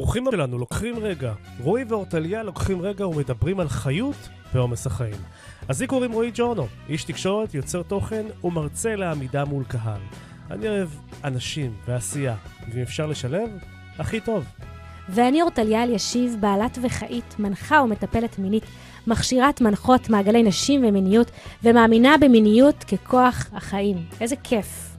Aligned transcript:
ברוכים 0.00 0.24
שלנו, 0.30 0.58
לוקחים 0.58 0.98
רגע. 0.98 1.32
רועי 1.62 1.84
ואורטליה 1.88 2.42
לוקחים 2.42 2.82
רגע 2.82 3.06
ומדברים 3.06 3.60
על 3.60 3.68
חיות 3.68 4.28
ועומס 4.54 4.86
החיים. 4.86 5.14
אז 5.68 5.80
לי 5.80 5.86
קוראים 5.86 6.12
רועי 6.12 6.30
ג'ורנו, 6.34 6.66
איש 6.88 7.04
תקשורת, 7.04 7.54
יוצר 7.54 7.82
תוכן 7.82 8.26
ומרצה 8.44 8.96
לעמידה 8.96 9.44
מול 9.44 9.64
קהל. 9.64 10.00
אני 10.50 10.68
אוהב 10.68 10.88
אנשים 11.24 11.72
ועשייה, 11.86 12.36
ואם 12.72 12.82
אפשר 12.82 13.06
לשלב, 13.06 13.50
הכי 13.98 14.20
טוב. 14.20 14.44
ואני 15.08 15.42
אורטליה 15.42 15.82
אלישיב, 15.82 16.36
בעלת 16.40 16.78
וחאית, 16.82 17.34
מנחה 17.38 17.82
ומטפלת 17.82 18.38
מינית, 18.38 18.64
מכשירת 19.06 19.60
מנחות 19.60 20.10
מעגלי 20.10 20.42
נשים 20.42 20.84
ומיניות, 20.84 21.30
ומאמינה 21.62 22.18
במיניות 22.20 22.84
ככוח 22.84 23.50
החיים. 23.52 23.96
איזה 24.20 24.36
כיף. 24.36 24.89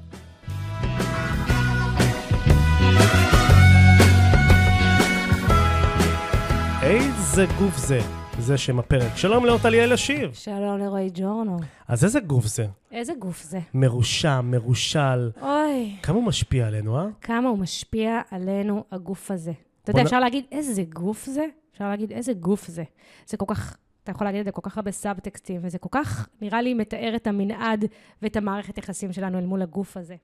איזה 6.91 7.45
גוף 7.59 7.77
זה? 7.77 7.99
זה 8.39 8.57
שם 8.57 8.79
הפרק. 8.79 9.15
שלום 9.17 9.45
לאורטליה 9.45 9.83
אלישיב. 9.83 10.33
שלום 10.33 10.77
לרועי 10.79 11.09
ג'ורנו. 11.13 11.59
אז 11.87 12.03
איזה 12.03 12.19
גוף 12.19 12.45
זה? 12.45 12.65
איזה 12.91 13.13
גוף 13.19 13.43
זה? 13.43 13.59
מרושע, 13.73 14.41
מרושל. 14.41 15.29
אוי, 15.41 15.95
כמה 16.03 16.15
הוא 16.15 16.23
משפיע 16.23 16.67
עלינו, 16.67 16.97
אה? 16.99 17.05
כמה 17.21 17.49
הוא 17.49 17.57
משפיע 17.57 18.21
עלינו, 18.31 18.83
הגוף 18.91 19.31
הזה. 19.31 19.51
אתה 19.83 19.91
יודע, 19.91 20.01
נ- 20.01 20.05
אפשר 20.05 20.19
להגיד 20.19 20.45
איזה 20.51 20.83
גוף 20.93 21.25
זה? 21.25 21.45
אפשר 21.73 21.89
להגיד 21.89 22.11
איזה 22.11 22.33
גוף 22.33 22.67
זה. 22.67 22.83
זה 23.27 23.37
כל 23.37 23.45
כך, 23.47 23.77
אתה 24.03 24.11
יכול 24.11 24.27
להגיד 24.27 24.39
את 24.39 24.45
זה 24.45 24.51
כל 24.51 24.61
כך 24.63 24.77
הרבה 24.77 24.91
סאבטקסטים, 24.91 25.59
וזה 25.63 25.77
כל 25.77 25.89
כך, 25.91 26.27
נראה 26.41 26.61
לי, 26.61 26.73
מתאר 26.73 27.13
את 27.15 27.27
המנעד 27.27 27.85
ואת 28.21 28.35
המערכת 28.37 28.77
יחסים 28.77 29.13
שלנו 29.13 29.39
אל 29.39 29.45
מול 29.45 29.61
הגוף 29.61 29.97
הזה. 29.97 30.15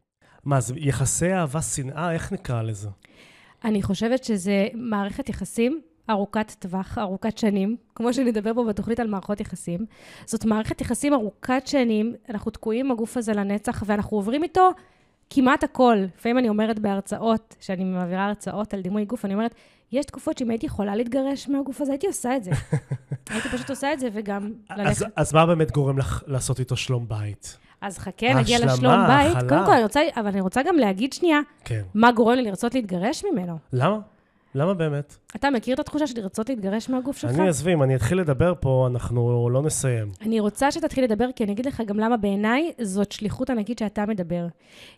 מה, 0.44 0.60
זה 0.60 0.74
יחסי 0.78 1.34
אהבה-שנאה? 1.34 2.12
איך 2.14 2.32
נקרא 2.34 2.62
לזה? 2.62 2.90
אני 3.66 3.84
חושבת 3.84 4.24
שזה 4.24 4.68
מערכת 4.74 5.30
יחסים 5.30 5.82
ארוכת 6.10 6.56
טווח, 6.60 6.98
ארוכת 6.98 7.38
שנים, 7.38 7.76
כמו 7.96 8.14
שנדבר 8.14 8.54
פה 8.54 8.64
בתוכנית 8.64 9.00
על 9.00 9.08
מערכות 9.08 9.40
יחסים. 9.40 9.86
זאת 10.26 10.46
מערכת 10.46 10.82
יחסים 10.82 11.14
ארוכת 11.14 11.64
שנים, 11.66 12.16
אנחנו 12.30 12.52
תקועים 12.52 12.86
עם 12.86 12.92
הגוף 12.92 13.18
הזה 13.18 13.34
לנצח, 13.34 13.84
ואנחנו 13.86 14.18
עוברים 14.18 14.44
איתו 14.44 14.72
כמעט 15.30 15.64
הכל. 15.64 15.98
לפעמים 16.18 16.38
אני 16.38 16.50
אומרת 16.50 16.80
בהרצאות, 16.80 17.56
כשאני 17.60 17.84
מעבירה 17.84 18.26
הרצאות 18.26 18.74
על 18.74 18.82
דימוי 18.82 19.06
גוף, 19.06 19.26
אני 19.26 19.34
אומרת, 19.34 19.56
יש 19.92 20.06
תקופות 20.06 20.38
שאם 20.38 20.50
הייתי 20.50 20.66
יכולה 20.66 20.96
להתגרש 20.96 21.50
מהגוף 21.50 21.82
הזה, 21.82 21.92
הייתי 21.92 22.08
עושה 22.08 22.36
את 22.36 22.44
זה. 22.44 22.52
הייתי 23.30 23.50
פשוט 23.50 23.70
עושה 23.70 23.94
את 23.94 24.00
זה, 24.00 24.10
וגם 24.14 24.52
אז, 24.70 24.80
ללכת... 24.80 25.06
אז 25.16 25.34
מה 25.34 25.46
באמת 25.46 25.72
גורם 25.72 25.98
לך 25.98 26.24
לעשות 26.28 26.60
איתו 26.60 26.76
שלום 26.76 27.08
בית? 27.08 27.58
אז 27.82 27.98
חכה, 27.98 28.34
נגיע 28.34 28.58
השלמה, 28.58 28.74
לשלום 28.74 29.08
בית. 29.08 29.36
הכלה. 29.36 29.50
קודם 29.50 29.66
כל, 29.66 29.72
אני 29.72 29.84
רוצה, 29.84 30.02
אבל 30.16 30.28
אני 30.28 30.42
רוצה 30.42 30.62
גם 30.64 30.76
להגיד 30.76 31.14
שנייה, 31.14 31.40
כן. 31.66 31.82
מה 31.94 32.12
גורם 32.12 32.36
לי 32.36 32.42
לרצות 32.42 32.76
להתגרש 32.76 33.24
ממנו. 33.32 33.58
למה? 33.74 34.00
למה 34.56 34.74
באמת? 34.74 35.18
אתה 35.36 35.50
מכיר 35.50 35.74
את 35.74 35.80
התחושה 35.80 36.08
של 36.08 36.22
לרצות 36.22 36.50
להתגרש 36.50 36.90
מהגוף 36.90 37.18
שלך? 37.18 37.32
אני 37.32 37.50
עזבי, 37.50 37.74
אם 37.74 37.84
אני 37.84 37.96
אתחיל 37.96 38.20
לדבר 38.20 38.54
פה, 38.60 38.88
אנחנו 38.92 39.50
לא 39.50 39.62
נסיים. 39.62 40.12
אני 40.22 40.40
רוצה 40.40 40.72
שתתחיל 40.72 41.04
לדבר, 41.04 41.28
כי 41.36 41.44
אני 41.44 41.52
אגיד 41.52 41.66
לך 41.66 41.82
גם 41.86 42.00
למה 42.00 42.18
בעיניי 42.18 42.72
זאת 42.82 43.12
שליחות 43.12 43.50
ענקית 43.50 43.80
שאתה 43.80 44.06
מדבר. 44.06 44.48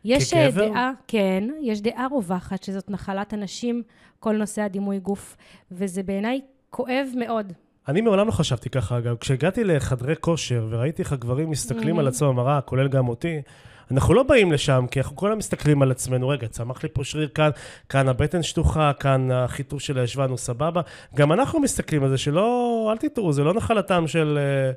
יש 0.06 0.34
כגבר? 0.34 0.70
דעה, 0.70 0.92
כן, 1.08 1.44
יש 1.62 1.82
דעה 1.82 2.08
רווחת 2.12 2.64
שזאת 2.64 2.90
נחלת 2.90 3.34
הנשים, 3.34 3.84
כל 4.20 4.38
נושא 4.38 4.62
הדימוי 4.62 5.00
גוף, 5.00 5.38
וזה 5.72 6.04
בעיניי 6.04 6.42
כואב 6.70 7.08
מאוד. 7.16 7.54
אני 7.88 8.02
מעולם 8.02 8.28
לא 8.28 8.32
חשבתי 8.32 8.70
ככה, 8.70 8.98
אגב. 8.98 9.16
כשהגעתי 9.20 9.64
לחדרי 9.64 10.16
כושר 10.20 10.68
וראיתי 10.70 11.02
איך 11.02 11.14
הגברים 11.14 11.50
מסתכלים. 11.50 12.00
על 12.00 12.08
עצמם 12.08 12.30
במראה, 12.30 12.62
כולל 12.62 12.88
גם 12.88 13.08
אותי, 13.08 13.42
אנחנו 13.92 14.14
לא 14.14 14.24
באים 14.24 14.52
לשם, 14.52 14.86
כי 14.92 15.00
אנחנו 15.00 15.16
הזמן 15.28 15.38
מסתכלים 15.38 15.82
על 15.82 15.92
עצמנו, 15.92 16.30
רגע, 16.30 16.48
צמח 16.48 16.84
לי 16.84 16.90
פה 16.94 17.04
שריר 17.04 17.28
כאן, 17.28 17.50
כאן 17.90 18.08
הבטן 18.08 18.44
שטוחה, 18.44 18.92
כאן 19.00 19.32
החיתוך 19.32 19.82
של 19.82 19.98
הישבן 19.98 20.30
הוא 20.30 20.38
סבבה. 20.38 20.82
גם 21.16 21.32
אנחנו 21.32 21.60
מסתכלים 21.60 22.04
על 22.04 22.10
זה, 22.10 22.18
שלא, 22.18 22.90
אל 22.92 22.98
תטעו, 22.98 23.34
זה 23.34 23.44
לא 23.44 23.54
נחלתם 23.54 24.08
של 24.08 24.40
אה, 24.42 24.72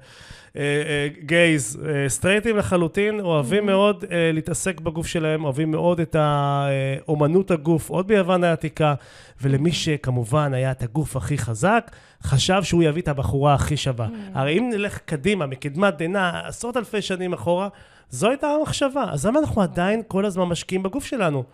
אה, 0.57 0.83
אה, 0.87 1.09
גייז, 1.25 1.81
אה, 1.89 2.09
סטרייטים 2.09 2.57
לחלוטין, 2.57 3.21
אוהבים 3.21 3.63
Mhm. 3.63 3.67
מאוד 3.67 4.05
אה, 4.11 4.31
להתעסק 4.33 4.81
בגוף 4.81 5.07
שלהם, 5.07 5.45
אוהבים 5.45 5.71
מאוד 5.71 6.01
את 6.01 6.17
האומנות 6.19 7.51
הגוף, 7.51 7.89
עוד 7.89 8.09
ביוון 8.09 8.45
העתיקה, 8.45 8.95
ולמי 9.43 9.73
שכמובן 9.73 10.55
היה 10.55 10.71
את 10.71 10.83
הגוף 10.83 11.17
הכי 11.17 11.39
חזק, 11.39 11.91
חשב 12.23 12.63
שהוא 12.63 12.83
יביא 12.83 13.03
את 13.03 13.09
הבחורה 13.09 13.55
הכי 13.55 13.77
שווה. 13.77 14.09
הרי 14.35 14.59
אם 14.59 14.71
נלך 14.73 14.99
קדימה, 14.99 15.47
מקדמת 15.47 15.97
דנא, 15.99 16.31
עשרות 16.45 16.77
אלפי 16.77 17.03
שנים 17.03 17.33
אחורה, 17.33 17.69
זו 18.13 18.29
הייתה 18.29 18.49
המחשבה. 18.49 19.05
אז 19.13 19.27
למה 19.27 19.41
אנחנו 19.41 19.63
עדיין 19.63 20.03
כל 20.09 20.25
הזמן 20.25 20.45
משקיעים 20.45 20.83
בגוף 20.83 21.05
שלנו? 21.05 21.45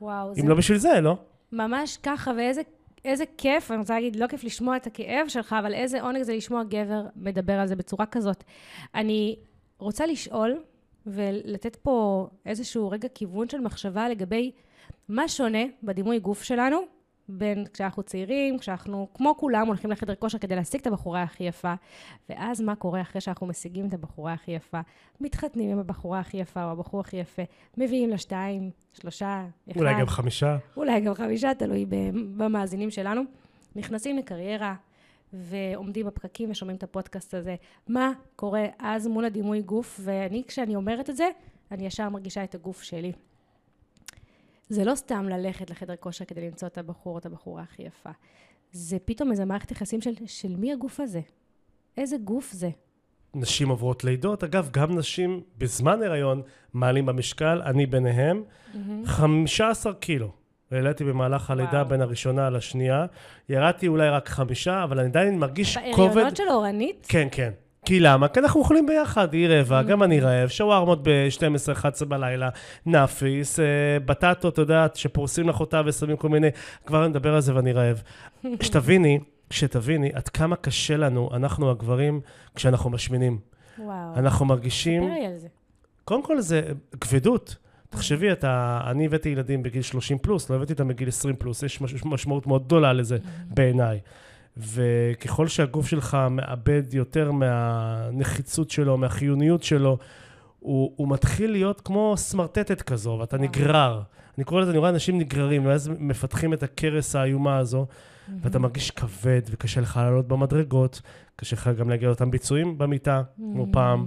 וואו, 0.00 0.34
זה 0.34 0.40
אם 0.40 0.48
לא 0.48 0.54
בשביל 0.54 0.78
זה, 0.78 1.00
לא? 1.00 1.16
ממש 1.52 1.98
ככה, 2.02 2.32
ואיזה 2.36 2.60
איזה 3.04 3.24
כיף, 3.38 3.70
אני 3.70 3.78
רוצה 3.78 3.94
להגיד, 3.94 4.16
לא 4.16 4.26
כיף 4.26 4.44
לשמוע 4.44 4.76
את 4.76 4.86
הכאב 4.86 5.28
שלך, 5.28 5.56
אבל 5.58 5.74
איזה 5.74 6.02
עונג 6.02 6.22
זה 6.22 6.34
לשמוע 6.36 6.64
גבר 6.64 7.02
מדבר 7.16 7.52
על 7.52 7.66
זה 7.66 7.76
בצורה 7.76 8.06
כזאת. 8.06 8.44
אני 8.94 9.36
רוצה 9.78 10.06
לשאול 10.06 10.62
ולתת 11.06 11.76
פה 11.76 12.26
איזשהו 12.46 12.90
רגע 12.90 13.08
כיוון 13.08 13.48
של 13.48 13.60
מחשבה 13.60 14.08
לגבי 14.08 14.50
מה 15.08 15.28
שונה 15.28 15.64
בדימוי 15.82 16.18
גוף 16.18 16.42
שלנו, 16.42 16.80
בין 17.28 17.64
כשאנחנו 17.72 18.02
צעירים, 18.02 18.58
כשאנחנו, 18.58 19.08
כמו 19.14 19.34
כולם, 19.38 19.66
הולכים 19.66 19.90
לחדר 19.90 20.14
כושר 20.14 20.38
כדי 20.38 20.56
להשיג 20.56 20.80
את 20.80 20.86
הבחורה 20.86 21.22
הכי 21.22 21.44
יפה, 21.44 21.74
ואז 22.28 22.60
מה 22.60 22.74
קורה 22.74 23.00
אחרי 23.00 23.20
שאנחנו 23.20 23.46
משיגים 23.46 23.88
את 23.88 23.94
הבחורה 23.94 24.32
הכי 24.32 24.50
יפה? 24.50 24.80
מתחתנים 25.20 25.70
עם 25.70 25.78
הבחורה 25.78 26.20
הכי 26.20 26.36
יפה 26.36 26.64
או 26.64 26.70
הבחור 26.70 27.00
הכי 27.00 27.16
יפה, 27.16 27.42
מביאים 27.76 28.10
לה 28.10 28.18
שתיים, 28.18 28.70
שלושה, 28.92 29.46
אחד. 29.70 29.80
אולי 29.80 30.00
גם 30.00 30.06
חמישה. 30.06 30.56
אולי 30.76 31.00
גם 31.00 31.14
חמישה, 31.14 31.54
תלוי 31.54 31.86
במאזינים 32.36 32.90
שלנו. 32.90 33.22
נכנסים 33.76 34.16
לקריירה 34.18 34.74
ועומדים 35.32 36.06
בפקקים 36.06 36.50
ושומעים 36.50 36.76
את 36.76 36.82
הפודקאסט 36.82 37.34
הזה. 37.34 37.56
מה 37.88 38.12
קורה 38.36 38.66
אז 38.78 39.06
מול 39.06 39.24
הדימוי 39.24 39.62
גוף? 39.62 40.00
ואני, 40.02 40.42
כשאני 40.48 40.76
אומרת 40.76 41.10
את 41.10 41.16
זה, 41.16 41.28
אני 41.70 41.86
ישר 41.86 42.08
מרגישה 42.08 42.44
את 42.44 42.54
הגוף 42.54 42.82
שלי. 42.82 43.12
זה 44.68 44.84
לא 44.84 44.94
סתם 44.94 45.28
ללכת 45.28 45.70
לחדר 45.70 45.96
כושר 45.96 46.24
כדי 46.24 46.46
למצוא 46.46 46.68
את 46.68 46.78
הבחור 46.78 47.12
או 47.12 47.18
את 47.18 47.26
הבחורה 47.26 47.62
הכי 47.62 47.82
יפה. 47.82 48.10
זה 48.72 48.96
פתאום 49.04 49.30
איזה 49.30 49.44
מערכת 49.44 49.70
יחסים 49.70 50.00
של, 50.00 50.12
של 50.26 50.56
מי 50.56 50.72
הגוף 50.72 51.00
הזה? 51.00 51.20
איזה 51.96 52.16
גוף 52.24 52.52
זה? 52.52 52.70
נשים 53.34 53.68
עוברות 53.68 54.04
לידות. 54.04 54.44
אגב, 54.44 54.68
גם 54.72 54.98
נשים 54.98 55.40
בזמן 55.58 56.02
הריון 56.02 56.42
מעלים 56.72 57.06
במשקל, 57.06 57.62
אני 57.64 57.86
ביניהם, 57.86 58.42
15 59.04 59.94
קילו. 59.94 60.32
העליתי 60.70 61.04
במהלך 61.04 61.50
הלידה 61.50 61.72
וואו. 61.72 61.88
בין 61.88 62.00
הראשונה 62.00 62.50
לשנייה. 62.50 63.06
ירדתי 63.48 63.88
אולי 63.88 64.08
רק 64.08 64.28
חמישה, 64.28 64.84
אבל 64.84 64.98
אני 64.98 65.08
עדיין 65.08 65.38
מרגיש 65.38 65.78
כובד. 65.94 66.14
בהריונות 66.14 66.36
של 66.36 66.48
אורנית? 66.50 67.06
כן, 67.08 67.28
כן. 67.30 67.52
כי 67.86 68.00
למה? 68.00 68.28
כי 68.28 68.40
אנחנו 68.40 68.60
אוכלים 68.60 68.86
ביחד, 68.86 69.34
היא 69.34 69.48
רבע, 69.48 69.82
גם 69.82 70.02
אני 70.02 70.20
רעב, 70.20 70.48
שווארמות 70.48 70.98
ב-12-11 71.02 72.04
בלילה, 72.04 72.48
נאפיס, 72.86 73.60
אה, 73.60 73.64
בטטות, 74.04 74.52
את 74.52 74.58
יודעת, 74.58 74.96
שפורסים 74.96 75.48
לך 75.48 75.60
אותה 75.60 75.82
ושמים 75.86 76.16
כל 76.16 76.28
מיני... 76.28 76.48
כבר 76.86 77.02
אני 77.02 77.08
מדבר 77.08 77.34
על 77.34 77.40
זה 77.40 77.54
ואני 77.54 77.72
רעב. 77.72 78.02
שתביני, 78.62 79.18
שתביני 79.50 80.10
עד 80.14 80.28
כמה 80.28 80.56
קשה 80.56 80.96
לנו, 80.96 81.30
אנחנו 81.32 81.70
הגברים, 81.70 82.20
כשאנחנו 82.54 82.90
משמינים. 82.90 83.38
וואו. 83.78 84.14
אנחנו 84.16 84.46
מרגישים... 84.46 85.02
ספר 85.02 85.14
לי 85.14 85.26
על 85.26 85.36
זה. 85.36 85.48
קודם 86.04 86.22
כל 86.22 86.40
זה 86.40 86.62
כבדות. 87.00 87.56
תחשבי, 87.90 88.32
אתה, 88.32 88.80
אני 88.90 89.06
הבאתי 89.06 89.28
ילדים 89.28 89.62
בגיל 89.62 89.82
30 89.82 90.18
פלוס, 90.18 90.50
לא 90.50 90.56
הבאתי 90.56 90.72
אותם 90.72 90.88
בגיל 90.88 91.08
20 91.08 91.36
פלוס, 91.36 91.62
יש 91.62 91.80
מש, 91.80 92.04
משמעות 92.04 92.46
מאוד 92.46 92.64
גדולה 92.64 92.92
לזה 92.92 93.18
בעיניי. 93.44 94.00
וככל 94.56 95.48
שהגוף 95.48 95.86
שלך 95.86 96.18
מאבד 96.30 96.94
יותר 96.94 97.32
מהנחיצות 97.32 98.70
שלו, 98.70 98.96
מהחיוניות 98.98 99.62
שלו, 99.62 99.98
הוא, 100.60 100.92
הוא 100.96 101.08
מתחיל 101.08 101.50
להיות 101.50 101.80
כמו 101.80 102.14
סמרטטת 102.16 102.82
כזו, 102.82 103.16
ואתה 103.20 103.38
נגרר. 103.38 104.02
אני 104.38 104.44
קורא 104.44 104.60
לזה, 104.60 104.70
אני 104.70 104.78
רואה 104.78 104.90
אנשים 104.90 105.18
נגררים, 105.18 105.66
ואז 105.66 105.90
מפתחים 105.98 106.52
את 106.52 106.62
הכרס 106.62 107.16
האיומה 107.16 107.56
הזו, 107.56 107.86
ואתה 108.42 108.58
מרגיש 108.58 108.90
כבד, 108.90 109.40
וקשה 109.50 109.80
לך 109.80 109.96
לעלות 109.96 110.28
במדרגות, 110.28 111.00
קשה 111.36 111.56
לך 111.56 111.70
גם 111.78 111.90
להגיע 111.90 112.08
לאותם 112.08 112.30
ביצועים 112.30 112.78
במיטה, 112.78 113.22
כמו 113.36 113.66
פעם. 113.72 114.06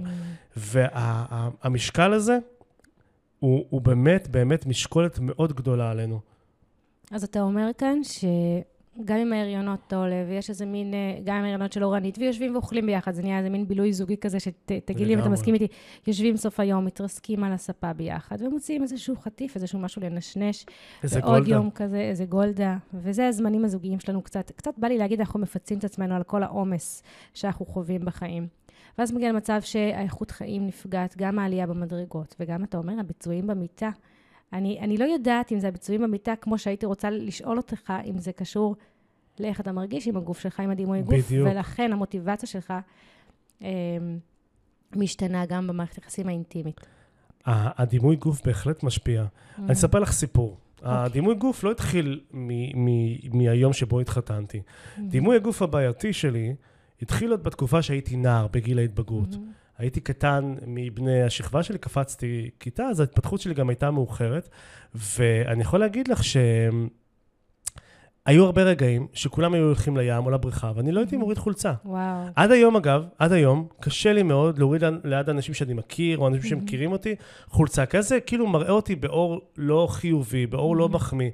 והמשקל 0.56 2.12
הזה, 2.12 2.38
הוא, 3.38 3.66
הוא 3.70 3.80
באמת, 3.80 4.28
באמת 4.28 4.66
משקולת 4.66 5.18
מאוד 5.22 5.52
גדולה 5.52 5.90
עלינו. 5.90 6.20
אז 7.10 7.24
אתה 7.24 7.40
אומר 7.40 7.70
כאן 7.78 7.98
שגם 8.98 9.16
עם 9.16 9.32
ההריונות 9.32 9.92
עולה, 9.92 10.24
ויש 10.28 10.50
איזה 10.50 10.66
מין, 10.66 10.94
אה, 10.94 11.18
גם 11.24 11.36
עם 11.36 11.42
ההריונות 11.42 11.72
של 11.72 11.84
אורנית, 11.84 12.18
ויושבים 12.18 12.54
ואוכלים 12.54 12.86
ביחד, 12.86 13.14
זה 13.14 13.22
נהיה 13.22 13.38
איזה 13.38 13.50
מין 13.50 13.68
בילוי 13.68 13.92
זוגי 13.92 14.16
כזה, 14.16 14.40
שתגיד 14.40 15.06
לי 15.06 15.14
אם 15.14 15.18
אתה. 15.18 15.28
מסכים 15.28 15.54
איתי, 15.54 15.66
יושבים 16.06 16.36
סוף 16.36 16.60
היום, 16.60 16.84
מתרסקים 16.84 17.44
על 17.44 17.52
הספה 17.52 17.92
ביחד, 17.92 18.42
ומוציאים 18.42 18.82
איזשהו 18.82 19.16
חטיף, 19.16 19.56
איזשהו 19.56 19.78
משהו 19.78 20.02
לנשנש, 20.02 20.66
איזה 21.02 21.20
ועוד 21.20 21.34
גולדה. 21.34 21.50
יום 21.50 21.70
כזה, 21.70 22.00
איזה 22.00 22.24
גולדה, 22.24 22.76
וזה 22.94 23.28
הזמנים 23.28 23.64
הזוגיים 23.64 24.00
שלנו 24.00 24.22
קצת. 24.22 24.50
קצת 24.50 24.78
בא 24.78 24.88
לי 24.88 24.98
להגיד, 24.98 25.20
אנחנו 25.20 25.40
מפצים 25.40 25.78
את 25.78 25.84
עצמנו 25.84 26.14
על 26.14 26.22
כל 26.22 26.42
העומס 26.42 27.02
שאנחנו 27.34 27.66
חווים 27.66 28.04
בחיים. 28.04 28.46
ואז 28.98 29.12
מגיע 29.12 29.32
למצב 29.32 29.60
שהאיכות 29.60 30.30
חיים 30.30 30.66
נפגעת, 30.66 31.16
גם 31.16 31.38
העלייה 31.38 31.66
במדרגות, 31.66 32.36
וגם, 32.40 32.64
אתה 32.64 32.78
אומר, 32.78 33.00
הביצועים 33.00 33.46
במיטה. 33.46 33.90
אני, 34.52 34.80
אני 34.80 34.96
לא 34.96 35.04
יודעת 35.04 35.52
אם 35.52 35.60
זה 35.60 35.68
הביצועים 35.68 36.02
במיטה, 36.02 36.36
כמו 36.40 36.58
שהייתי 36.58 36.86
רוצה 36.86 37.10
לשאול 37.10 37.56
אותך, 37.56 37.92
אם 38.06 38.18
זה 38.18 38.32
קשור 38.32 38.76
לאיך 39.40 39.60
אתה 39.60 39.72
מרגיש 39.72 40.08
עם 40.08 40.16
הגוף 40.16 40.40
שלך, 40.40 40.60
עם 40.60 40.70
הדימוי 40.70 41.02
גוף, 41.02 41.14
בדיוק. 41.14 41.48
ולכן 41.50 41.92
המוטיבציה 41.92 42.48
שלך 42.48 42.74
אה, 43.62 43.68
משתנה 44.96 45.46
גם 45.46 45.66
במערכת 45.66 45.96
היחסים 45.96 46.28
האינטימית. 46.28 46.80
הדימוי 47.46 48.16
גוף 48.16 48.46
בהחלט 48.46 48.82
משפיע. 48.82 49.24
Mm. 49.24 49.60
אני 49.60 49.72
אספר 49.72 49.98
לך 49.98 50.12
סיפור. 50.12 50.56
אוקיי. 50.78 50.92
הדימוי 50.92 51.34
גוף 51.34 51.64
לא 51.64 51.70
התחיל 51.70 52.20
מ- 52.32 52.84
מ- 52.84 53.38
מהיום 53.38 53.72
שבו 53.72 54.00
התחתנתי. 54.00 54.58
Mm-hmm. 54.60 55.00
דימוי 55.08 55.36
הגוף 55.36 55.62
הבעייתי 55.62 56.12
שלי 56.12 56.54
התחיל 57.02 57.30
עוד 57.30 57.44
בתקופה 57.44 57.82
שהייתי 57.82 58.16
נער, 58.16 58.46
בגיל 58.46 58.78
ההתבגרות. 58.78 59.32
Mm-hmm. 59.32 59.69
הייתי 59.80 60.00
קטן 60.00 60.54
מבני 60.66 61.22
השכבה 61.22 61.62
שלי, 61.62 61.78
קפצתי 61.78 62.50
כיתה, 62.60 62.84
אז 62.84 63.00
ההתפתחות 63.00 63.40
שלי 63.40 63.54
גם 63.54 63.68
הייתה 63.68 63.90
מאוחרת. 63.90 64.48
ואני 64.94 65.62
יכול 65.62 65.80
להגיד 65.80 66.08
לך 66.08 66.20
שהיו 68.28 68.44
הרבה 68.44 68.62
רגעים 68.62 69.06
שכולם 69.12 69.54
היו 69.54 69.64
הולכים 69.64 69.96
לים 69.96 70.26
או 70.26 70.30
לבריכה, 70.30 70.72
ואני 70.76 70.92
לא 70.92 71.00
הייתי 71.00 71.16
מוריד 71.16 71.38
חולצה. 71.38 71.72
וואו. 71.84 72.26
עד 72.36 72.50
היום, 72.50 72.76
אגב, 72.76 73.04
עד 73.18 73.32
היום, 73.32 73.66
קשה 73.80 74.12
לי 74.12 74.22
מאוד 74.22 74.58
להוריד 74.58 74.82
ליד 75.04 75.30
אנשים 75.30 75.54
שאני 75.54 75.74
מכיר, 75.74 76.18
או 76.18 76.28
אנשים 76.28 76.50
שמכירים 76.50 76.92
אותי, 76.92 77.14
חולצה. 77.48 77.86
כזה 77.86 78.20
כאילו 78.20 78.46
מראה 78.46 78.70
אותי 78.70 78.94
באור 78.94 79.40
לא 79.56 79.86
חיובי, 79.90 80.46
באור 80.46 80.76
לא 80.76 80.88
מחמיא. 80.88 81.30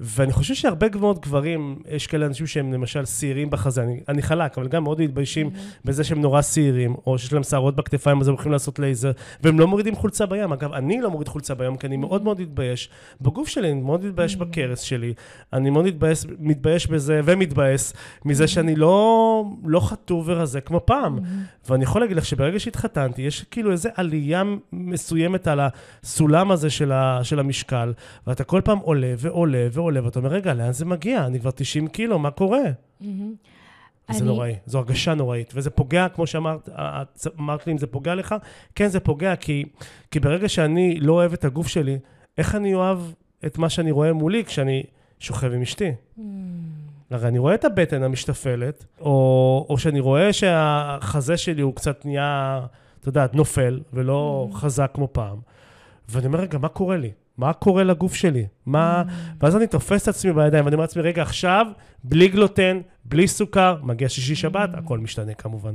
ואני 0.00 0.32
חושב 0.32 0.54
שהרבה 0.54 0.86
מאוד 1.00 1.18
גברים, 1.18 1.78
יש 1.88 2.06
כאלה 2.06 2.26
אנשים 2.26 2.46
שהם 2.46 2.72
למשל 2.72 3.04
שעירים 3.04 3.50
בחזה, 3.50 3.82
אני, 3.82 4.00
אני 4.08 4.22
חלק, 4.22 4.58
אבל 4.58 4.68
גם 4.68 4.84
מאוד 4.84 5.00
מתביישים 5.00 5.50
בזה 5.84 6.04
שהם 6.04 6.20
נורא 6.20 6.42
שעירים, 6.42 6.94
או 7.06 7.18
שיש 7.18 7.32
להם 7.32 7.42
שערות 7.42 7.76
בכתפיים, 7.76 8.20
אז 8.20 8.28
הם 8.28 8.34
הולכים 8.34 8.52
לעשות 8.52 8.78
לייזר, 8.78 9.10
והם 9.42 9.60
לא 9.60 9.66
מורידים 9.66 9.94
חולצה 9.94 10.26
בים. 10.26 10.52
אגב, 10.52 10.72
אני 10.72 11.00
לא 11.00 11.10
מוריד 11.10 11.28
חולצה 11.28 11.54
בים, 11.54 11.76
כי 11.76 11.86
אני 11.86 11.96
מאוד 11.96 12.22
מאוד 12.22 12.40
מתבייש 12.40 12.90
בגוף 13.20 13.48
שלי, 13.48 13.72
אני 13.72 13.80
מאוד 13.80 14.04
מתבייש 14.04 14.36
בכרס 14.36 14.80
שלי, 14.80 15.14
אני 15.52 15.70
מאוד 15.70 15.84
מתבייש, 15.84 16.26
מתבייש 16.38 16.86
בזה, 16.86 17.20
ומתבאס 17.24 17.92
מזה 18.24 18.46
שאני 18.48 18.76
לא, 18.76 19.44
לא 19.64 19.80
חטוב 19.80 20.24
ורזה 20.28 20.60
כמו 20.60 20.80
פעם. 20.84 21.18
ואני 21.68 21.84
יכול 21.84 22.00
להגיד 22.00 22.16
לך 22.16 22.24
שברגע 22.24 22.60
שהתחתנתי, 22.60 23.22
יש 23.22 23.44
כאילו 23.50 23.72
איזו 23.72 23.88
עלייה 23.94 24.42
מסוימת 24.72 25.46
על 25.46 25.60
הסולם 25.62 26.50
הזה 26.50 26.70
של, 26.70 26.92
ה, 26.92 27.20
של 27.22 27.38
המשקל, 27.40 27.92
ואתה 28.26 28.44
כל 28.44 28.60
פעם 28.64 28.78
עולה 28.78 29.14
ועולה 29.18 29.66
ועולה, 29.72 30.04
ואתה 30.04 30.18
אומר, 30.18 30.30
רגע, 30.30 30.54
לאן 30.54 30.72
זה 30.72 30.84
מגיע? 30.84 31.26
אני 31.26 31.40
כבר 31.40 31.50
90 31.50 31.88
קילו, 31.88 32.18
מה 32.18 32.30
קורה? 32.30 32.58
מהמם. 33.00 33.34
זה 34.10 34.18
אני- 34.18 34.26
נוראי, 34.26 34.54
זו 34.66 34.78
הרגשה 34.78 35.14
נוראית, 35.14 35.52
וזה 35.56 35.70
פוגע, 35.70 36.08
כמו 36.08 36.26
שאמרת, 36.26 36.68
אמרת 37.38 37.66
לי 37.66 37.72
אם 37.72 37.78
זה 37.78 37.86
פוגע 37.86 38.14
לך, 38.14 38.34
כן, 38.74 38.88
זה 38.88 39.00
פוגע, 39.00 39.36
כי, 39.36 39.64
כי 40.10 40.20
ברגע 40.20 40.48
שאני 40.48 41.00
לא 41.00 41.12
אוהב 41.12 41.32
את 41.32 41.44
הגוף 41.44 41.66
שלי, 41.68 41.98
איך 42.38 42.54
אני 42.54 42.74
אוהב 42.74 42.98
את 43.46 43.58
מה 43.58 43.68
שאני 43.68 43.90
רואה 43.90 44.12
מולי 44.12 44.44
כשאני 44.44 44.82
שוכב 45.20 45.52
עם 45.52 45.62
אשתי? 45.62 45.92
Mm. 46.18 46.22
הרי 47.10 47.28
אני 47.28 47.38
רואה 47.38 47.54
את 47.54 47.64
הבטן 47.64 48.02
המשתפלת, 48.02 48.84
או, 49.00 49.66
או 49.68 49.78
שאני 49.78 50.00
רואה 50.00 50.32
שהחזה 50.32 51.36
שלי 51.36 51.62
הוא 51.62 51.74
קצת 51.74 52.04
נהיה, 52.04 52.60
אתה 53.00 53.08
יודעת, 53.08 53.34
נופל, 53.34 53.80
ולא 53.92 54.48
חזק 54.52 54.90
כמו 54.94 55.08
פעם. 55.12 55.38
ואני 56.08 56.26
אומר, 56.26 56.40
רגע, 56.40 56.58
מה 56.58 56.68
קורה 56.68 56.96
לי? 56.96 57.10
מה 57.38 57.52
קורה 57.52 57.84
לגוף 57.84 58.14
שלי? 58.14 58.46
מה... 58.66 59.02
ואז 59.40 59.56
אני 59.56 59.66
תופס 59.66 60.02
את 60.02 60.08
עצמי 60.08 60.32
בידיים, 60.32 60.64
ואני 60.64 60.74
אומר 60.74 60.82
לעצמי, 60.84 61.02
רגע, 61.02 61.22
עכשיו, 61.22 61.66
בלי 62.04 62.28
גלוטן, 62.28 62.80
בלי 63.04 63.28
סוכר, 63.28 63.76
מגיע 63.82 64.08
שישי 64.08 64.34
שבת, 64.34 64.70
הכל 64.74 64.98
משתנה 64.98 65.34
כמובן. 65.34 65.74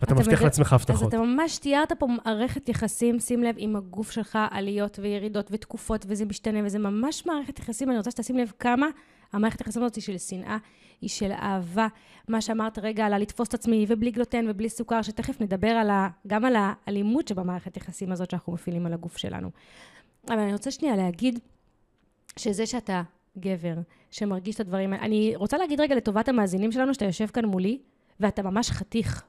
ואתה 0.00 0.14
אתה 0.14 0.20
מבטיח 0.20 0.42
לעצמך 0.42 0.72
אז 0.72 0.80
הבטחות. 0.80 1.08
אתה 1.08 1.18
ממש 1.18 1.58
תיארת 1.58 1.92
פה 1.92 2.06
מערכת 2.06 2.68
יחסים, 2.68 3.20
שים 3.20 3.42
לב, 3.42 3.54
עם 3.58 3.76
הגוף 3.76 4.10
שלך, 4.10 4.38
עליות 4.50 4.98
וירידות 5.02 5.48
ותקופות, 5.52 6.04
וזה 6.08 6.24
משתנה, 6.24 6.58
וזה 6.64 6.78
ממש 6.78 7.26
מערכת 7.26 7.58
יחסים. 7.58 7.90
אני 7.90 7.98
רוצה 7.98 8.10
שתשים 8.10 8.36
לב 8.38 8.52
כמה 8.58 8.86
המערכת 9.32 9.60
יחסים 9.60 9.82
הזאת 9.82 9.94
היא 9.94 10.02
של 10.02 10.18
שנאה, 10.18 10.56
היא 11.00 11.10
של 11.10 11.32
אהבה. 11.32 11.88
מה 12.28 12.40
שאמרת 12.40 12.78
רגע 12.78 13.06
על 13.06 13.12
הלתפוס 13.12 13.48
את 13.48 13.54
עצמי, 13.54 13.86
ובלי 13.88 14.10
גלוטן 14.10 14.46
ובלי 14.48 14.68
סוכר, 14.68 15.02
שתכף 15.02 15.40
נדבר 15.40 15.68
על 15.68 15.90
ה, 15.90 16.08
גם 16.26 16.44
על 16.44 16.54
האלימות 16.58 17.28
שבמערכת 17.28 17.76
יחסים 17.76 18.12
הזאת 18.12 18.30
שאנחנו 18.30 18.52
מפעילים 18.52 18.86
על 18.86 18.92
הגוף 18.92 19.16
שלנו. 19.16 19.50
אבל 20.28 20.38
אני 20.38 20.52
רוצה 20.52 20.70
שנייה 20.70 20.96
להגיד 20.96 21.38
שזה 22.36 22.66
שאתה 22.66 23.02
גבר, 23.38 23.74
שמרגיש 24.10 24.54
את 24.54 24.60
הדברים 24.60 24.92
האלה, 24.92 25.04
אני 25.04 25.32
רוצה 25.36 25.58
להגיד 25.58 25.80
רגע 25.80 25.94
לטובת 25.94 26.28
המאזינים 26.28 26.72
שלנו, 26.72 26.94
שאתה 26.94 27.04
יושב 27.04 27.26
כאן 27.26 27.44
מולי, 27.44 27.78
ואתה 28.20 28.42
ממש 28.42 28.70
חתיך. 28.70 29.24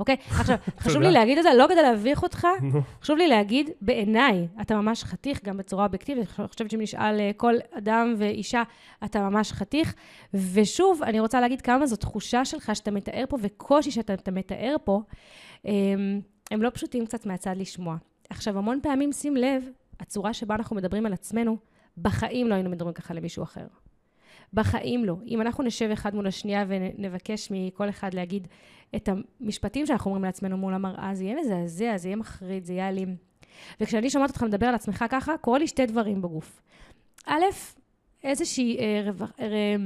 אוקיי? 0.00 0.16
עכשיו, 0.40 0.56
חשוב. 0.78 1.02
לי 1.02 1.10
להגיד 1.10 1.38
את 1.38 1.42
זה, 1.42 1.54
לא 1.54 1.66
כדי 1.68 1.82
להביך 1.82 2.22
אותך. 2.22 2.46
חשוב 3.02 3.18
לי 3.18 3.28
להגיד, 3.28 3.70
בעיניי, 3.80 4.48
אתה 4.60 4.76
ממש 4.76 5.04
חתיך, 5.04 5.44
גם 5.44 5.56
בצורה 5.56 5.84
אובייקטיבית. 5.84 6.28
אני 6.38 6.48
חושבת 6.48 6.70
שאם 6.70 6.80
נשאל 6.80 7.20
אה, 7.20 7.30
כל 7.36 7.54
אדם 7.72 8.14
ואישה, 8.18 8.62
אתה 9.04 9.20
ממש 9.20 9.52
חתיך. 9.52 9.94
ושוב, 10.52 11.02
אני 11.02 11.20
רוצה 11.20 11.40
להגיד 11.40 11.60
כמה 11.60 11.86
זו 11.86 11.96
תחושה 11.96 12.44
שלך 12.44 12.70
שאתה 12.74 12.90
מתאר 12.90 13.24
פה, 13.28 13.36
וקושי 13.40 13.90
שאתה 13.90 14.14
אתה 14.14 14.30
מתאר 14.30 14.76
פה, 14.84 15.00
הם, 15.64 16.20
הם 16.50 16.62
לא 16.62 16.70
פשוטים 16.70 17.06
קצת 17.06 17.26
מהצד 17.26 17.56
לשמוע. 17.56 17.96
עכשיו, 18.30 18.58
המון 18.58 18.80
פעמים, 18.82 19.12
שים 19.12 19.36
לב, 19.36 19.68
הצורה 20.00 20.32
שבה 20.32 20.54
אנחנו 20.54 20.76
מדברים 20.76 21.06
על 21.06 21.12
עצמנו, 21.12 21.56
בחיים 21.98 22.48
לא 22.48 22.54
היינו 22.54 22.70
מדברים 22.70 22.94
ככה 22.94 23.14
למישהו 23.14 23.42
אחר. 23.42 23.66
בחיים 24.52 25.04
לא. 25.04 25.16
אם 25.26 25.40
אנחנו 25.40 25.64
נשב 25.64 25.90
אחד 25.92 26.14
מול 26.14 26.26
השנייה 26.26 26.64
ונבקש 26.68 27.48
מכל 27.50 27.88
אחד 27.88 28.14
להגיד 28.14 28.48
את 28.96 29.08
המשפטים 29.08 29.86
שאנחנו 29.86 30.08
אומרים 30.08 30.24
לעצמנו 30.24 30.56
מול 30.56 30.74
המראה, 30.74 31.10
זה 31.14 31.24
יהיה 31.24 31.36
מזעזע, 31.40 31.96
זה 31.96 32.08
יהיה 32.08 32.16
מחריד, 32.16 32.64
זה 32.64 32.72
יהיה 32.72 32.88
אלים. 32.88 33.16
וכשאני 33.80 34.10
שומעת 34.10 34.30
אותך 34.30 34.42
מדבר 34.42 34.66
על 34.66 34.74
עצמך 34.74 35.04
ככה, 35.08 35.38
קורה 35.38 35.58
לי 35.58 35.66
שתי 35.66 35.86
דברים 35.86 36.22
בגוף. 36.22 36.62
א', 37.26 37.44
איזושהי 38.24 38.78
אה, 38.78 39.02
רווח, 39.04 39.32
אה, 39.40 39.76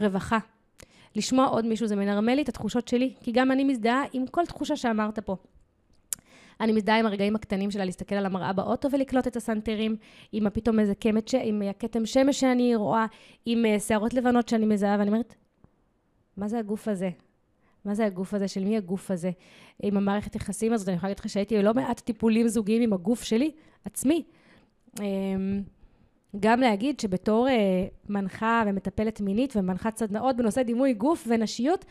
רווחה. 0.00 0.38
לשמוע 1.16 1.46
עוד 1.46 1.66
מישהו, 1.66 1.86
זה 1.86 1.96
מנרמל 1.96 2.34
לי 2.34 2.42
את 2.42 2.48
התחושות 2.48 2.88
שלי, 2.88 3.14
כי 3.20 3.32
גם 3.32 3.52
אני 3.52 3.64
מזדהה 3.64 4.02
עם 4.12 4.26
כל 4.26 4.46
תחושה 4.46 4.76
שאמרת 4.76 5.18
פה. 5.18 5.36
אני 6.60 6.72
מזדהה 6.72 6.98
עם 6.98 7.06
הרגעים 7.06 7.36
הקטנים 7.36 7.70
שלה 7.70 7.84
להסתכל 7.84 8.14
על 8.14 8.26
המראה 8.26 8.52
באוטו 8.52 8.90
ולקלוט 8.90 9.26
את 9.26 9.36
הסנטרים, 9.36 9.96
עם 10.32 10.50
פתאום 10.50 10.80
איזה 10.80 10.94
קמת, 10.94 11.28
ש... 11.28 11.34
עם 11.34 11.62
הכתם 11.62 12.06
שמש 12.06 12.40
שאני 12.40 12.76
רואה, 12.76 13.06
עם 13.46 13.66
אה, 13.66 13.80
שערות 13.80 14.14
לבנות 14.14 14.48
שאני 14.48 14.66
מזהה, 14.66 14.96
ואני 14.98 15.10
אומרת, 15.10 15.34
מה 16.36 16.48
זה 16.48 16.58
הגוף 16.58 16.88
הזה? 16.88 17.10
מה 17.86 17.94
זה 17.94 18.06
הגוף 18.06 18.34
הזה? 18.34 18.48
של 18.48 18.64
מי 18.64 18.76
הגוף 18.76 19.10
הזה? 19.10 19.30
עם 19.82 19.96
המערכת 19.96 20.36
יחסים 20.36 20.72
הזאת, 20.72 20.88
אני 20.88 20.96
יכולה 20.96 21.10
להגיד 21.10 21.20
לך 21.20 21.28
שהייתי 21.28 21.58
בלא 21.58 21.74
מעט 21.74 22.00
טיפולים 22.00 22.48
זוגיים 22.48 22.82
עם 22.82 22.92
הגוף 22.92 23.22
שלי, 23.22 23.50
עצמי. 23.84 24.22
אמ, 25.00 25.62
גם 26.40 26.60
להגיד 26.60 27.00
שבתור 27.00 27.48
אה, 27.48 27.86
מנחה 28.08 28.62
ומטפלת 28.66 29.20
מינית 29.20 29.56
ומנחת 29.56 29.96
סדנאות 29.96 30.36
בנושא 30.36 30.62
דימוי 30.62 30.94
גוף 30.94 31.26
ונשיות, 31.30 31.84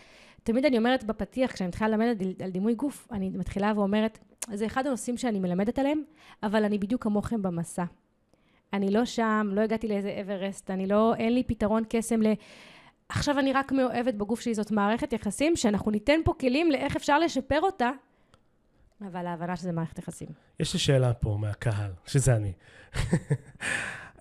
תמיד 0.44 0.66
אני 0.66 0.78
אומרת 0.78 1.04
בפתיח, 1.04 1.52
כשאני 1.52 1.68
מתחילה 1.68 1.90
ללמד 1.90 2.22
על 2.44 2.50
דימוי 2.50 2.74
גוף, 2.76 3.08
אני 3.12 3.30
מתחילה 3.30 3.74
ואומרת, 3.76 4.20
זה 4.54 4.66
אחד 4.66 4.88
הנושאים 4.88 5.18
שאני 5.18 5.40
מלמדת 5.40 5.80
עליהם, 5.80 6.02
אבל 6.44 6.64
אני 6.64 6.78
בדיוק 6.78 7.04
כמוכם 7.04 7.42
במסע. 7.42 7.84
אני 8.74 8.92
לא 8.92 9.06
שם, 9.06 9.48
לא 9.52 9.62
הגעתי 9.62 9.88
לאיזה 9.88 10.18
אברסט, 10.22 10.72
אני 10.72 10.88
לא, 10.88 11.16
אין 11.16 11.34
לי 11.34 11.44
פתרון 11.44 11.84
קסם 11.90 12.22
ל... 12.22 12.34
עכשיו 13.10 13.40
אני 13.40 13.54
רק 13.54 13.72
מאוהבת 13.72 14.14
בגוף 14.14 14.42
שלי, 14.42 14.54
זאת 14.54 14.72
מערכת 14.72 15.14
יחסים 15.14 15.56
שאנחנו 15.56 15.92
ניתן 15.92 16.20
פה 16.26 16.34
כלים 16.40 16.72
לאיך 16.72 16.96
אפשר 16.96 17.20
לשפר 17.20 17.62
אותה, 17.62 17.92
אבל 19.02 19.28
ההבנה 19.28 19.56
שזה 19.56 19.72
מערכת 19.72 20.00
יחסים. 20.00 20.28
יש 20.60 20.74
לי 20.74 20.80
שאלה 20.80 21.14
פה 21.14 21.38
מהקהל, 21.40 21.92
שזה 22.06 22.36
אני. 22.36 22.54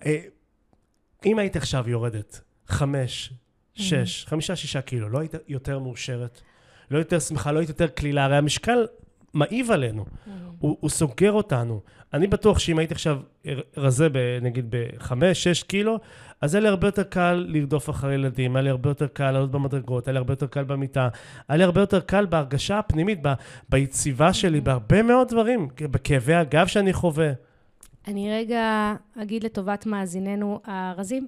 אה, 0.05 0.21
אם 1.25 1.39
היית 1.39 1.55
עכשיו 1.55 1.89
יורדת 1.89 2.41
חמש, 2.67 3.33
שש, 3.73 4.25
חמישה, 4.25 4.55
שישה 4.55 4.81
קילו, 4.81 5.09
לא 5.09 5.19
היית 5.19 5.33
יותר 5.47 5.79
מאושרת? 5.79 6.41
לא 6.91 6.97
יותר 6.97 7.19
שמחה, 7.19 7.51
לא 7.51 7.59
היית 7.59 7.69
יותר 7.69 7.87
קלילה? 7.87 8.25
הרי 8.25 8.37
המשקל 8.37 8.85
מעיב 9.35 9.71
עלינו, 9.71 10.05
הוא, 10.59 10.77
הוא 10.79 10.89
סוגר 10.89 11.31
אותנו. 11.31 11.81
אני 12.13 12.27
בטוח 12.27 12.59
שאם 12.59 12.79
הייתי 12.79 12.93
עכשיו 12.93 13.19
רזה, 13.77 14.09
ב, 14.09 14.17
נגיד, 14.41 14.65
בחמש, 14.69 15.43
שש 15.43 15.63
קילו, 15.63 15.99
אז 16.41 16.55
היה 16.55 16.61
לי 16.61 16.67
הרבה 16.67 16.87
יותר 16.87 17.03
קל 17.03 17.45
לרדוף 17.49 17.89
אחרי 17.89 18.13
ילדים, 18.13 18.55
היה 18.55 18.63
לי 18.63 18.69
הרבה 18.69 18.89
יותר 18.89 19.07
קל 19.07 19.31
לעלות 19.31 19.51
במדרגות, 19.51 20.07
היה 20.07 20.13
לי 20.13 20.17
הרבה 20.17 20.33
יותר 20.33 20.47
קל 20.47 20.63
במיטה, 20.63 21.09
היה 21.47 21.57
לי 21.57 21.63
הרבה 21.63 21.81
יותר 21.81 21.99
קל 21.99 22.25
בהרגשה 22.25 22.79
הפנימית, 22.79 23.19
ב, 23.21 23.33
ביציבה 23.69 24.33
שלי, 24.33 24.61
בהרבה 24.61 25.03
מאוד 25.03 25.27
דברים, 25.27 25.67
בכאבי 25.81 26.33
הגב 26.33 26.67
שאני 26.67 26.93
חווה. 26.93 27.31
אני 28.07 28.31
רגע 28.31 28.93
אגיד 29.17 29.43
לטובת 29.43 29.85
מאזיננו 29.85 30.59
הרזים, 30.65 31.27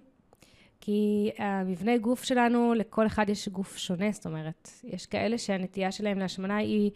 כי 0.82 1.30
המבנה 1.38 1.98
גוף 1.98 2.24
שלנו, 2.24 2.74
לכל 2.74 3.08
אחד 3.08 3.30
יש 3.30 3.50
גוף 3.50 3.78
שונה, 3.78 4.12
זאת 4.12 4.26
אומרת, 4.26 4.70
יש 4.84 5.06
כאלה 5.06 5.38
שהנטייה 5.38 5.92
שלהם 5.92 6.20
להשמנה 6.20 6.58
היא, 6.58 6.92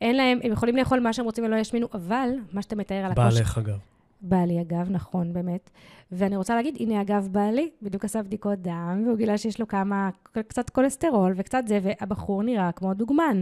אין 0.00 0.16
להם, 0.16 0.38
הם 0.42 0.52
יכולים 0.52 0.76
לאכול 0.76 1.00
מה 1.00 1.12
שהם 1.12 1.24
רוצים 1.24 1.44
ולא 1.44 1.56
ישמינו, 1.56 1.86
אבל 1.94 2.30
מה 2.52 2.62
שאתה 2.62 2.76
מתאר 2.76 2.96
על 2.96 3.12
הקושי... 3.12 3.36
בעלך, 3.36 3.58
אגב. 3.58 3.78
בעלי 4.20 4.60
אגב, 4.60 4.90
נכון, 4.90 5.32
באמת. 5.32 5.70
ואני 6.12 6.36
רוצה 6.36 6.54
להגיד, 6.56 6.76
הנה 6.80 7.00
אגב 7.00 7.28
בעלי, 7.32 7.70
בדיוק 7.82 8.04
עשה 8.04 8.22
בדיקות 8.22 8.58
דם, 8.58 9.02
והוא 9.06 9.16
גילה 9.16 9.38
שיש 9.38 9.60
לו 9.60 9.68
כמה, 9.68 10.10
קצת 10.48 10.70
כולסטרול 10.70 11.32
וקצת 11.36 11.62
זה, 11.66 11.78
והבחור 11.82 12.42
נראה 12.42 12.72
כמו 12.72 12.94
דוגמן, 12.94 13.40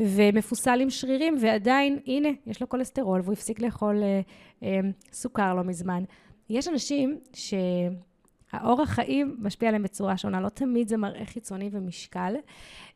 ומפוסל 0.00 0.80
עם 0.80 0.90
שרירים, 0.90 1.36
ועדיין, 1.40 1.98
הנה, 2.06 2.28
יש 2.46 2.60
לו 2.60 2.68
כולסטרול, 2.68 3.20
והוא 3.20 3.32
הפסיק 3.32 3.60
לאכול 3.60 4.02
אה, 4.02 4.20
אה, 4.62 4.80
סוכר 5.12 5.54
לא 5.54 5.64
מזמן. 5.64 6.04
יש 6.50 6.68
אנשים 6.68 7.18
ש... 7.32 7.54
האורח 8.52 8.90
חיים 8.90 9.36
משפיע 9.38 9.68
עליהם 9.68 9.82
בצורה 9.82 10.16
שונה, 10.16 10.40
לא 10.40 10.48
תמיד 10.48 10.88
זה 10.88 10.96
מראה 10.96 11.24
חיצוני 11.24 11.70
ומשקל. 11.72 12.34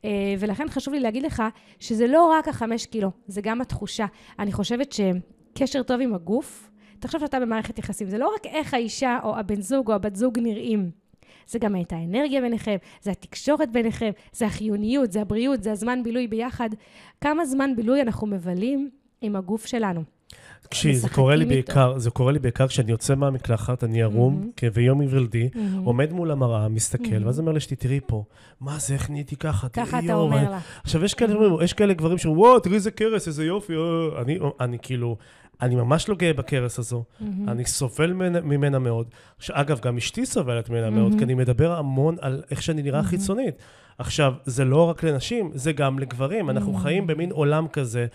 אה, 0.05 0.35
ולכן 0.39 0.69
חשוב 0.69 0.95
לי 0.95 1.01
להגיד 1.01 1.23
לך 1.23 1.43
שזה 1.81 2.07
לא 2.07 2.27
רק 2.27 2.49
החמש 2.49 2.87
קילו, 2.87 3.11
זה 3.27 3.41
גם 3.41 3.61
התחושה. 3.61 4.07
אני 4.39 4.53
חושבת 4.53 4.93
שקשר 4.93 5.83
טוב 5.83 6.01
עם 6.01 6.15
הגוף, 6.15 6.71
תחשוב 6.99 7.21
שאתה 7.21 7.41
במערכת 7.41 7.79
יחסים, 7.79 8.09
זה 8.09 8.19
לא 8.19 8.33
רק 8.35 8.47
איך 8.47 8.75
האישה 8.75 9.19
או 9.23 9.39
הבן 9.39 9.61
זוג 9.61 9.91
או 9.91 9.95
הבת 9.95 10.17
זוג 10.17 10.39
נראים. 10.39 10.91
זה 11.47 11.59
גם 11.59 11.81
את 11.81 11.93
האנרגיה 11.93 12.41
ביניכם, 12.41 12.77
זה 13.03 13.11
התקשורת 13.11 13.73
ביניכם, 13.73 14.11
זה 14.33 14.47
החיוניות, 14.47 15.13
זה 15.13 15.21
הבריאות, 15.21 15.63
זה 15.63 15.73
הזמן 15.73 16.03
בילוי 16.03 16.27
ביחד. 16.27 16.71
כמה 17.21 17.45
זמן 17.45 17.77
בילוי 17.77 18.03
אנחנו 18.03 18.27
מבלים 18.27 18.91
עם 19.21 19.37
הגוף 19.37 19.67
שלנו. 19.67 20.03
תקשיבי, 20.69 20.97
זה 20.97 21.09
קורה 21.09 21.37
לי 21.37 21.45
בעיקר, 21.45 21.99
זה 21.99 22.11
קורה 22.11 22.33
לי 22.33 22.39
בעיקר 22.39 22.69
כשאני 22.69 22.91
יוצא 22.91 23.15
מהמקלחת, 23.15 23.85
אני 23.85 24.03
ערום, 24.03 24.51
mm-hmm. 24.57 24.71
ויום 24.73 25.01
היוולדי, 25.01 25.49
mm-hmm. 25.53 25.59
עומד 25.85 26.13
מול 26.13 26.31
המראה, 26.31 26.69
מסתכל, 26.69 27.05
mm-hmm. 27.05 27.27
ואז 27.27 27.39
אומר 27.39 27.53
לאשתי, 27.53 27.77
תראי 27.77 28.01
פה, 28.07 28.25
מה 28.61 28.79
זה, 28.79 28.95
איך 28.95 29.11
נהייתי 29.11 29.37
ככה? 29.37 29.69
ככה 29.69 29.99
אתה 29.99 30.15
אומר 30.15 30.51
לה. 30.51 30.59
עכשיו, 30.83 31.05
יש 31.05 31.15
כאלה, 31.73 31.95
גברים 31.95 32.19
שאומרים, 32.19 32.41
וואו, 32.41 32.61
תראי 32.61 32.75
איזה 32.75 32.91
קרס, 32.91 33.29
איזה 33.29 33.45
יופי, 33.45 33.73
אה. 33.77 34.23
אני, 34.23 34.39
אני 34.61 34.79
כאילו, 34.83 35.17
אני 35.63 35.75
ממש 35.75 36.09
לא 36.09 36.15
גאה 36.15 36.33
בקרס 36.33 36.79
הזו, 36.79 37.05
mm-hmm. 37.05 37.25
אני 37.49 37.65
סובל 37.65 38.13
ממנה 38.45 38.79
מאוד. 38.79 39.07
אגב, 39.53 39.81
גם 39.81 39.97
אשתי 39.97 40.27
סובלת 40.27 40.71
ממנה 40.71 40.89
mm-hmm. 40.89 40.91
מאוד, 40.91 41.13
כי 41.19 41.25
אני 41.25 41.35
מדבר 41.35 41.79
המון 41.79 42.17
על 42.21 42.43
איך 42.51 42.63
שאני 42.63 42.83
נראה 42.83 43.01
mm-hmm. 43.01 43.05
חיצונית. 43.05 43.55
עכשיו, 43.99 44.33
זה 44.45 44.65
לא 44.65 44.91
רק 44.91 45.03
לנשים, 45.03 45.51
זה 45.55 45.73
גם 45.73 45.99
לגברים. 45.99 46.51
אנחנו. 46.51 46.75
חיים 46.75 47.07
במין 47.07 47.31
עולם 47.31 47.69
כזה, 47.69 48.01
אה, 48.01 48.07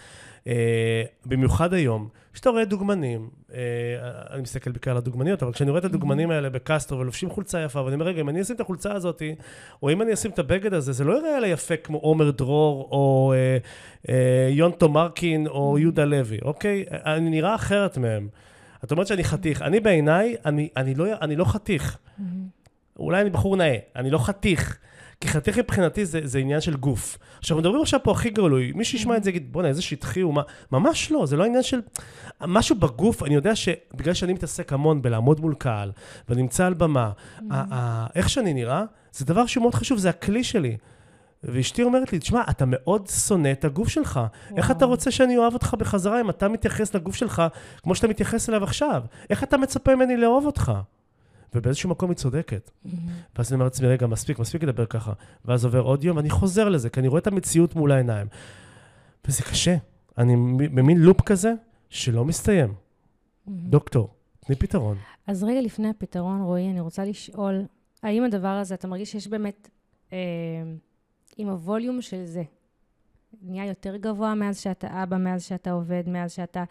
במיוחד 1.25 1.73
היום, 1.73 2.09
שאתה 2.33 2.49
רואה 2.49 2.65
דוגמנים, 2.65 3.29
אה, 3.53 3.59
אני 4.33 4.41
מסתכל 4.41 4.71
בעיקר 4.71 4.91
על 4.91 4.97
הדוגמניות, 4.97 5.43
אבל 5.43 5.53
כשאני 5.53 5.69
רואה 5.69 5.79
את 5.79 5.85
הדוגמנים 5.85 6.31
האלה 6.31 6.49
בקסטרו 6.49 6.99
ולובשים 6.99 7.29
חולצה 7.29 7.61
יפה, 7.61 7.81
ואני 7.81 7.93
אומר, 7.93 8.05
רגע, 8.05 8.21
אם 8.21 8.29
אני 8.29 8.41
אשים 8.41 8.55
את 8.55 8.61
החולצה 8.61 8.93
הזאת, 8.93 9.21
או 9.83 9.89
אם 9.89 10.01
אני 10.01 10.13
אשים 10.13 10.31
את 10.31 10.39
הבגד 10.39 10.73
הזה, 10.73 10.91
זה 10.91 11.03
לא 11.03 11.17
יראה 11.17 11.39
לי 11.39 11.47
יפה 11.47 11.77
כמו 11.77 11.97
עומר 11.97 12.31
דרור, 12.31 12.87
או 12.91 13.33
אה, 13.35 13.57
אה, 14.09 14.49
יונטו 14.51 14.89
מרקין, 14.89 15.47
או 15.47 15.77
יהודה 15.79 16.05
לוי, 16.05 16.37
אוקיי? 16.41 16.85
אני 16.91 17.29
נראה 17.29 17.55
אחרת 17.55 17.97
מהם. 17.97 18.27
את 18.83 18.91
אומרת 18.91 19.07
שאני 19.07 19.23
חתיך. 19.23 19.61
אני 19.61 19.79
בעיניי, 19.79 20.35
אני, 20.45 20.69
אני, 20.77 20.95
לא, 20.95 21.05
אני 21.21 21.35
לא 21.35 21.45
חתיך. 21.45 21.97
אולי 22.99 23.21
אני 23.21 23.29
בחור 23.29 23.57
נאה, 23.57 23.77
אני 23.95 24.11
לא 24.11 24.17
חתיך. 24.17 24.79
כי 25.21 25.27
חתיך 25.27 25.57
מבחינתי 25.57 26.05
זה, 26.05 26.19
זה 26.23 26.39
עניין 26.39 26.61
של 26.61 26.75
גוף. 26.75 27.17
עכשיו, 27.39 27.57
מדברים 27.57 27.81
עכשיו 27.81 27.99
פה 28.03 28.11
הכי 28.11 28.29
גרלוי, 28.29 28.71
מי 28.75 28.85
שישמע 28.85 29.17
את 29.17 29.23
זה 29.23 29.29
יגיד, 29.29 29.53
בואנה, 29.53 29.67
איזה 29.67 29.81
שטחי 29.81 30.21
הוא, 30.21 30.33
מה... 30.33 30.41
ממש 30.71 31.11
לא, 31.11 31.25
זה 31.25 31.37
לא 31.37 31.45
עניין 31.45 31.63
של... 31.63 31.81
משהו 32.41 32.75
בגוף, 32.75 33.23
אני 33.23 33.35
יודע 33.35 33.55
שבגלל 33.55 34.13
שאני 34.13 34.33
מתעסק 34.33 34.73
המון 34.73 35.01
בלעמוד 35.01 35.39
מול 35.39 35.55
קהל, 35.57 35.91
ונמצא 36.29 36.65
על 36.65 36.73
במה, 36.73 37.11
mm-hmm. 37.11 37.53
איך 38.15 38.29
שאני 38.29 38.53
נראה, 38.53 38.83
זה 39.11 39.25
דבר 39.25 39.45
שהוא 39.45 39.61
מאוד 39.61 39.75
חשוב, 39.75 39.97
זה 39.97 40.09
הכלי 40.09 40.43
שלי. 40.43 40.77
ואשתי 41.43 41.83
אומרת 41.83 42.13
לי, 42.13 42.19
תשמע, 42.19 42.41
אתה 42.49 42.65
מאוד 42.67 43.07
שונא 43.07 43.51
את 43.51 43.65
הגוף 43.65 43.87
שלך. 43.87 44.17
וואו. 44.17 44.57
איך 44.57 44.71
אתה 44.71 44.85
רוצה 44.85 45.11
שאני 45.11 45.37
אוהב 45.37 45.53
אותך 45.53 45.75
בחזרה 45.79 46.21
אם 46.21 46.29
אתה 46.29 46.47
מתייחס 46.47 46.95
לגוף 46.95 47.15
שלך 47.15 47.43
כמו 47.83 47.95
שאתה 47.95 48.07
מתייחס 48.07 48.49
אליו 48.49 48.63
עכשיו? 48.63 49.03
איך 49.29 49.43
אתה 49.43 49.57
מצפה 49.57 49.95
ממני 49.95 50.17
לאהוב 50.17 50.45
אותך? 50.45 50.71
ובאיזשהו 51.53 51.89
מקום 51.89 52.09
היא 52.09 52.17
צודקת. 52.17 52.69
Mm-hmm. 52.69 52.89
ואז 53.35 53.51
אני 53.51 53.55
אומר 53.55 53.63
לעצמי, 53.63 53.87
רגע, 53.87 54.07
מספיק, 54.07 54.39
מספיק 54.39 54.63
לדבר 54.63 54.85
ככה. 54.85 55.13
ואז 55.45 55.65
עובר 55.65 55.81
עוד 55.81 56.03
יום, 56.03 56.17
ואני 56.17 56.29
חוזר 56.29 56.69
לזה, 56.69 56.89
כי 56.89 56.99
אני 56.99 57.07
רואה 57.07 57.19
את 57.19 57.27
המציאות 57.27 57.75
מול 57.75 57.91
העיניים. 57.91 58.27
וזה 59.27 59.43
קשה. 59.43 59.75
אני 60.17 60.35
במין 60.57 60.97
לופ 60.97 61.21
כזה 61.21 61.53
שלא 61.89 62.25
מסתיים. 62.25 62.69
Mm-hmm. 62.69 63.51
דוקטור, 63.51 64.13
תני 64.39 64.55
פתרון. 64.55 64.97
אז 65.27 65.43
רגע 65.43 65.61
לפני 65.61 65.89
הפתרון, 65.89 66.41
רועי, 66.41 66.69
אני 66.69 66.79
רוצה 66.79 67.05
לשאול, 67.05 67.65
האם 68.03 68.23
הדבר 68.23 68.47
הזה, 68.47 68.75
אתה 68.75 68.87
מרגיש 68.87 69.11
שיש 69.11 69.27
באמת, 69.27 69.69
אה, 70.13 70.17
עם 71.37 71.49
הווליום 71.49 72.01
של 72.01 72.25
זה, 72.25 72.43
נהיה 73.41 73.65
יותר 73.65 73.95
גבוה 73.95 74.35
מאז 74.35 74.59
שאתה 74.59 75.03
אבא, 75.03 75.17
מאז 75.17 75.43
שאתה 75.43 75.71
עובד, 75.71 76.03
מאז 76.07 76.31
שאתה 76.31 76.63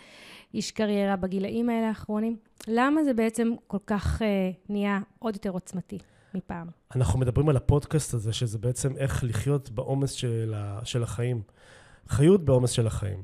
איש 0.55 0.71
קריירה 0.71 1.17
בגילאים 1.17 1.69
האלה 1.69 1.89
האחרונים? 1.89 2.37
למה 2.69 3.05
זה 3.05 3.15
בעצם 3.15 3.53
כל 3.67 3.79
כך 3.87 4.23
אה, 4.23 4.51
נהיה 4.69 5.01
עוד 5.19 5.35
יותר 5.35 5.51
עוצמתי 5.51 5.99
מפעם? 6.35 6.67
אנחנו 6.97 7.19
מדברים 7.19 7.49
על 7.49 7.57
הפודקאסט 7.57 8.15
הזה, 8.15 8.33
שזה 8.33 8.59
בעצם 8.59 8.97
איך 8.97 9.25
לחיות 9.25 9.71
בעומס 9.71 10.13
של, 10.13 10.55
ה, 10.57 10.81
של 10.85 11.03
החיים. 11.03 11.43
חיות 12.09 12.45
בעומס 12.45 12.71
של 12.71 12.87
החיים. 12.87 13.23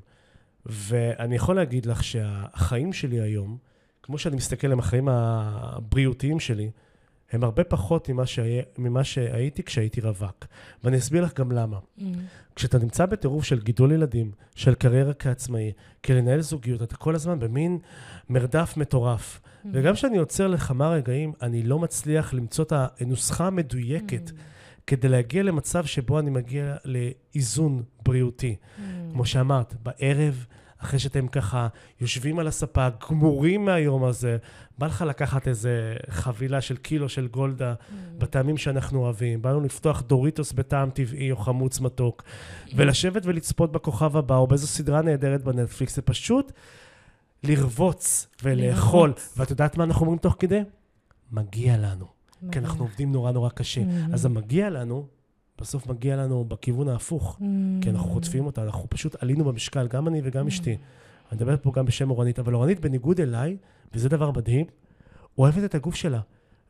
ואני 0.67 1.37
יכול 1.37 1.57
להגיד 1.57 1.87
לך 1.87 2.05
שהחיים 2.05 2.93
שלי 2.93 3.21
היום, 3.21 3.59
כמו 4.03 4.19
שאני 4.19 4.37
מסתכל 4.37 4.67
על 4.67 4.79
החיים 4.79 5.09
הבריאותיים 5.09 6.41
שלי, 6.41 6.71
הם 7.33 7.45
הרבה 7.45 7.65
פחות 7.65 8.09
ממה, 8.09 8.27
שהיה, 8.27 8.63
ממה 8.79 9.05
שהייתי 9.05 9.63
כשהייתי 9.63 10.01
רווק. 10.01 10.47
ואני 10.85 10.97
אסביר 10.97 11.25
לך 11.25 11.41
גם 11.41 11.53
למה. 11.53 11.79
Mm. 11.79 12.03
כשאתה 12.57 12.79
נמצא 12.79 13.07
בטירוף 13.07 13.45
של 13.45 13.61
גידול 13.61 13.93
ילדים, 13.93 14.33
של 14.55 14.75
קריירה 14.75 15.15
כעצמאי, 15.15 15.73
כלנהל 16.05 16.41
זוגיות, 16.41 16.83
אתה 16.83 16.97
כל 16.97 17.15
הזמן 17.15 17.39
במין 17.39 17.79
מרדף 18.29 18.77
מטורף. 18.77 19.41
Mm. 19.41 19.69
וגם 19.73 19.95
כשאני 19.95 20.19
עוצר 20.19 20.49
לכמה 20.49 20.89
רגעים, 20.89 21.33
אני 21.43 21.63
לא 21.63 21.79
מצליח 21.79 22.35
למצוא 22.35 22.65
את 22.65 22.73
הנוסחה 23.01 23.47
המדויקת. 23.47 24.29
Mm. 24.29 24.33
כדי 24.87 25.09
להגיע 25.09 25.43
למצב 25.43 25.85
שבו 25.85 26.19
אני 26.19 26.31
מגיע 26.31 26.77
לאיזון 26.85 27.83
בריאותי. 28.05 28.57
Mm. 28.57 28.81
כמו 29.13 29.27
שאמרת, 29.27 29.75
בערב 29.83 30.47
אחרי 30.85 30.99
שאתם 30.99 31.29
ככה 31.29 31.69
יושבים 32.01 32.39
על 32.39 32.47
הספה, 32.47 32.89
גמורים 33.11 33.65
מהיום 33.65 34.05
הזה, 34.05 34.37
בא 34.79 34.87
לך 34.87 35.05
לקחת 35.09 35.49
איזה 35.49 35.97
חבילה 36.11 36.61
של 36.61 36.77
קילו 36.77 37.09
של 37.09 37.27
גולדה 37.27 37.75
mm. 37.75 37.93
בטעמים 38.19 38.57
שאנחנו 38.57 38.99
אוהבים, 38.99 39.43
באנו 39.43 39.61
לפתוח 39.61 40.03
דוריטוס 40.03 40.53
בטעם 40.53 40.91
טבעי 40.91 41.31
או 41.31 41.37
חמוץ 41.37 41.81
מתוק, 41.81 42.23
mm. 42.23 42.73
ולשבת 42.77 43.27
ולצפות 43.27 43.73
בכוכב 43.73 44.17
הבא 44.17 44.37
או 44.37 44.47
באיזו 44.47 44.67
סדרה 44.67 45.03
נהדרת 45.03 45.43
בנטפליקס, 45.43 45.97
זה 45.97 46.03
פשוט 46.03 46.53
לרבוץ 47.43 48.27
ולאכול. 48.43 49.13
ואת 49.37 49.51
יודעת 49.51 49.77
מה 49.77 49.85
אנחנו 49.85 50.01
אומרים 50.01 50.19
תוך 50.19 50.37
כדי? 50.39 50.61
מגיע 51.33 51.77
לנו. 51.77 52.07
כי 52.53 52.59
אנחנו 52.59 52.85
עובדים 52.85 53.13
נורא 53.13 53.33
נורא 53.33 53.49
קשה. 53.49 53.81
Mm. 53.81 54.15
אז 54.15 54.27
המגיע 54.27 54.71
לנו 54.71 55.07
בסוף 55.61 55.87
מגיע 55.87 56.17
לנו 56.17 56.45
בכיוון 56.45 56.89
ההפוך, 56.89 57.39
mm. 57.41 57.45
כי 57.83 57.91
אנחנו 57.91 58.11
חוטפים 58.11 58.47
אותה, 58.47 58.63
אנחנו 58.63 58.91
פשוט 58.91 59.23
עלינו 59.23 59.45
במשקל, 59.45 59.89
גם 59.89 60.09
אני 60.09 60.21
וגם 60.25 60.47
mm. 60.47 60.49
אשתי. 60.49 60.71
אני 60.71 61.37
מדבר 61.37 61.57
פה 61.63 61.73
גם 61.75 61.85
בשם 61.85 62.11
אורנית, 62.11 62.39
אבל 62.39 62.55
אורנית, 62.55 62.81
בניגוד 62.81 63.21
אליי, 63.21 63.57
וזה 63.93 64.09
דבר 64.09 64.31
מדהים, 64.31 64.67
אוהבת 65.39 65.65
את 65.65 65.75
הגוף 65.75 65.95
שלה, 65.95 66.21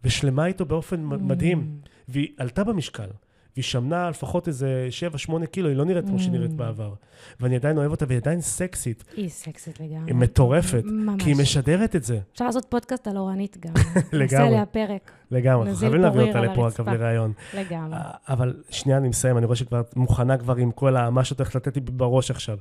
ושלמה 0.04 0.46
איתו 0.46 0.64
באופן 0.64 1.12
mm. 1.12 1.16
מדהים, 1.16 1.80
והיא 2.08 2.28
עלתה 2.38 2.64
במשקל. 2.64 3.08
והיא 3.56 3.64
שמנה 3.64 4.10
לפחות 4.10 4.48
איזה 4.48 4.88
7-8 5.28 5.46
קילו, 5.46 5.68
היא 5.68 5.76
לא 5.76 5.84
נראית 5.84 6.06
כמו 6.06 6.18
שהיא 6.18 6.32
נראית 6.32 6.50
mm. 6.50 6.54
בעבר. 6.54 6.94
ואני 7.40 7.56
עדיין 7.56 7.78
אוהב 7.78 7.90
אותה, 7.90 8.04
והיא 8.08 8.18
עדיין 8.18 8.40
סקסית. 8.40 9.04
היא 9.16 9.28
סקסית 9.28 9.80
לגמרי. 9.80 10.02
היא 10.06 10.14
מטורפת, 10.14 10.82
ממש. 10.84 11.22
כי 11.22 11.30
היא 11.30 11.36
משדרת 11.36 11.96
את 11.96 12.04
זה. 12.04 12.18
אפשר 12.32 12.46
לעשות 12.46 12.66
פודקאסט 12.68 13.08
על 13.08 13.16
אורנית 13.16 13.56
גם. 13.60 13.72
לגמרי. 14.12 14.18
נעשה 14.22 14.46
עליה 14.46 14.66
פרק. 14.66 15.10
לגמרי, 15.30 15.76
חייבים 15.76 16.00
להביא 16.00 16.20
אותה 16.22 16.40
לפה, 16.40 16.68
אגב, 16.68 16.88
לראיון. 16.88 17.32
לגמרי. 17.54 17.98
אבל 18.28 18.62
שנייה, 18.70 18.98
אני 18.98 19.08
מסיים, 19.08 19.38
אני 19.38 19.46
רואה 19.46 19.56
שכבר 19.56 19.82
מוכנה 19.96 20.38
כבר 20.38 20.56
עם 20.56 20.70
כל 20.70 21.08
מה 21.10 21.24
שאת 21.24 21.38
הולכת 21.38 21.54
לתת 21.54 21.76
לי 21.76 21.80
בראש 21.80 22.30
עכשיו. 22.30 22.58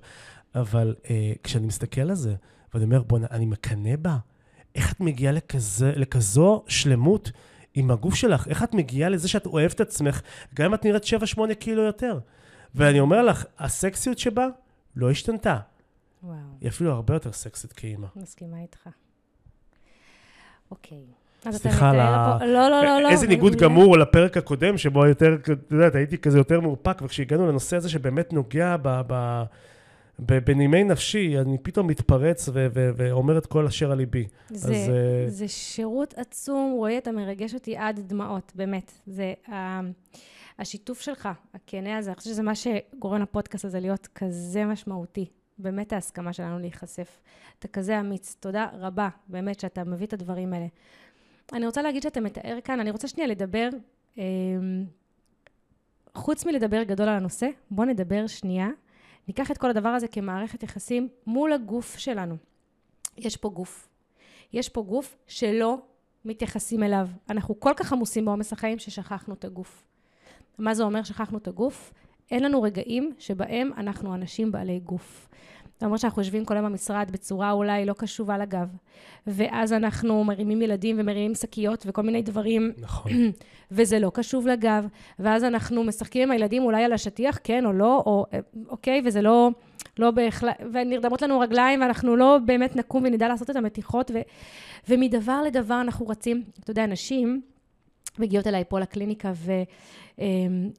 אבל 0.56 0.96
אה, 1.10 1.34
כשאני 1.44 1.68
מסתכל 1.68 2.02
על 2.02 2.16
זה, 2.16 2.36
ואני 2.74 2.86
אומר, 2.86 3.04
בוא'נה, 3.04 3.28
אני 3.32 3.46
מקנא 3.46 3.96
בה. 3.96 4.18
איך 4.76 4.94
את 4.94 5.00
מגיעה 5.00 5.34
לכזה, 5.34 5.92
לכזו 5.96 6.64
שלמות? 6.68 7.32
עם 7.74 7.92
הגוף 7.92 8.16
שלך, 8.16 8.48
איך 8.48 8.64
את 8.64 8.74
מגיעה 8.74 9.10
לזה 9.10 9.28
שאת 9.28 9.46
אוהבת 9.46 9.76
את 9.76 9.82
עצמך, 9.82 10.22
גם 10.54 10.66
אם 10.66 10.74
את 10.74 10.86
נראית 10.86 11.04
7-8 11.38 11.54
קילו 11.60 11.84
יותר. 11.84 12.20
ואני 12.76 13.00
אומר 13.00 13.22
לך, 13.22 13.46
הסקסיות 13.60 14.20
שבה 14.20 14.48
לא 14.96 15.12
השתנתה. 15.12 15.58
וואו. 16.24 16.36
היא 16.62 16.70
אפילו 16.70 16.92
הרבה 16.92 17.14
יותר 17.14 17.32
סקסית 17.32 17.74
כאימא. 17.74 18.08
מסכימה 18.16 18.62
איתך. 18.62 18.90
אוקיי. 20.72 21.04
סליחה 21.52 21.90
על 21.90 22.00
ה... 22.00 22.38
לא, 22.42 22.70
לא, 22.70 22.84
לא, 22.84 23.02
לא. 23.02 23.10
איזה 23.10 23.28
ניגוד 23.28 23.56
גמור 23.56 23.98
לפרק 23.98 24.38
הקודם, 24.38 24.78
שבו 24.78 25.06
יותר, 25.06 25.38
את 25.42 25.72
יודעת, 25.72 25.96
הייתי 25.96 26.18
כזה 26.18 26.38
יותר 26.38 26.60
מאופק, 26.60 27.02
וכשהגענו 27.02 27.48
לנושא 27.48 27.78
הזה 27.78 27.90
שבאמת 27.90 28.34
נוגע 28.34 28.76
ב... 28.82 29.44
בנימי 30.20 30.84
נפשי, 30.84 31.40
אני 31.40 31.58
פתאום 31.58 31.88
מתפרץ 31.88 32.50
ו- 32.50 32.68
ו- 32.74 32.92
ואומר 32.96 33.38
את 33.38 33.46
כל 33.46 33.66
אשר 33.66 33.92
על 33.92 33.98
ליבי. 33.98 34.28
זה, 34.50 34.68
אז, 34.68 34.76
uh... 34.76 35.30
זה 35.30 35.48
שירות 35.48 36.14
עצום, 36.18 36.72
רועי, 36.72 36.98
אתה 36.98 37.12
מרגש 37.12 37.54
אותי 37.54 37.78
עד 37.78 38.00
דמעות, 38.08 38.52
באמת. 38.56 38.92
זה 39.08 39.34
uh, 39.46 39.52
השיתוף 40.60 41.02
שלך, 41.02 41.30
הכנה 41.54 41.98
הזה, 41.98 42.10
אני 42.10 42.16
חושבת 42.16 42.34
שזה 42.34 42.44
מה 42.44 42.54
שגורם 42.56 43.22
לפודקאסט 43.22 43.66
הזה 43.66 43.80
להיות 43.80 44.08
כזה 44.16 44.66
משמעותי 44.66 45.26
באמת 45.58 45.94
ההסכמה 45.94 46.34
שלנו 46.34 46.60
להיחשף. 46.60 47.22
אתה 47.60 47.68
כזה 47.68 48.00
אמיץ. 48.00 48.36
תודה 48.40 48.68
רבה, 48.74 49.10
באמת, 49.28 49.60
שאתה 49.60 49.84
מביא 49.84 50.06
את 50.06 50.14
הדברים 50.14 50.54
האלה. 50.54 50.68
אני 51.54 51.66
רוצה 51.66 51.82
להגיד 51.82 52.04
שאתה 52.04 52.22
מתאר 52.22 52.60
כאן, 52.64 52.80
אני 52.80 52.92
רוצה 52.92 53.08
שנייה 53.08 53.28
לדבר, 53.28 53.70
אה, 54.18 54.24
חוץ 56.16 56.46
מלדבר 56.46 56.84
גדול 56.84 57.10
על 57.10 57.16
הנושא, 57.16 57.48
בוא 57.72 57.86
נדבר 57.86 58.28
שנייה. 58.28 58.68
ניקח 59.28 59.52
את 59.52 59.58
כל 59.58 59.70
הדבר 59.70 59.90
הזה 59.90 60.08
כמערכת 60.08 60.64
יחסים 60.64 61.08
מול 61.28 61.54
הגוף 61.54 61.98
שלנו. 61.98 62.36
יש 63.18 63.38
פה 63.38 63.50
גוף. 63.50 63.90
יש 64.54 64.70
פה 64.70 64.82
גוף 64.82 65.16
שלא 65.28 65.78
מתייחסים 66.26 66.84
אליו. 66.84 67.08
אנחנו 67.30 67.60
כל 67.60 67.74
כך 67.76 67.94
עמוסים 67.94 68.26
בעומס 68.26 68.54
החיים 68.54 68.80
ששכחנו 68.80 69.34
את 69.34 69.46
הגוף. 69.46 69.84
מה 70.58 70.74
זה 70.74 70.84
אומר 70.84 71.04
שכחנו 71.04 71.38
את 71.38 71.48
הגוף? 71.48 71.94
אין 72.32 72.44
לנו 72.44 72.62
רגעים 72.62 73.14
שבהם 73.20 73.72
אנחנו 73.78 74.16
אנשים 74.16 74.52
בעלי 74.52 74.80
גוף. 74.80 75.30
אומרת 75.86 76.00
שאנחנו 76.00 76.22
יושבים 76.22 76.46
כל 76.46 76.54
היום 76.54 76.66
במשרד 76.66 77.10
בצורה 77.12 77.52
אולי 77.52 77.86
לא 77.86 77.94
קשובה 77.94 78.38
לגב, 78.38 78.68
ואז 79.28 79.74
אנחנו 79.74 80.24
מרימים 80.24 80.62
ילדים 80.62 80.96
ומרימים 81.00 81.36
שקיות 81.36 81.84
וכל 81.88 82.02
מיני 82.02 82.22
דברים, 82.22 82.72
נכון. 82.78 83.12
וזה 83.72 84.00
לא 84.00 84.12
קשוב 84.14 84.48
לגב, 84.48 84.88
ואז 85.20 85.44
אנחנו 85.44 85.84
משחקים 85.84 86.22
עם 86.22 86.32
הילדים 86.32 86.64
אולי 86.64 86.84
על 86.84 86.94
השטיח, 86.94 87.40
כן 87.44 87.66
או 87.66 87.74
לא, 87.74 88.04
או 88.06 88.26
אוקיי, 88.70 89.02
וזה 89.06 89.22
לא, 89.22 89.50
לא 90.00 90.12
בהחלט, 90.12 90.56
ונרדמות 90.74 91.22
לנו 91.22 91.40
רגליים, 91.40 91.82
ואנחנו 91.82 92.16
לא 92.16 92.38
באמת 92.46 92.76
נקום 92.76 93.04
ונדע 93.04 93.28
לעשות 93.28 93.50
את 93.50 93.56
המתיחות, 93.56 94.12
ו, 94.14 94.20
ומדבר 94.90 95.42
לדבר 95.42 95.82
אנחנו 95.82 96.08
רצים. 96.08 96.44
אתה 96.60 96.72
יודע, 96.72 96.86
נשים 96.86 97.42
מגיעות 98.20 98.48
אליי 98.48 98.64
פה 98.68 98.80
לקליניקה, 98.80 99.32
ו... 99.36 99.52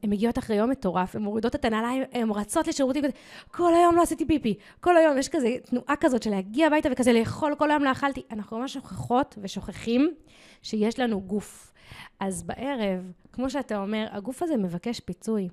הן 0.03 0.11
מגיעות 0.11 0.39
אחרי 0.39 0.57
יום 0.57 0.71
מטורף, 0.71 1.17
הן 1.17 1.23
מורידות 1.23 1.55
את 1.55 1.65
הנעליים, 1.65 2.03
הן 2.13 2.31
רצות 2.31 2.67
לשירותים, 2.67 3.05
כל 3.51 3.75
היום 3.75 3.97
לא 3.97 4.03
עשיתי 4.03 4.27
פיפי, 4.27 4.55
כל 4.81 4.97
היום, 4.97 5.19
יש 5.19 5.29
כזה 5.29 5.57
תנועה 5.65 5.97
כזאת 6.01 6.23
של 6.23 6.31
להגיע 6.31 6.67
הביתה 6.67 6.89
וכזה 6.93 7.13
לאכול, 7.13 7.55
כל 7.55 7.71
היום 7.71 7.85
לא 7.85 7.93
אכלתי. 7.93 8.23
אנחנו 8.31 8.59
ממש 8.59 8.75
שוכחות 8.75 9.39
ושוכחים 9.43 10.15
שיש 10.63 11.01
לנו 11.01 11.21
גוף. 11.21 11.73
אז 12.21 12.43
בערב, 12.43 13.13
כמו 13.33 13.51
שאתה 13.51 13.83
אומר, 13.83 14.07
הגוף 14.11 14.43
הזה 14.43 14.57
מבקש 14.57 15.01
פיצוי. 15.01 15.49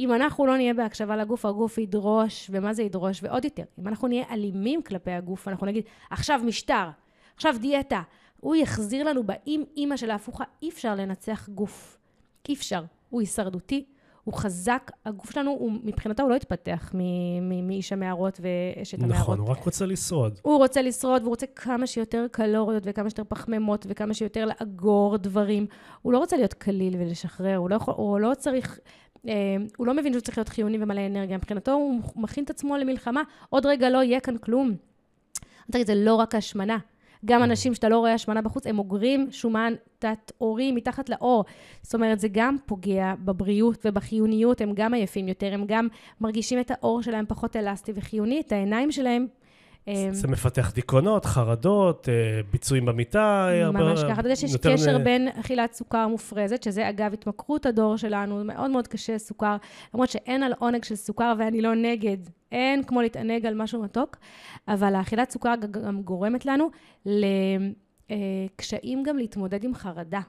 אם 0.00 0.12
אנחנו 0.12 0.46
לא 0.46 0.56
נהיה 0.56 0.74
בהקשבה 0.74 1.16
לגוף, 1.16 1.46
הגוף 1.46 1.78
ידרוש, 1.78 2.50
ומה 2.52 2.72
זה 2.72 2.82
ידרוש? 2.82 3.22
ועוד 3.22 3.44
יותר, 3.44 3.64
אם 3.78 3.88
אנחנו 3.88 4.08
נהיה 4.08 4.24
אלימים 4.30 4.82
כלפי 4.82 5.10
הגוף, 5.10 5.48
אנחנו 5.48 5.66
נגיד, 5.66 5.84
עכשיו 6.10 6.40
משטר, 6.44 6.88
עכשיו 7.36 7.56
דיאטה, 7.60 8.02
הוא 8.46 8.56
יחזיר 8.56 9.04
לנו 9.04 9.22
באם 9.22 9.62
אימא 9.76 9.96
של 9.96 10.10
ההפוכה, 10.10 10.44
אי 10.62 10.68
אפשר 10.68 10.94
לנצח 10.94 11.48
גוף. 11.48 11.98
אי 12.48 12.54
אפשר. 12.54 12.84
הוא 13.10 13.20
הישרדותי, 13.20 13.84
הוא 14.24 14.34
חזק, 14.34 14.90
הגוף 15.04 15.30
שלנו, 15.30 15.50
הוא, 15.50 15.72
מבחינתו 15.84 16.22
הוא 16.22 16.30
לא 16.30 16.36
התפתח 16.36 16.92
מאיש 17.62 17.92
המערות 17.92 18.40
ואשת 18.40 19.02
המערות. 19.02 19.20
נכון, 19.20 19.38
הוא 19.38 19.48
רק 19.48 19.64
רוצה 19.64 19.86
לשרוד. 19.86 20.40
הוא 20.42 20.56
רוצה 20.56 20.82
לשרוד, 20.82 21.22
והוא 21.22 21.30
רוצה 21.30 21.46
כמה 21.46 21.86
שיותר 21.86 22.26
קלוריות 22.30 22.82
וכמה 22.86 23.10
שיותר 23.10 23.24
פחמימות 23.28 23.86
וכמה 23.88 24.14
שיותר 24.14 24.44
לאגור 24.46 25.16
דברים. 25.16 25.66
הוא 26.02 26.12
לא 26.12 26.18
רוצה 26.18 26.36
להיות 26.36 26.54
קליל 26.54 26.96
ולשחרר, 26.98 27.56
הוא 27.56 27.70
לא, 27.70 27.74
יכול, 27.74 27.94
הוא 27.96 28.20
לא 28.20 28.32
צריך... 28.38 28.78
אה, 29.28 29.56
הוא 29.76 29.86
לא 29.86 29.94
מבין 29.94 30.12
שהוא 30.12 30.22
צריך 30.22 30.38
להיות 30.38 30.48
חיוני 30.48 30.82
ומלא 30.82 31.06
אנרגיה. 31.06 31.36
מבחינתו 31.36 31.72
הוא 31.72 32.00
מכין 32.16 32.44
את 32.44 32.50
עצמו 32.50 32.76
למלחמה, 32.76 33.22
עוד 33.48 33.66
רגע 33.66 33.90
לא 33.90 34.02
יהיה 34.02 34.20
כאן 34.20 34.38
כלום. 34.38 34.74
זה 35.86 35.94
לא 35.94 36.14
רק 36.14 36.34
השמנה, 36.34 36.78
גם 37.26 37.42
אנשים 37.42 37.74
שאתה 37.74 37.88
לא 37.88 37.98
רואה 37.98 38.14
השמנה 38.14 38.42
בחוץ, 38.42 38.66
הם 38.66 38.78
אוגרים 38.78 39.28
שומן 39.30 39.72
תת-עורי 39.98 40.72
מתחת 40.72 41.08
לאור. 41.08 41.44
זאת 41.82 41.94
אומרת, 41.94 42.20
זה 42.20 42.28
גם 42.32 42.56
פוגע 42.66 43.14
בבריאות 43.24 43.86
ובחיוניות, 43.86 44.60
הם 44.60 44.72
גם 44.74 44.94
עייפים 44.94 45.28
יותר, 45.28 45.54
הם 45.54 45.64
גם 45.66 45.88
מרגישים 46.20 46.60
את 46.60 46.70
האור 46.70 47.02
שלהם 47.02 47.24
פחות 47.28 47.56
אלסטי 47.56 47.92
וחיוני, 47.94 48.40
את 48.40 48.52
העיניים 48.52 48.92
שלהם 48.92 49.26
זה 50.12 50.28
מפתח 50.28 50.72
דיכאונות, 50.74 51.24
חרדות, 51.24 52.08
אה, 52.08 52.40
ביצועים 52.50 52.84
במיטה. 52.84 53.48
אה, 53.50 53.70
ממש 53.70 54.00
ככה. 54.02 54.20
אתה 54.20 54.28
יודע 54.28 54.36
שיש 54.36 54.56
קשר 54.56 54.98
בין 54.98 55.28
אכילת 55.28 55.72
סוכר 55.72 56.08
מופרזת, 56.08 56.62
שזה 56.62 56.88
אגב 56.88 57.12
התמכרות 57.12 57.66
הדור 57.66 57.96
שלנו, 57.96 58.44
מאוד 58.44 58.70
מאוד 58.70 58.86
קשה 58.88 59.18
סוכר, 59.18 59.56
למרות 59.94 60.08
שאין 60.08 60.42
על 60.42 60.52
עונג 60.58 60.84
של 60.84 60.96
סוכר 60.96 61.34
ואני 61.38 61.62
לא 61.62 61.74
נגד, 61.74 62.16
אין 62.52 62.84
כמו 62.84 63.02
להתענג 63.02 63.46
על 63.46 63.54
משהו 63.54 63.82
מתוק, 63.82 64.16
אבל 64.68 64.94
האכילת 64.94 65.30
סוכר 65.30 65.54
גם 65.70 66.02
גורמת 66.02 66.46
לנו 66.46 66.70
לקשיים 68.10 69.02
גם 69.02 69.16
להתמודד 69.16 69.64
עם 69.64 69.74
חרדה. 69.74 70.20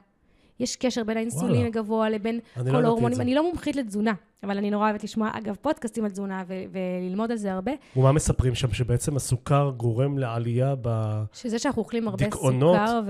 יש 0.60 0.76
קשר 0.76 1.04
בין 1.04 1.16
האינסולין 1.16 1.66
הגבוה 1.66 2.10
לבין 2.10 2.40
כל 2.54 2.62
לא 2.80 2.86
ההורמונים. 2.86 3.20
אני 3.20 3.34
לא 3.34 3.42
מומחית 3.42 3.76
לתזונה, 3.76 4.12
אבל 4.42 4.58
אני 4.58 4.70
נורא 4.70 4.84
אוהבת 4.84 5.04
לשמוע, 5.04 5.30
אגב, 5.32 5.56
פודקאסטים 5.60 6.04
על 6.04 6.10
תזונה 6.10 6.44
ו- 6.48 6.62
וללמוד 6.72 7.30
על 7.30 7.36
זה 7.36 7.52
הרבה. 7.52 7.72
ומה 7.96 8.12
מספרים 8.12 8.54
שם? 8.54 8.72
שבעצם 8.72 9.16
הסוכר 9.16 9.72
גורם 9.76 10.18
לעלייה 10.18 10.74
בדיכאונות? 10.74 11.34
שזה 11.34 11.58
שאנחנו 11.58 11.82
אוכלים 11.82 12.08
הרבה 12.08 12.24
סוכר, 12.30 13.00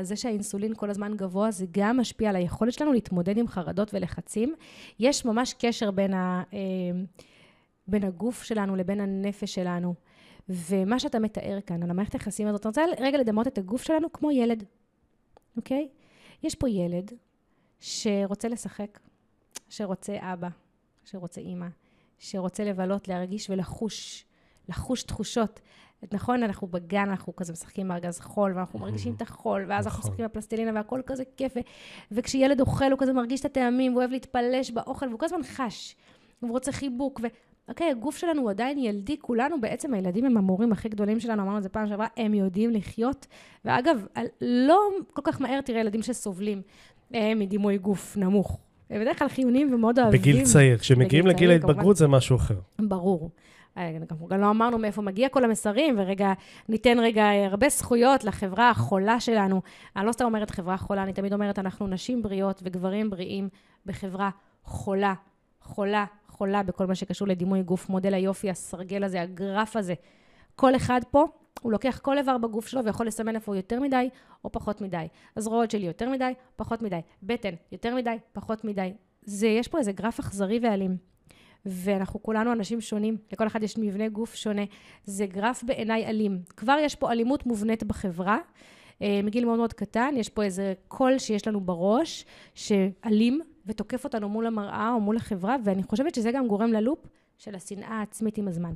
וזה 0.00 0.16
שהאינסולין 0.16 0.74
כל 0.74 0.90
הזמן 0.90 1.16
גבוה, 1.16 1.50
זה 1.50 1.66
גם 1.70 1.96
משפיע 1.96 2.28
על 2.28 2.36
היכולת 2.36 2.72
שלנו 2.72 2.92
להתמודד 2.92 3.38
עם 3.38 3.48
חרדות 3.48 3.94
ולחצים. 3.94 4.54
יש 5.00 5.24
ממש 5.24 5.54
קשר 5.58 5.90
בין, 5.90 6.14
ה, 6.14 6.42
אה, 6.52 6.58
בין 7.88 8.04
הגוף 8.04 8.42
שלנו 8.42 8.76
לבין 8.76 9.00
הנפש 9.00 9.54
שלנו. 9.54 9.94
ומה 10.48 10.98
שאתה 10.98 11.18
מתאר 11.18 11.58
כאן, 11.66 11.82
על 11.82 11.90
המערכת 11.90 12.12
היחסים 12.12 12.48
הזאת, 12.48 12.66
אני 12.66 12.68
רוצה 12.68 12.82
רגע 13.00 13.18
לדמות 13.18 13.46
את 13.46 13.58
הגוף 13.58 13.82
שלנו 13.82 14.12
כמו 14.12 14.30
ילד, 14.30 14.64
אוקיי? 15.56 15.88
יש 16.42 16.54
פה 16.54 16.68
ילד 16.68 17.12
שרוצה 17.80 18.48
לשחק, 18.48 18.98
שרוצה 19.68 20.16
אבא, 20.20 20.48
שרוצה 21.04 21.40
אימא, 21.40 21.66
שרוצה 22.18 22.64
לבלות, 22.64 23.08
להרגיש 23.08 23.50
ולחוש, 23.50 24.24
לחוש 24.68 25.02
תחושות. 25.02 25.60
נכון, 26.12 26.42
אנחנו 26.42 26.66
בגן, 26.66 27.08
אנחנו 27.10 27.36
כזה 27.36 27.52
משחקים 27.52 27.88
בארגז 27.88 28.20
חול, 28.20 28.52
ואנחנו 28.56 28.78
מרגישים 28.78 29.14
את 29.14 29.22
החול, 29.22 29.64
ואז 29.68 29.86
אנחנו 29.86 29.98
נכון. 29.98 30.10
משחקים 30.10 30.24
בפלסטלינה, 30.24 30.70
והכל 30.74 31.00
כזה 31.06 31.22
כיף. 31.36 31.54
וכשילד 32.12 32.60
אוכל, 32.60 32.90
הוא 32.90 32.98
כזה 32.98 33.12
מרגיש 33.12 33.40
את 33.40 33.44
הטעמים, 33.44 33.92
והוא 33.92 34.00
אוהב 34.00 34.10
להתפלש 34.10 34.70
באוכל, 34.70 35.08
והוא 35.08 35.18
כל 35.18 35.26
הזמן 35.26 35.42
חש, 35.42 35.96
והוא 36.42 36.52
רוצה 36.52 36.72
חיבוק. 36.72 37.20
ו... 37.22 37.26
אוקיי, 37.68 37.90
הגוף 37.90 38.16
שלנו 38.16 38.42
הוא 38.42 38.50
עדיין 38.50 38.78
ילדי, 38.78 39.16
כולנו 39.20 39.60
בעצם, 39.60 39.94
הילדים 39.94 40.24
הם 40.24 40.36
המורים 40.36 40.72
הכי 40.72 40.88
גדולים 40.88 41.20
שלנו, 41.20 41.42
אמרנו 41.42 41.58
את 41.58 41.62
זה 41.62 41.68
פעם 41.68 41.88
שעברה, 41.88 42.06
הם 42.16 42.34
יודעים 42.34 42.70
לחיות. 42.70 43.26
ואגב, 43.64 44.06
לא 44.40 44.88
כל 45.12 45.22
כך 45.24 45.40
מהר 45.40 45.60
תראה 45.60 45.80
ילדים 45.80 46.02
שסובלים 46.02 46.62
אה, 47.14 47.34
מדימוי 47.34 47.78
גוף 47.78 48.16
נמוך. 48.16 48.58
הם 48.90 49.00
בדרך 49.00 49.18
כלל 49.18 49.28
חיוניים 49.28 49.74
ומאוד 49.74 49.98
אוהבים. 49.98 50.20
בגיל 50.20 50.44
צעיר, 50.44 50.78
כשמגיעים 50.78 51.26
לגיל 51.26 51.50
ההתבגרות 51.50 51.96
זה 51.96 52.08
משהו 52.08 52.36
אחר. 52.36 52.58
ברור. 52.78 53.30
אה, 53.76 53.98
גם 54.28 54.40
לא 54.40 54.50
אמרנו 54.50 54.78
מאיפה 54.78 55.02
מגיע 55.02 55.28
כל 55.28 55.44
המסרים, 55.44 55.94
ורגע, 55.98 56.32
ניתן 56.68 56.98
רגע 57.00 57.28
הרבה 57.50 57.68
זכויות 57.68 58.24
לחברה 58.24 58.70
החולה 58.70 59.20
שלנו. 59.20 59.62
אני 59.96 60.06
לא 60.06 60.12
סתם 60.12 60.24
אומרת 60.24 60.50
חברה 60.50 60.76
חולה, 60.76 61.02
אני 61.02 61.12
תמיד 61.12 61.32
אומרת, 61.32 61.58
אנחנו 61.58 61.86
נשים 61.86 62.22
בריאות 62.22 62.60
וגברים 62.64 63.10
בריאים 63.10 63.48
בחברה 63.86 64.30
חולה, 64.64 65.14
חולה, 65.60 66.04
חולה 66.38 66.62
בכל 66.62 66.86
מה 66.86 66.94
שקשור 66.94 67.28
לדימוי 67.28 67.62
גוף, 67.62 67.88
מודל 67.88 68.14
היופי, 68.14 68.50
הסרגל 68.50 69.04
הזה, 69.04 69.22
הגרף 69.22 69.76
הזה. 69.76 69.94
כל 70.56 70.76
אחד 70.76 71.00
פה, 71.10 71.26
הוא 71.60 71.72
לוקח 71.72 71.98
כל 72.02 72.18
איבר 72.18 72.38
בגוף 72.38 72.66
שלו 72.68 72.84
ויכול 72.84 73.06
לסמן 73.06 73.34
איפה 73.34 73.52
הוא 73.52 73.56
יותר 73.56 73.80
מדי 73.80 74.08
או 74.44 74.52
פחות 74.52 74.80
מדי. 74.80 75.06
הזרועות 75.36 75.70
שלי 75.70 75.86
יותר 75.86 76.10
מדי, 76.10 76.32
פחות 76.56 76.82
מדי. 76.82 77.00
בטן, 77.22 77.54
יותר 77.72 77.94
מדי, 77.94 78.16
פחות 78.32 78.64
מדי. 78.64 78.92
זה, 79.22 79.46
יש 79.46 79.68
פה 79.68 79.78
איזה 79.78 79.92
גרף 79.92 80.18
אכזרי 80.18 80.58
ואלים. 80.62 80.96
ואנחנו 81.66 82.22
כולנו 82.22 82.52
אנשים 82.52 82.80
שונים, 82.80 83.16
לכל 83.32 83.46
אחד 83.46 83.62
יש 83.62 83.78
מבנה 83.78 84.08
גוף 84.08 84.34
שונה. 84.34 84.62
זה 85.04 85.26
גרף 85.26 85.64
בעיניי 85.64 86.06
אלים. 86.06 86.42
כבר 86.56 86.76
יש 86.80 86.94
פה 86.94 87.12
אלימות 87.12 87.46
מובנית 87.46 87.84
בחברה. 87.84 88.38
אה, 89.02 89.20
מגיל 89.24 89.44
מאוד 89.44 89.58
מאוד 89.58 89.72
קטן, 89.72 90.14
יש 90.16 90.28
פה 90.28 90.42
איזה 90.42 90.74
קול 90.88 91.18
שיש 91.18 91.48
לנו 91.48 91.60
בראש, 91.60 92.24
שאלים, 92.54 93.40
ותוקף 93.68 94.04
אותנו 94.04 94.28
מול 94.28 94.46
המראה 94.46 94.92
או 94.92 95.00
מול 95.00 95.16
החברה, 95.16 95.56
ואני 95.64 95.82
חושבת 95.82 96.14
שזה 96.14 96.32
גם 96.32 96.48
גורם 96.48 96.72
ללופ 96.72 96.98
של 97.38 97.54
השנאה 97.54 97.88
העצמית 97.88 98.38
עם 98.38 98.48
הזמן. 98.48 98.74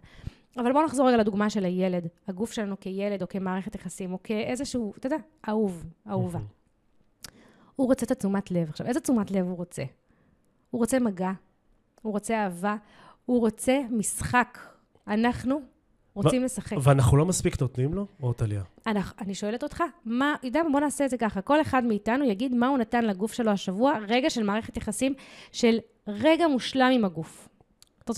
אבל 0.57 0.73
בואו 0.73 0.85
נחזור 0.85 1.09
רגע 1.09 1.17
לדוגמה 1.17 1.51
של 1.51 1.65
הילד, 1.65 2.09
הגוף 2.29 2.53
שלנו 2.53 2.81
כילד 2.81 3.23
או 3.23 3.29
כמערכת 3.29 3.75
יחסים, 3.75 4.13
או 4.13 4.19
כאיזשהו, 4.25 4.93
אתה 4.99 5.07
יודע, 5.07 5.17
אהוב, 5.49 5.85
אהובה. 6.09 6.39
הוא 7.77 7.87
רוצה 7.87 8.07
את 8.07 8.11
התשומת 8.11 8.51
לב. 8.51 8.69
עכשיו, 8.69 8.87
איזה 8.87 9.01
תשומת 9.01 9.31
לב 9.31 9.47
הוא 9.47 9.57
רוצה? 9.57 9.83
הוא 10.71 10.79
רוצה 10.79 10.99
מגע, 10.99 11.33
הוא 12.03 12.13
רוצה 12.13 12.45
אהבה, 12.45 12.77
הוא 13.27 13.41
רוצה 13.41 13.81
משחק. 13.91 14.59
אנחנו 15.09 15.61
רוצים 16.15 16.45
לשחק. 16.45 16.77
ואנחנו 16.83 17.17
לא 17.17 17.27
מספיק 17.27 17.61
נותנים 17.61 17.95
לו, 17.95 18.07
או 18.23 18.33
טליה? 18.33 18.63
אני 19.21 19.35
שואלת 19.35 19.63
אותך, 19.63 19.83
מה, 20.05 20.35
יודע, 20.43 20.61
בוא 20.73 20.81
נעשה 20.81 21.05
את 21.05 21.11
זה 21.11 21.17
ככה. 21.17 21.41
כל 21.41 21.61
אחד 21.61 21.85
מאיתנו 21.85 22.25
יגיד 22.25 22.55
מה 22.55 22.69
הוא 22.69 22.79
נתן 22.79 23.05
לגוף 23.05 23.33
שלו 23.33 23.51
השבוע, 23.51 23.99
רגע 24.09 24.31
של 24.31 24.43
מערכת 24.43 24.77
יחסים, 24.77 25.15
של 25.53 25.79
רגע 26.07 26.49
מושלם 26.49 26.91
עם 26.95 27.05
הגוף. 27.05 27.49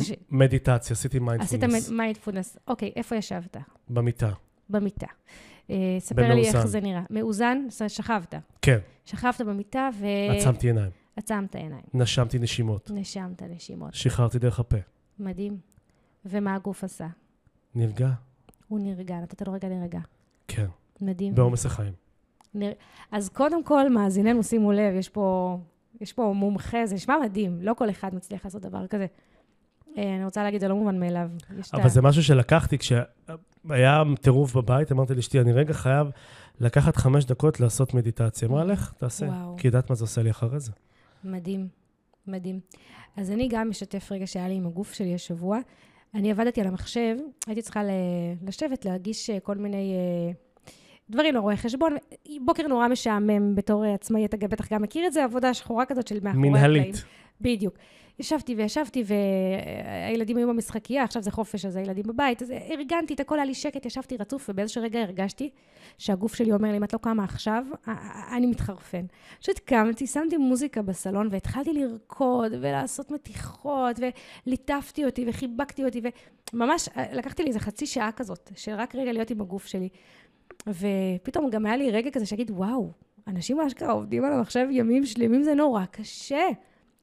ש... 0.03 0.13
מדיטציה, 0.31 0.95
עשיתי 0.95 1.19
מיינדפולנס. 1.19 1.75
עשית 1.75 1.93
מיינדפולנס. 1.93 2.57
אוקיי, 2.69 2.93
איפה 2.97 3.17
ישבת? 3.17 3.57
במיטה. 3.91 4.31
במיטה. 4.71 5.07
אה, 5.71 5.77
ספר 5.99 6.35
לי 6.35 6.49
איך 6.49 6.67
זה 6.67 6.81
נראה. 6.81 7.03
מאוזן? 7.11 7.67
שכבת. 7.89 8.35
כן. 8.63 8.79
שכבת 9.05 9.41
במיטה 9.41 9.89
ו... 10.01 10.07
עצמתי 10.39 10.67
עיניים. 10.67 10.91
עצמת 11.17 11.55
עיניים. 11.55 11.83
נשמתי 11.95 12.39
נשימות. 12.39 12.91
נשמת 12.95 13.43
נשימות. 13.43 13.95
שחררתי 13.95 14.39
דרך 14.39 14.61
הפה. 14.61 14.77
מדהים. 15.19 15.59
ומה 16.25 16.55
הגוף 16.55 16.85
עשה? 16.85 17.07
נרגע. 17.75 18.11
הוא 18.69 18.81
נרגע, 18.81 19.21
נתת 19.21 19.47
לו 19.47 19.53
רגע 19.53 19.69
להירגע. 19.69 20.01
כן, 20.49 20.67
מדהים. 21.01 21.35
בעומס 21.35 21.67
החיים. 21.67 21.93
נר... 22.55 22.73
אז 23.13 23.29
קודם 23.29 23.65
כל, 23.65 23.91
מאזיננו, 23.91 24.43
שימו 24.43 24.73
לב, 24.73 24.95
יש 24.95 25.09
פה, 25.09 25.59
יש 26.01 26.13
פה 26.13 26.33
מומחה, 26.37 26.87
זה 26.87 26.95
נשמע 26.95 27.17
מדהים, 27.25 27.59
לא 27.63 27.75
כל 27.75 27.91
אחד 27.91 28.15
מצליח 28.15 28.45
לעשות 28.45 28.63
דבר 28.63 28.87
כזה. 28.87 29.07
אה, 29.99 30.17
אני 30.17 30.25
רוצה 30.25 30.43
להגיד, 30.43 30.61
זה 30.61 30.69
לא 30.69 30.77
מובן 30.77 31.01
מאליו. 31.01 31.31
אבל 31.73 31.89
זה 31.89 32.03
משהו 32.03 32.23
שלקחתי, 32.23 32.79
כשהיה 32.79 34.03
טירוף 34.21 34.57
בבית, 34.57 34.93
אמרתי 34.93 35.15
לאשתי, 35.15 35.41
אני 35.41 35.53
רגע 35.53 35.73
חייב 35.73 36.07
לקחת 36.61 36.97
חמש 36.97 37.25
דקות 37.25 37.61
לעשות 37.61 37.95
מדיטציה. 37.95 38.49
אמרה, 38.49 38.65
לך, 38.65 38.93
תעשה. 38.99 39.27
וואו. 39.27 39.57
כי 39.57 39.67
יודעת 39.69 39.91
מה 39.91 39.97
זה 39.97 40.05
עושה 40.05 40.23
לי 40.23 40.31
אחרי 40.31 40.61
זה. 40.61 40.73
מדהים, 41.25 41.69
מדהים. 42.27 42.61
אז 43.17 43.31
אני 43.31 43.49
גם 43.49 43.71
משתף 43.71 44.13
רגע 44.13 44.27
שהיה 44.27 44.49
לי 44.49 44.55
עם 44.55 44.67
הגוף 44.67 44.93
שלי 44.93 45.15
השבוע. 45.15 45.59
אני 46.15 46.31
עבדתי 46.31 46.61
על 46.61 46.67
המחשב, 46.67 47.17
הייתי 47.47 47.63
צריכה 47.63 47.83
לשבת, 48.47 48.85
להגיש 48.85 49.31
אה, 49.31 49.41
כל 49.41 49.57
מיני 49.57 49.93
אה, 49.95 50.33
דברים 51.11 51.35
לרואי 51.35 51.57
חשבון. 51.57 51.97
בוקר 52.41 52.67
נורא 52.67 52.89
משעמם 52.89 53.55
בתור 53.55 53.85
אה, 53.85 53.95
עצמאי, 53.95 54.25
אתה 54.25 54.37
בטח 54.37 54.73
גם 54.73 54.83
מכיר 54.83 55.07
את 55.07 55.13
זה, 55.13 55.25
עבודה 55.25 55.55
שחורה 55.55 55.87
כזאת 55.87 56.09
של 56.09 56.19
מאחורי 56.23 56.49
הקלעים. 56.49 56.53
מנהלית. 56.53 57.05
בדיוק. 57.41 57.75
ישבתי 58.19 58.55
וישבתי, 58.55 59.05
והילדים 59.07 60.37
היו 60.37 60.49
במשחקייה, 60.49 61.05
עכשיו 61.05 61.23
זה 61.23 61.31
חופש, 61.31 61.65
אז 61.65 61.77
הילדים 61.77 62.05
בבית. 62.07 62.43
אז 62.43 62.51
ארגנתי 62.51 63.15
את 63.15 63.21
הכל, 63.21 63.39
היה 63.39 63.45
לי 63.45 63.55
שקט, 63.55 63.87
ישבתי 63.87 64.17
רצוף, 64.17 64.47
ובאיזשהו 64.49 64.83
רגע 64.83 65.01
הרגשתי 65.01 65.51
שהגוף 65.99 66.35
שלי 66.35 66.53
אומר 66.53 66.71
לי, 66.71 66.77
אם 66.77 66.85
את 66.85 66.93
לא 66.93 66.99
קמה 66.99 67.25
עכשיו, 67.25 67.65
אני 68.37 68.47
מתחרפן. 68.47 69.07
פשוט 69.41 69.59
קמתי, 69.59 70.07
שמתי 70.07 70.37
מוזיקה 70.37 70.83
בסלון, 70.83 71.29
והתחלתי 71.31 71.73
לרקוד, 71.73 72.53
ולעשות 72.61 73.11
מתיחות, 73.11 74.01
וליטפתי 74.47 75.05
אותי, 75.05 75.25
וחיבקתי 75.29 75.85
אותי, 75.85 76.01
וממש 76.53 76.89
אה, 76.97 77.13
לקחתי 77.13 77.43
לי 77.43 77.49
איזה 77.49 77.61
חצי 77.61 77.87
שעה 77.87 78.13
כזאת, 78.13 78.51
של 78.57 78.73
רק 78.73 78.95
רגע 78.95 79.13
להיות 79.13 79.31
עם 79.31 79.41
הגוף 79.41 79.67
שלי. 79.67 79.89
ופתאום 80.69 81.51
גם 81.51 81.67
היה 81.67 81.77
לי 81.77 81.91
רגע 81.91 82.11
כזה 82.11 82.27
שיגיד, 82.27 82.51
וואו, 82.51 82.91
אנשים 83.27 83.61
אשכרה 83.61 83.93
עובדים 83.93 84.25
על 84.25 84.33
המחשב 84.33 84.67
ימים 84.71 85.07
שלמים, 85.07 85.43
זה 85.43 85.55
נורא 85.55 85.85
קשה. 85.85 86.49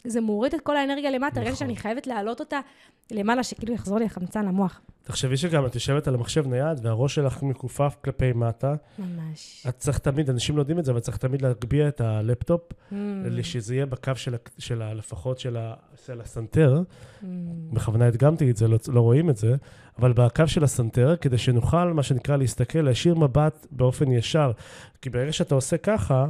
זה 0.08 0.22
מוריד 0.22 0.54
את 0.54 0.62
כל 0.62 0.78
האנרגיה 0.78 1.12
למטה, 1.12 1.42
נכון. 1.42 1.56
שאני 1.56 1.76
חייבת 1.76 2.08
להעלות 2.08 2.40
אותה 2.40 2.60
למעלה, 3.12 3.44
שכאילו 3.44 3.74
יחזור 3.74 3.98
לי 3.98 4.06
החמצן 4.06 4.46
למוח. 4.46 4.82
תחשבי 5.04 5.38
שגם 5.38 5.66
את 5.66 5.76
יושבת 5.76 6.08
על 6.08 6.16
המחשב 6.16 6.48
נייד 6.48 6.86
והראש 6.86 7.16
שלך 7.16 7.44
מכופף 7.44 7.96
כלפי 8.04 8.34
מטה. 8.34 8.76
ממש. 9.00 9.66
את 9.70 9.78
צריך 9.78 9.98
תמיד, 9.98 10.30
אנשים 10.30 10.56
לא 10.56 10.62
יודעים 10.62 10.80
את 10.80 10.86
זה, 10.86 10.92
אבל 10.92 11.00
צריך 11.00 11.18
תמיד 11.18 11.42
להגביה 11.42 11.88
את 11.88 12.02
הלפטופ, 12.02 12.62
Mm, 12.92 12.94
שזה 13.44 13.76
יהיה 13.76 13.86
בקו 13.86 14.12
של, 14.16 14.36
של 14.58 14.94
לפחות 14.94 15.40
של, 15.40 15.58
ה, 15.58 15.74
של 16.06 16.22
הסנטר. 16.22 16.82
mm. 16.82 17.26
בכוונה 17.74 18.08
הדגמתי 18.08 18.52
את 18.52 18.58
זה, 18.58 18.68
לא, 18.68 18.78
לא 18.88 19.02
רואים 19.02 19.30
את 19.30 19.38
זה, 19.38 19.56
אבל 20.00 20.14
בקו 20.14 20.48
של 20.48 20.64
הסנטר, 20.64 21.16
כדי 21.22 21.38
שנוכל, 21.38 21.94
מה 21.94 22.04
שנקרא, 22.04 22.38
להסתכל, 22.38 22.80
להשאיר 22.82 23.16
מבט 23.16 23.68
באופן 23.72 24.12
ישר. 24.12 24.52
כי 25.02 25.10
ברגע 25.10 25.32
שאתה 25.32 25.56
עושה 25.56 25.78
ככה, 25.78 26.28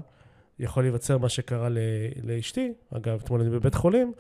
יכול 0.61 0.83
להיווצר 0.83 1.17
מה 1.17 1.29
שקרה 1.29 1.69
ל- 1.69 1.77
לאשתי, 2.23 2.73
אגב, 2.93 3.19
אתמול 3.23 3.41
אני 3.41 3.49
בבית 3.49 3.75
חולים, 3.75 4.11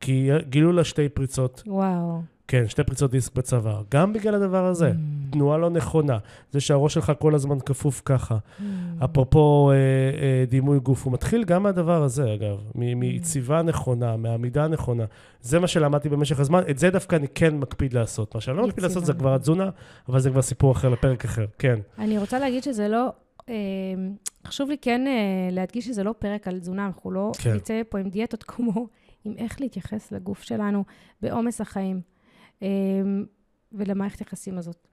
כי 0.00 0.28
גילו 0.48 0.72
לה 0.72 0.84
שתי 0.84 1.08
פריצות, 1.08 1.62
וואו. 1.66 2.20
כן, 2.50 2.68
שתי 2.68 2.84
פריצות 2.84 3.10
דיסק 3.10 3.34
בצוואר, 3.34 3.82
גם 3.90 4.12
בגלל 4.12 4.34
הדבר 4.34 4.66
הזה. 4.66 4.90
Mm, 4.90 5.32
תנועה 5.32 5.58
לא 5.58 5.70
נכונה, 5.70 6.18
זה 6.52 6.60
שהראש 6.60 6.94
שלך 6.94 7.12
כל 7.18 7.34
הזמן 7.34 7.58
כפוף 7.60 8.02
ככה. 8.04 8.36
mm. 8.36 8.62
אפרופו 9.04 9.70
אה, 9.70 9.76
אה, 9.76 10.44
דימוי 10.48 10.78
גוף, 10.80 11.04
הוא 11.04 11.12
מתחיל 11.12 11.44
גם 11.44 11.62
מהדבר 11.62 12.02
הזה, 12.02 12.34
אגב, 12.34 12.56
מ- 12.74 12.98
מיציבה 13.00 13.62
נכונה, 13.62 14.16
מעמידה 14.16 14.68
נכונה. 14.68 15.04
זה 15.40 15.58
מה 15.58 15.66
שלמדתי 15.66 16.08
במשך 16.08 16.40
הזמן, 16.40 16.62
את 16.70 16.78
זה 16.78 16.90
דווקא 16.90 17.16
אני 17.16 17.26
כן 17.34 17.56
מקפיד 17.58 17.92
לעשות. 17.92 18.34
מה 18.34 18.40
שאני 18.40 18.56
לא 18.56 18.66
מקפיד. 18.66 18.84
לעשות 18.84 19.04
זה 19.06 19.12
כבר 19.12 19.34
התזונה, 19.34 19.70
אבל 20.08 20.20
זה 20.20 20.30
כבר 20.30 20.42
סיפור 20.42 20.72
אחר 20.72 20.88
לפרק 20.88 21.24
אחר, 21.24 21.46
כן. 21.58 21.78
אני 21.98 22.18
רוצה 22.18 22.38
להגיד 22.38 22.62
שזה 22.62 22.88
לא... 22.88 23.08
אה, 23.48 23.54
חשוב 24.46 24.70
לי 24.70 24.78
כן 24.78 25.06
אה, 25.06 25.48
להדגיש 25.52 25.84
שזה 25.84 26.02
לא 26.02 26.14
פרק 26.18 26.48
על 26.48 26.58
תזונה, 26.60 26.86
אנחנו 26.86 27.10
לא 27.10 27.32
כן. 27.42 27.54
נצא 27.54 27.82
פה 27.88 27.98
עם 27.98 28.08
דיאטות 28.08 28.44
כמו 28.48 28.88
עם 29.24 29.34
איך 29.38 29.60
להתייחס 29.60 30.12
לגוף 30.12 30.42
שלנו 30.42 30.84
בעומס 31.22 31.60
החיים 31.60 32.00
אה, 32.62 32.68
ולמערכת 33.72 34.18
היחסים 34.18 34.58
הזאת. 34.58 34.88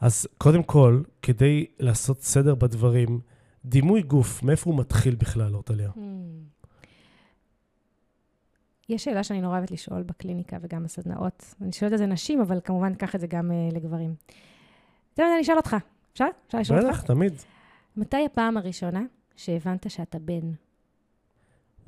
אז 0.00 0.26
קודם 0.38 0.62
כל, 0.62 1.02
כדי 1.22 1.66
לעשות 1.78 2.22
סדר 2.22 2.54
בדברים, 2.54 3.20
דימוי 3.64 4.02
גוף, 4.02 4.42
מאיפה 4.42 4.70
הוא 4.70 4.78
מתחיל 4.78 5.14
בכלל, 5.14 5.54
אורטליה? 5.54 5.90
Hmm. 5.96 6.00
יש 8.88 9.04
שאלה 9.04 9.24
שאני 9.24 9.40
נורא 9.40 9.56
אוהבת 9.56 9.70
לשאול 9.70 10.02
בקליניקה 10.02 10.56
וגם 10.60 10.84
בסדנאות. 10.84 11.54
אני 11.60 11.72
שואלת 11.72 11.92
את 11.92 11.98
זה 11.98 12.06
נשים, 12.06 12.40
אבל 12.40 12.60
כמובן 12.64 12.94
קח 12.94 13.14
את 13.14 13.20
זה 13.20 13.26
גם 13.26 13.50
uh, 13.50 13.74
לגברים. 13.74 14.14
אתה 15.14 15.22
יודע, 15.22 15.32
אני 15.34 15.42
אשאל 15.42 15.56
אותך. 15.56 15.76
אפשר? 16.12 16.26
אפשר 16.46 16.58
לשאול 16.58 16.78
אותך? 16.78 16.90
בטח, 16.90 17.02
תמיד. 17.02 17.32
מתי 17.96 18.24
הפעם 18.26 18.56
הראשונה 18.56 19.02
שהבנת 19.36 19.90
שאתה 19.90 20.18
בן? 20.18 20.52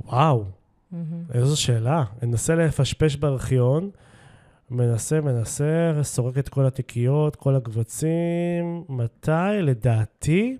וואו, 0.05 0.45
מהמם. 0.93 1.25
איזו 1.35 1.61
שאלה. 1.61 2.05
אנסה 2.23 2.55
לפשפש 2.55 3.17
בארכיון, 3.17 3.91
מנסה, 4.71 5.21
מנסה, 5.21 5.93
סורק 6.03 6.39
את 6.39 6.49
כל 6.49 6.67
התיקיות, 6.67 7.37
כל 7.37 7.57
הקבצים. 7.57 8.85
מתי? 8.89 9.31
לדעתי, 9.63 10.57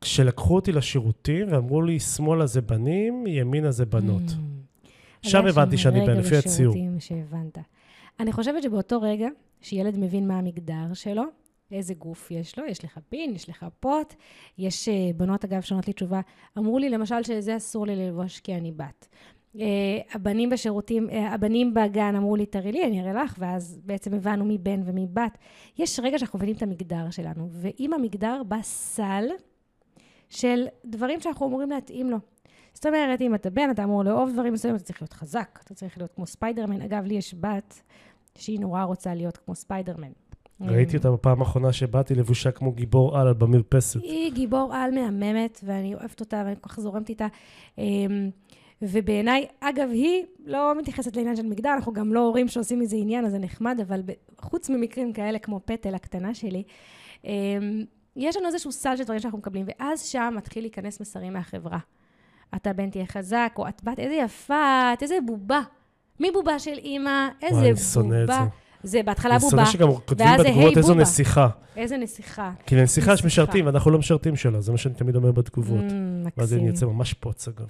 כשלקחו 0.00 0.54
אותי 0.54 0.72
לשירותים 0.72 1.46
ואמרו 1.50 1.82
לי, 1.82 2.00
שמאלה 2.00 2.46
זה 2.46 2.60
בנים, 2.60 3.26
ימינה 3.26 3.70
זה 3.70 3.86
בנות. 3.86 4.22
Mm. 4.22 5.28
שם 5.28 5.46
הבנתי 5.46 5.76
שאני 5.78 6.06
בן, 6.06 6.16
לפי 6.16 6.36
הציור. 6.36 6.74
שהבנת. 6.98 7.58
אני 8.20 8.32
חושבת 8.32 8.62
שבאותו 8.62 9.00
רגע, 9.00 9.28
שילד 9.60 9.98
מבין 9.98 10.28
מה 10.28 10.38
המגדר 10.38 10.94
שלו, 10.94 11.22
איזה 11.76 11.94
גוף 11.94 12.30
יש 12.30 12.58
לו, 12.58 12.66
יש 12.66 12.84
לך 12.84 12.98
פין, 13.08 13.34
יש 13.34 13.48
לך 13.48 13.66
פוט, 13.80 14.14
יש 14.58 14.88
אה, 14.88 15.10
בנות, 15.16 15.44
אגב, 15.44 15.60
שעונות 15.60 15.86
לי 15.86 15.92
תשובה, 15.92 16.20
אמרו 16.58 16.78
לי 16.78 16.88
למשל 16.88 17.22
שזה 17.22 17.56
אסור 17.56 17.86
לי 17.86 17.96
ללבוש 17.96 18.40
כי 18.40 18.54
אני 18.54 18.72
בת. 18.72 19.08
אה, 19.56 19.58
הבנים 20.12 20.50
בשירותים, 20.50 21.08
אה, 21.10 21.14
הבנים 21.14 21.74
בגן 21.74 22.16
אמרו 22.16 22.36
לי, 22.36 22.46
תראי 22.46 22.72
לי, 22.72 22.84
אני 22.84 23.00
אראה 23.00 23.24
לך, 23.24 23.36
ואז 23.38 23.80
בעצם 23.84 24.14
הבנו 24.14 24.44
מי 24.44 24.58
בן 24.58 24.80
ומי 24.84 25.06
בת. 25.12 25.38
יש 25.78 26.00
רגע 26.00 26.18
שאנחנו 26.18 26.38
מבינים 26.38 26.56
את 26.56 26.62
המגדר 26.62 27.10
שלנו, 27.10 27.48
ועם 27.50 27.92
המגדר 27.92 28.42
בא 28.48 28.62
סל 28.62 29.24
של 30.28 30.66
דברים 30.84 31.20
שאנחנו 31.20 31.46
אמורים 31.46 31.70
להתאים 31.70 32.10
לו. 32.10 32.16
זאת 32.74 32.86
אומרת, 32.86 33.20
אם 33.20 33.34
אתה 33.34 33.50
בן, 33.50 33.70
אתה 33.70 33.84
אמור 33.84 34.04
לאהוב 34.04 34.32
דברים 34.32 34.52
מסוימים, 34.52 34.76
אתה 34.76 34.84
צריך 34.84 35.02
להיות 35.02 35.12
חזק, 35.12 35.58
אתה 35.64 35.74
צריך 35.74 35.98
להיות 35.98 36.12
כמו 36.12 36.26
ספיידרמן. 36.26 36.82
אגב, 36.82 37.04
לי 37.04 37.14
יש 37.14 37.34
בת 37.34 37.82
שהיא 38.38 38.60
נורא 38.60 38.82
רוצה 38.82 39.14
להיות 39.14 39.36
כמו 39.36 39.54
ספיידרמן. 39.54 40.12
ראיתי 40.60 40.96
אותה 40.96 41.10
בפעם 41.10 41.40
האחרונה 41.40 41.72
שבאתי 41.72 42.14
לבושה 42.14 42.50
כמו 42.50 42.72
גיבור 42.72 43.18
על 43.18 43.32
במרפסת. 43.32 44.00
היא 44.02 44.32
גיבור 44.32 44.74
על 44.74 44.90
מהממת, 44.90 45.60
ואני 45.64 45.94
אוהבת 45.94 46.20
אותה, 46.20 46.42
ואני 46.44 46.56
כל 46.60 46.68
כך 46.68 46.80
זורמת 46.80 47.08
איתה. 47.08 47.26
אמ, 47.78 48.30
ובעיניי, 48.82 49.46
אגב, 49.60 49.88
היא 49.92 50.22
לא 50.46 50.78
מתייחסת 50.78 51.16
לעניין 51.16 51.36
של 51.36 51.46
מגדר, 51.46 51.74
אנחנו 51.74 51.92
גם 51.92 52.12
לא 52.12 52.20
הורים 52.20 52.48
שעושים 52.48 52.80
מזה 52.80 52.96
עניין, 52.96 53.24
אז 53.24 53.32
זה 53.32 53.38
נחמד, 53.38 53.78
אבל 53.88 54.02
חוץ 54.38 54.70
ממקרים 54.70 55.12
כאלה 55.12 55.38
כמו 55.38 55.60
פטל 55.64 55.94
הקטנה 55.94 56.34
שלי, 56.34 56.62
אמ, 57.24 57.84
יש 58.16 58.36
לנו 58.36 58.46
איזשהו 58.46 58.72
סל 58.72 58.96
של 58.96 59.04
דברים 59.04 59.20
שאנחנו 59.20 59.38
מקבלים, 59.38 59.66
ואז 59.68 60.02
שם 60.02 60.34
מתחיל 60.36 60.64
להיכנס 60.64 61.00
מסרים 61.00 61.32
מהחברה. 61.32 61.78
אתה 62.56 62.72
בן 62.72 62.90
תהיה 62.90 63.06
חזק, 63.06 63.54
או 63.58 63.68
את 63.68 63.84
בת, 63.84 63.98
איזה 63.98 64.14
יפה, 64.14 64.92
את 64.92 65.02
איזה 65.02 65.18
בובה. 65.26 65.60
מי 66.20 66.30
בובה 66.30 66.58
של 66.58 66.78
אימא? 66.78 67.28
איזה 67.42 67.60
וואי. 67.60 67.72
בובה. 68.26 68.46
זה 68.84 69.02
בהתחלה 69.02 69.38
בובה, 69.38 69.50
שונא 69.50 69.64
שגם 69.64 69.88
כותבים 70.04 70.26
ואז 70.28 70.40
זה, 70.40 70.48
בתגובות 70.48 70.66
"היי, 70.66 70.76
איזו 70.76 70.88
בובה". 70.88 71.02
נסיכה. 71.02 71.48
איזה 71.76 71.96
נסיכה. 71.96 72.52
כי 72.66 72.76
לנסיכה 72.76 73.12
יש. 73.12 73.24
משרתים, 73.24 73.66
ואנחנו 73.66 73.90
לא 73.90 73.98
משרתים 73.98 74.36
שלה, 74.36 74.60
זה 74.60 74.72
מה 74.72 74.78
שאני 74.78 74.94
תמיד 74.94 75.16
אומר 75.16 75.32
בתגובות. 75.32 75.84
Mm, 75.88 76.30
ואז 76.36 76.52
אני 76.52 76.60
מקסים. 76.60 76.66
יוצא 76.66 76.86
ממש 76.86 77.14
פוץ, 77.14 77.48
אגב. 77.48 77.66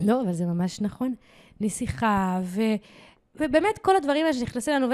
לא, 0.00 0.22
אבל 0.22 0.32
זה 0.32 0.46
ממש 0.46 0.80
נכון. 0.80 1.14
נסיכה, 1.60 2.40
ו... 2.42 2.60
ובאמת 3.40 3.78
כל 3.82 3.96
הדברים 3.96 4.24
האלה 4.24 4.34
שנכנסים 4.34 4.74
לנו, 4.74 4.86
ו... 4.86 4.92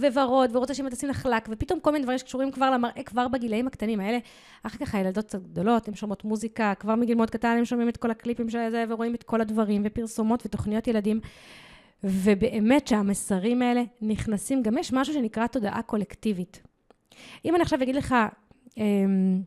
ו... 0.00 0.06
וורוד, 0.14 0.56
ורוצה 0.56 0.74
שאמא 0.74 0.88
תשים 0.88 1.08
לך 1.08 1.26
לק, 1.30 1.48
ופתאום 1.52 1.80
כל 1.80 1.92
מיני 1.92 2.02
דברים 2.04 2.18
שקשורים 2.18 2.50
כבר 2.50 2.70
למראה, 2.70 3.02
כבר 3.06 3.28
בגילאים 3.28 3.66
הקטנים 3.66 4.00
האלה. 4.00 4.18
אחר 4.62 4.78
כך 4.78 4.94
הילדות 4.94 5.24
קצת 5.24 5.42
גדולות, 5.42 5.88
הן 5.88 5.94
שומעות 5.94 6.24
מוזיקה, 6.24 6.72
כבר 6.80 6.94
מגיל 6.94 7.16
מאוד 7.16 7.30
קטן 7.30 7.56
הם 7.58 7.64
שומעים 7.64 7.88
את 7.88 7.96
כל 7.96 8.10
הקליפים 8.10 8.50
של 8.50 8.58
זה, 8.70 8.84
ורואים 8.88 9.14
את 9.14 9.22
כל 9.22 9.40
הדברים, 9.40 9.82
ופרסומות 9.84 10.46
ותוכניות 10.46 10.88
ילדים. 10.88 11.20
ובאמת 12.04 12.88
שהמסרים 12.88 13.62
האלה 13.62 13.82
נכנסים, 14.00 14.62
גם 14.62 14.78
יש 14.78 14.92
משהו 14.92 15.14
שנקרא 15.14 15.46
תודעה 15.46 15.82
קולקטיבית. 15.82 16.62
אם 17.44 17.54
אני 17.54 17.62
עכשיו 17.62 17.82
אגיד 17.82 17.94
לך, 17.94 18.14
אמ, 18.76 19.42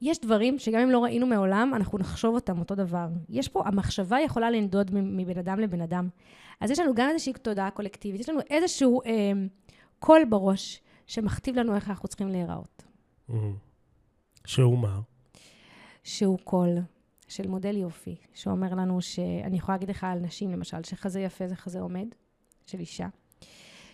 יש 0.00 0.20
דברים 0.20 0.58
שגם 0.58 0.80
אם 0.80 0.90
לא 0.90 1.04
ראינו 1.04 1.26
מעולם, 1.26 1.72
אנחנו 1.74 1.98
נחשוב 1.98 2.34
אותם 2.34 2.58
אותו 2.58 2.74
דבר. 2.74 3.08
יש 3.28 3.48
פה, 3.48 3.62
המחשבה 3.66 4.20
יכולה 4.20 4.50
לנדוד 4.50 4.90
מבן 4.94 5.38
אדם 5.38 5.60
לבן 5.60 5.80
אדם. 5.80 6.08
אז 6.60 6.70
יש 6.70 6.78
לנו 6.78 6.94
גם 6.94 7.08
איזושהי 7.08 7.32
תודעה 7.32 7.70
קולקטיבית, 7.70 8.20
יש 8.20 8.28
לנו 8.28 8.40
איזשהו 8.50 9.02
אה, 9.06 9.32
קול 9.98 10.24
בראש 10.24 10.80
שמכתיב 11.06 11.56
לנו 11.56 11.74
איך 11.74 11.88
אנחנו 11.88 12.08
צריכים 12.08 12.28
להיראות. 12.28 12.84
מהמם. 13.28 13.54
שהוא 14.46 14.78
מה? 14.78 15.00
שהוא 16.04 16.38
קול 16.44 16.78
של 17.28 17.48
מודל 17.48 17.76
יופי, 17.76 18.16
שאומר 18.34 18.74
לנו 18.74 19.00
ש... 19.00 19.18
אני 19.44 19.56
יכולה 19.56 19.76
להגיד 19.76 19.90
לך 19.90 20.04
על 20.04 20.18
נשים, 20.18 20.52
למשל, 20.52 20.76
שחזה 20.82 21.20
יפה 21.20 21.48
זה 21.48 21.56
חזה 21.56 21.80
עומד, 21.80 22.06
של 22.66 22.78
אישה. 22.80 23.06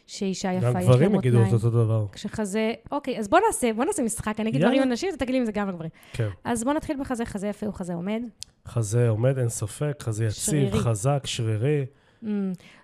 שאישה 0.06 0.52
יפה, 0.52 0.72
גם 0.72 0.80
יש 0.80 0.86
לה 0.86 0.92
גברים 0.92 1.14
יגידו 1.14 1.38
מותניים. 1.38 1.56
את 1.56 1.64
אותו 1.64 1.84
דבר. 1.84 2.06
כשחזה, 2.12 2.72
אוקיי, 2.92 3.18
אז 3.18 3.28
בוא 3.28 3.38
נעשה, 3.46 3.72
בוא 3.72 3.84
נעשה 3.84 4.02
משחק, 4.02 4.40
אני 4.40 4.50
אגיד. 4.50 4.60
דברים 4.60 4.82
לנשים, 4.82 5.08
אתה 5.08 5.18
תגיד 5.18 5.34
לי 5.34 5.40
אם 5.40 5.44
זה 5.44 5.52
גם 5.52 5.68
לגברים. 5.68 5.90
כן. 6.12 6.28
אז 6.44 6.64
בוא 6.64 6.72
נתחיל 6.72 6.96
בחזה, 7.00 7.24
חזה 7.24 7.48
יפה 7.48 7.66
הוא 7.66 7.74
חזה 7.74 7.94
עומד. 7.94 8.22
חזה 8.66 9.08
עומד, 9.08 9.38
אין 9.38 9.48
ספק, 9.48 9.96
חזה 10.00 10.24
יציב, 10.24 10.36
שרירי. 10.44 10.78
חזק, 10.78 11.22
שרירי. 11.24 11.86
Mm, 12.22 12.26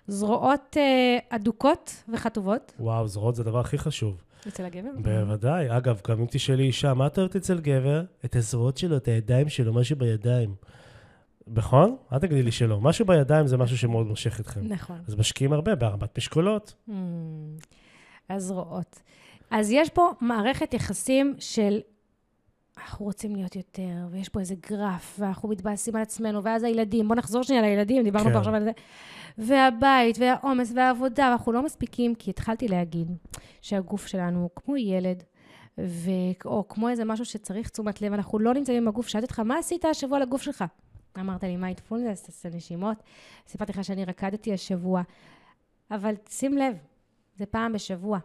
זרועות 0.07 0.77
אה, 0.77 1.17
אדוקות 1.29 2.03
וחטובות, 2.09 2.73
וואו, 2.79 3.07
זרועות 3.07 3.35
זה 3.35 3.41
הדבר 3.41 3.59
הכי 3.59 3.77
חשוב. 3.77 4.21
אצל 4.47 4.65
הגבר. 4.65 4.89
בוודאי. 4.97 5.77
אגב, 5.77 6.01
גם 6.07 6.19
אם 6.19 6.25
תשאלי 6.29 6.63
אישה, 6.63 6.93
מה 6.93 7.07
אתה 7.07 7.21
אוהבת 7.21 7.35
אצל 7.35 7.59
גבר? 7.59 8.03
את 8.25 8.35
הזרועות 8.35 8.77
שלו, 8.77 8.97
את 8.97 9.07
הידיים 9.07 9.49
שלו, 9.49 9.73
משהו 9.73 9.95
בידיים. 9.95 10.55
נכון? 11.47 11.95
אל 12.13 12.19
תגידי 12.19 12.43
לי 12.43 12.51
שלא. 12.51 12.81
משהו 12.81 13.05
בידיים 13.05 13.47
זה 13.47 13.57
משהו 13.57 13.77
שמאוד 13.77 14.07
מושך 14.07 14.39
אתכם. 14.39 14.61
נכון. 14.63 14.97
אז 15.07 15.15
משקיעים 15.15 15.53
הרבה 15.53 15.75
בהרמת 15.75 16.17
משקולות. 16.17 16.73
Mm, 16.89 16.91
הזרועות. 18.29 19.01
אז 19.51 19.71
יש 19.71 19.89
פה 19.89 20.11
מערכת 20.21 20.73
יחסים 20.73 21.35
של 21.39 21.79
אנחנו 22.77 23.05
רוצים 23.05 23.35
להיות 23.35 23.55
יותר, 23.55 24.07
ויש 24.11 24.29
פה 24.29 24.39
איזה 24.39 24.55
גרף, 24.69 25.15
ואנחנו 25.19 25.49
מתבאסים 25.49 25.95
על 25.95 26.01
עצמנו, 26.01 26.43
ואז 26.43 26.63
הילדים, 26.63 27.07
בואו 27.07 27.19
נחזור 27.19 27.43
שנייה 27.43 27.61
לילדים, 27.61 28.03
דיברנו 28.03 28.25
כן. 28.25 28.33
פה 28.33 28.39
עכשיו 28.39 28.55
על 28.55 28.63
זה, 28.63 28.71
והבית, 29.37 30.17
והעומס, 30.19 30.71
והעבודה, 30.75 31.27
ואנחנו 31.29 31.51
לא 31.51 31.63
מספיקים, 31.63 32.15
כי 32.15 32.29
התחלתי 32.29 32.67
להגיד 32.67 33.07
שהגוף 33.61 34.07
שלנו 34.07 34.49
כמו 34.55 34.77
ילד, 34.77 35.23
ו... 35.79 36.09
או 36.45 36.67
כמו 36.67 36.89
איזה 36.89 37.05
משהו 37.05 37.25
שצריך 37.25 37.69
תשומת 37.69 38.01
לב, 38.01 38.13
אנחנו 38.13 38.39
לא 38.39 38.53
נמצאים 38.53 38.77
עם 38.77 38.87
הגוף. 38.87 39.07
שאלתי 39.07 39.25
אותך, 39.25 39.39
מה 39.39 39.57
עשית 39.57 39.85
השבוע 39.85 40.19
לגוף 40.19 40.41
שלך? 40.41 40.63
אמרת 41.19 41.43
לי, 41.43 41.57
מיינדפולנס, 41.57 42.23
תעשה 42.23 42.49
נשימות. 42.49 42.97
סיפרתי 43.47 43.71
לך 43.71 43.83
שאני 43.83 44.05
רקדתי 44.05 44.53
השבוע. 44.53 45.01
אבל 45.91 46.13
שים 46.29 46.57
לב, 46.57 46.75
זה 47.35 47.45
פעם 47.45 47.73
בשבוע. 47.73 48.19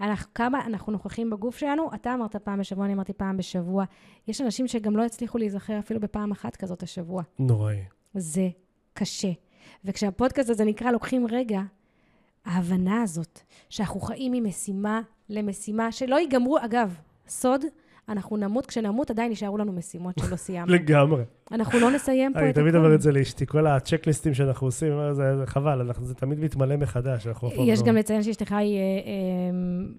אנחנו, 0.00 0.34
כמה 0.34 0.66
אנחנו 0.66 0.92
נוכחים 0.92 1.30
בגוף 1.30 1.58
שלנו, 1.58 1.90
אתה 1.94 2.14
אמרת 2.14 2.36
פעם 2.36 2.58
בשבוע, 2.58 2.84
אני 2.84 2.94
אמרתי 2.94 3.12
פעם 3.12 3.36
בשבוע. 3.36 3.84
יש 4.28 4.40
אנשים 4.40 4.68
שגם 4.68 4.96
לא 4.96 5.04
הצליחו 5.04 5.38
להיזכר 5.38 5.78
אפילו 5.78 6.00
בפעם 6.00 6.32
אחת 6.32 6.56
כזאת 6.56 6.82
השבוע. 6.82 7.22
נוראי. 7.38 7.84
זה 8.14 8.48
קשה. 8.94 9.30
וכשהפודקאסט 9.84 10.50
הזה 10.50 10.64
נקרא 10.64 10.90
לוקחים 10.90 11.26
רגע, 11.30 11.60
ההבנה 12.44 13.02
הזאת 13.02 13.40
שאנחנו 13.68 14.00
חיים 14.00 14.32
ממשימה 14.32 15.00
למשימה, 15.28 15.92
שלא 15.92 16.16
ייגמרו, 16.16 16.58
אגב, 16.58 16.96
סוד, 17.28 17.64
אנחנו 18.08 18.36
נמות, 18.36 18.66
כשנמות 18.66 19.10
עדיין 19.10 19.30
יישארו 19.30 19.58
לנו 19.58 19.72
משימות 19.72 20.14
שלא 20.20 20.36
סיימנו. 20.36 20.72
לגמרי. 20.72 21.22
אנחנו 21.52 21.78
לא 21.78 21.90
נסיים 21.90 22.32
פה 22.32 22.38
אני 22.38 22.50
את 22.50 22.54
תמיד 22.54 22.68
הכול. 22.68 22.84
אומר 22.84 22.94
את 22.94 23.00
זה 23.00 23.12
לאשתי, 23.12 23.46
כל 23.46 23.66
הצ'קליסטים 23.66 24.34
שאנחנו 24.34 24.66
עושים, 24.66 24.92
אני 25.00 25.14
זה 25.14 25.42
חבל, 25.46 25.90
זה 26.00 26.14
תמיד 26.14 26.40
מתמלא 26.40 26.76
מחדש, 26.76 27.26
יש 27.58 27.80
לא- 27.80 27.86
גם 27.86 27.96
לציין 27.96 28.22
שאשתך 28.22 28.52
היא 28.52 28.76
אה, 28.76 28.80
אה, 28.80 29.50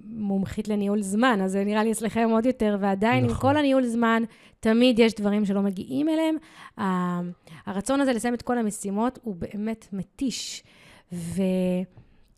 מומחית 0.06 0.68
לניהול 0.68 1.02
זמן, 1.02 1.40
אז 1.44 1.52
זה 1.52 1.64
נראה 1.64 1.84
לי 1.84 1.92
אצלכם 1.92 2.30
עוד 2.32 2.46
יותר, 2.46 2.78
ועדיין 2.80 3.24
עם 3.24 3.30
נכון. 3.30 3.52
כל 3.52 3.58
הניהול 3.58 3.84
זמן, 3.84 4.24
תמיד 4.60 5.00
יש 5.00 5.16
דברים 5.16 5.46
שלא 5.46 5.62
מגיעים 5.62 6.08
אליהם. 6.10 6.36
הרצון 7.66 8.02
הזה 8.02 8.14
לסיים 8.14 8.34
את 8.34 8.42
כל 8.42 8.58
המשימות 8.58 9.20
הוא 9.24 9.36
באמת 9.36 9.88
מתיש. 9.94 10.64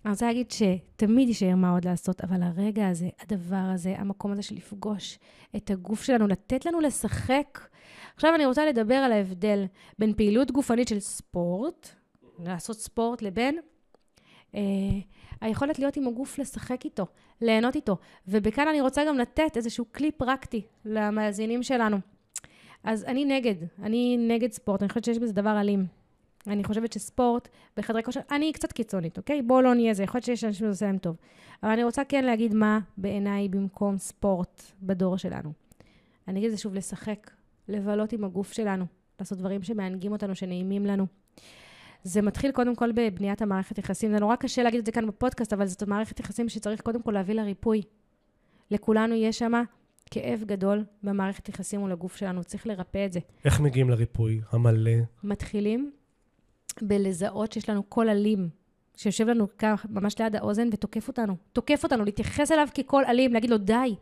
ואני 0.03 0.11
רוצה 0.11 0.27
להגיד 0.27 0.51
שתמיד 0.51 1.27
יישאר 1.27 1.55
מה 1.55 1.71
עוד 1.71 1.85
לעשות, 1.85 2.21
אבל 2.21 2.43
הרגע 2.43 2.87
הזה, 2.87 3.09
הדבר 3.21 3.69
הזה, 3.73 3.95
המקום 3.97 4.31
הזה 4.31 4.41
של 4.41 4.55
לפגוש 4.55 5.19
את 5.55 5.71
הגוף 5.71 6.03
שלנו, 6.03 6.27
לתת 6.27 6.65
לנו 6.65 6.79
לשחק. 6.79 7.59
עכשיו 8.15 8.35
אני 8.35 8.45
רוצה 8.45 8.65
לדבר 8.65 8.95
על 8.95 9.11
ההבדל 9.11 9.65
בין 9.99 10.13
פעילות 10.13 10.51
גופנית 10.51 10.87
של 10.87 10.99
ספורט, 10.99 11.89
לעשות 12.39 12.77
ספורט, 12.77 13.21
לבין 13.21 13.59
אה, 14.55 14.61
היכולת 15.41 15.79
להיות 15.79 15.97
עם 15.97 16.07
הגוף, 16.07 16.39
לשחק 16.39 16.85
איתו, 16.85 17.05
ליהנות 17.41 17.75
איתו. 17.75 17.97
ובכאן 18.27 18.67
אני 18.67 18.81
רוצה 18.81 19.05
גם 19.07 19.17
לתת 19.17 19.57
איזשהו 19.57 19.85
כלי 19.95 20.11
פרקטי 20.11 20.61
למאזינים 20.85 21.63
שלנו. 21.63 21.97
אז 22.83 23.03
אני 23.03 23.25
נגד, 23.25 23.55
אני 23.83 24.17
נגד 24.17 24.51
ספורט, 24.51 24.81
אני 24.81 24.89
חושבת 24.89 25.03
שיש 25.03 25.17
בזה 25.17 25.33
דבר 25.33 25.59
אלים. 25.61 25.98
אני 26.47 26.63
חושבת 26.63 26.93
שספורט 26.93 27.47
בחדרי 27.77 28.03
כושר, 28.03 28.19
אני 28.31 28.53
קצת 28.53 28.71
קיצונית, 28.71 29.17
אוקיי? 29.17 29.41
בואו 29.41 29.61
לא 29.61 29.73
נהיה 29.73 29.93
זה, 29.93 30.03
יכול 30.03 30.17
להיות 30.17 30.25
שיש 30.25 30.43
אנשים 30.43 30.59
שזה 30.59 30.69
עושה 30.69 30.85
להם 30.85 30.97
טוב. 30.97 31.15
אבל 31.63 31.71
אני 31.71 31.83
רוצה 31.83 32.03
כן 32.03 32.25
להגיד 32.25 32.53
מה 32.53 32.79
בעיניי 32.97 33.49
במקום 33.49 33.97
ספורט 33.97 34.63
בדור 34.81 35.17
שלנו. 35.17 35.53
אני 36.27 36.39
אגיד 36.39 36.49
את 36.49 36.55
זה 36.55 36.61
שוב, 36.61 36.73
לשחק, 36.73 37.31
לבלות 37.67 38.13
עם 38.13 38.23
הגוף 38.23 38.53
שלנו, 38.53 38.85
לעשות 39.19 39.37
דברים 39.37 39.63
שמענגים 39.63 40.11
אותנו, 40.11 40.35
שנעימים 40.35 40.85
לנו. 40.85 41.07
זה 42.03 42.21
מתחיל 42.21 42.51
קודם 42.51 42.75
כל 42.75 42.91
בבניית 42.91 43.41
המערכת 43.41 43.77
יחסים. 43.77 44.11
זה 44.11 44.19
נורא 44.19 44.35
קשה 44.35 44.63
להגיד 44.63 44.79
את 44.79 44.85
זה 44.85 44.91
כאן 44.91 45.07
בפודקאסט, 45.07 45.53
אבל 45.53 45.65
זאת 45.65 45.83
מערכת 45.83 46.19
יחסים 46.19 46.49
שצריך 46.49 46.81
קודם 46.81 47.01
כל 47.01 47.11
להביא 47.11 47.35
לריפוי. 47.35 47.81
לכולנו 48.71 49.15
יש 49.15 49.39
שם 49.39 49.53
כאב 50.11 50.43
גדול 50.45 50.83
במערכת 51.03 51.49
יחסים 51.49 51.79
מול 51.79 51.91
הגוף 51.91 52.15
שלנו, 52.15 52.43
צריך 52.43 52.67
לרפא 52.67 53.05
את 53.05 53.13
זה. 53.13 53.19
איך 53.45 53.59
מגיעים 53.59 53.89
לריפוי 53.89 54.41
המלא? 54.51 54.91
מתחילים 55.23 55.91
בלזהות 56.83 57.51
שיש 57.51 57.69
לנו 57.69 57.83
קול 57.83 58.09
אלים, 58.09 58.49
שיושב 58.95 59.27
לנו 59.27 59.47
כך 59.57 59.85
ממש 59.89 60.19
ליד 60.19 60.35
האוזן 60.35 60.67
ותוקף 60.71 61.07
אותנו. 61.07 61.35
תוקף 61.53 61.83
אותנו, 61.83 62.05
להתייחס 62.05 62.51
אליו 62.51 62.67
כקול 62.73 63.03
אלים, 63.05 63.33
להגיד 63.33 63.49
לו, 63.49 63.57
די, 63.57 63.95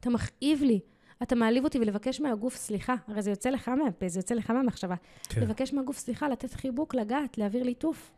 אתה 0.00 0.10
מכאיב 0.10 0.62
לי, 0.62 0.80
אתה 1.22 1.34
מעליב 1.34 1.64
אותי, 1.64 1.78
ולבקש 1.78 2.20
מהגוף 2.20 2.56
סליחה. 2.56 2.94
הרי 3.08 3.22
זה 3.22 3.30
יוצא 3.30 3.50
לך 3.50 3.68
מהפה, 3.68 4.08
זה 4.08 4.18
יוצא 4.18 4.34
לך 4.34 4.50
מהמחשבה. 4.50 4.94
כן. 5.28 5.40
לבקש 5.40 5.72
מהגוף 5.72 5.98
סליחה, 5.98 6.28
לתת 6.28 6.54
חיבוק, 6.54 6.94
לגעת, 6.94 7.38
להעביר 7.38 7.62
ליטוף. 7.62 8.12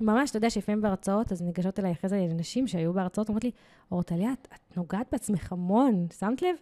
ממש, 0.00 0.30
אתה 0.30 0.36
יודע 0.36 0.50
שלפעמים 0.50 0.82
בהרצאות, 0.82 1.32
אז 1.32 1.42
ניגשות 1.42 1.78
אליי 1.78 1.92
אחרי 1.92 2.10
זה 2.10 2.26
נשים 2.34 2.66
שהיו 2.66 2.92
בהרצאות, 2.92 3.28
אומרות 3.28 3.44
לי, 3.44 3.50
אורטליה, 3.92 4.32
את, 4.32 4.48
את 4.54 4.76
נוגעת 4.76 5.06
בעצמך 5.12 5.52
המון, 5.52 6.06
שמת 6.18 6.42
לב? 6.42 6.56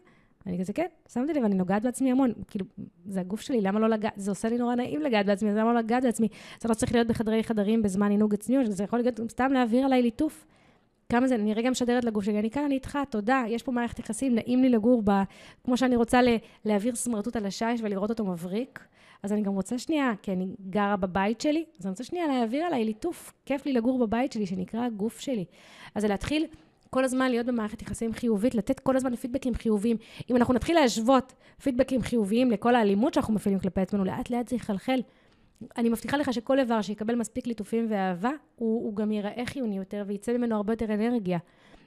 אני 0.47 0.61
כזה, 0.61 0.73
כן, 0.73 0.87
שמתי 1.13 1.33
לב, 1.33 1.45
אני 1.45 1.55
נוגעת 1.55 1.83
בעצמי 1.83 2.11
המון. 2.11 2.33
כאילו, 2.49 2.67
זה 3.07 3.21
הגוף 3.21 3.41
שלי, 3.41 3.61
למה 3.61 3.81
לא 3.81 3.89
לגעת? 3.89 4.13
זה 4.17 4.31
עושה 4.31 4.49
לי 4.49 4.59
נורא 4.59 4.75
נעים 4.75 5.03
לגעת 5.03 5.27
בעצמי, 5.27 5.51
אז 5.51 5.57
למה 5.57 5.73
לא 5.73 5.79
לגעת 5.79 6.03
בעצמי? 6.03 6.29
זה 6.61 6.69
לא 6.69 6.75
צריך 6.75 6.93
להיות 6.95 7.07
בחדרי 7.07 7.45
חדרים 7.45 7.83
בזמן 7.83 8.11
עינוג 8.11 8.35
עצמי, 8.35 8.57
זה 8.67 8.85
יכול 8.85 8.99
להיות 8.99 9.21
סתם 9.31 9.53
להעביר 9.53 9.85
עליי 9.85 10.03
ליטוף. 10.03 10.47
כמה 11.09 11.27
זה, 11.27 11.35
אני 11.35 11.55
רגע 11.55 11.71
משדרת 11.71 12.05
לגוף 12.05 12.25
שלי, 12.25 12.39
אני 12.39 12.51
כאן, 12.51 12.65
אני 12.65 12.75
איתך, 12.75 12.99
תודה, 13.11 13.45
יש 13.49 13.63
פה 13.63 13.73
מערכת 13.73 13.99
יחסים, 13.99 14.35
נעים 14.35 14.63
לי 14.63 14.69
לגור 14.69 15.03
בה, 15.03 15.23
כמו 15.65 15.77
שאני 15.77 15.97
רוצה 15.97 16.21
להעביר 16.65 16.95
סמרטוט 16.95 17.37
על 17.37 17.47
השיש 17.47 17.81
ולראות 17.83 18.11
אותו 18.11 18.25
מבריק, 18.25 18.81
אז 19.23 19.33
אני 19.33 19.43
גם 19.43 19.53
רוצה 19.53 19.79
שנייה, 19.79 20.13
כי 20.23 20.33
אני 20.33 20.47
גרה 20.71 20.97
בבית 20.97 21.41
שלי, 21.41 21.65
אז 21.79 21.87
אני 21.87 21.91
רוצה 21.91 22.05
שנייה 22.05 22.27
להעביר 22.27 22.65
עליי 22.65 22.85
ליטוף, 22.85 23.33
כיף 23.47 23.67
לי 23.67 23.73
לגור 23.73 23.99
בבית 23.99 24.33
שלי, 24.33 24.47
שנקרא 24.47 24.81
הגוף 24.81 25.21
שלי. 25.21 25.45
אז 25.95 26.03
זה 26.03 26.09
להתחיל 26.09 26.47
כל 26.91 27.05
הזמן 27.05 27.31
להיות 27.31 27.47
במערכת 27.47 27.83
יחסים 27.83 28.13
חיובית, 28.13 28.55
לתת 28.55 28.81
כל 28.81 28.97
הזמן 28.97 29.17
פידבקים 29.17 29.55
חיוביים. 29.55 29.97
אם 30.31 30.37
אנחנו 30.37 30.55
נתחיל 30.55 30.77
להשוות 30.77 31.35
פידבקים 31.63 32.03
חיוביים 32.03 32.51
לכל 32.51 32.75
האלימות 32.75 33.15
שאנחנו 33.15 33.35
מפעילים 33.35 33.61
כלפי 33.61 33.81
עצמנו, 33.81 34.05
לאט 34.05 34.31
לאט 34.31 34.49
זה 34.49 34.57
יחלחל. 34.57 35.01
אני 35.79 35.89
מבטיחה 35.89 36.17
לך 36.17 36.33
שכל 36.33 36.59
איבר 36.59 36.83
שיקבל 36.83 37.15
מספיק 37.15 37.47
ליטופים 37.47 37.87
ואהבה, 37.91 38.31
הוא, 38.57 38.85
הוא 38.85 38.97
גם 38.97 39.13
ייראה 39.13 39.43
חיוני 39.47 39.77
יותר 39.77 40.05
ויצא 40.07 40.33
ממנו 40.33 40.57
הרבה 40.57 40.73
יותר 40.73 40.95
אנרגיה. 40.95 41.39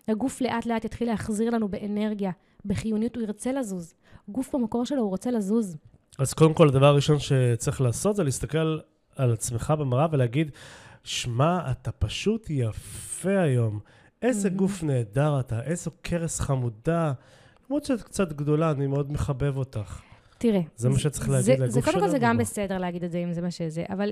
הגוף 0.07 0.41
לאט 0.41 0.65
לאט 0.65 0.85
יתחיל 0.85 1.07
להחזיר 1.07 1.49
לנו 1.49 1.67
באנרגיה, 1.67 2.31
בחיוניות, 2.65 3.15
הוא 3.15 3.23
ירצה 3.23 3.51
לזוז. 3.51 3.93
גוף 4.27 4.55
במקור 4.55 4.85
שלו, 4.85 5.01
הוא 5.01 5.09
רוצה 5.09 5.31
לזוז. 5.31 5.77
אז 6.19 6.33
קודם 6.33 6.53
כל, 6.53 6.67
הדבר 6.67 6.85
הראשון 6.85 7.19
שצריך 7.19 7.81
לעשות 7.81 8.15
זה 8.15 8.23
להסתכל 8.23 8.79
על 9.15 9.33
עצמך 9.33 9.73
במראה 9.79 10.07
ולהגיד, 10.11 10.51
שמע, 11.03 11.71
אתה 11.71 11.91
פשוט 11.91 12.49
יפה 12.49 13.39
היום. 13.39 13.79
איזה. 14.23 14.49
גוף 14.49 14.83
נהדר 14.83 15.39
אתה, 15.39 15.61
איזו 15.63 15.91
קרס 16.01 16.39
חמודה. 16.39 17.13
למרות 17.69 17.85
שאת 17.85 18.01
קצת 18.01 18.33
גדולה, 18.33 18.71
אני 18.71 18.87
מאוד 18.87 19.11
מחבב 19.11 19.57
אותך. 19.57 20.01
תראה. 20.37 20.61
זה 20.75 20.89
מה 20.89 20.99
שצריך 20.99 21.29
להגיד 21.29 21.45
זה, 21.45 21.53
לגוף 21.53 21.69
זה 21.69 21.81
קודם 21.81 21.99
כל 21.99 22.07
זה 22.07 22.17
שלנו. 22.17 22.29
גם 22.29 22.37
בסדר 22.37 22.77
להגיד 22.77 23.03
את 23.03 23.11
זה, 23.11 23.17
אם 23.17 23.33
זה 23.33 23.41
מה 23.41 23.51
שזה, 23.51 23.83
אבל 23.89 24.09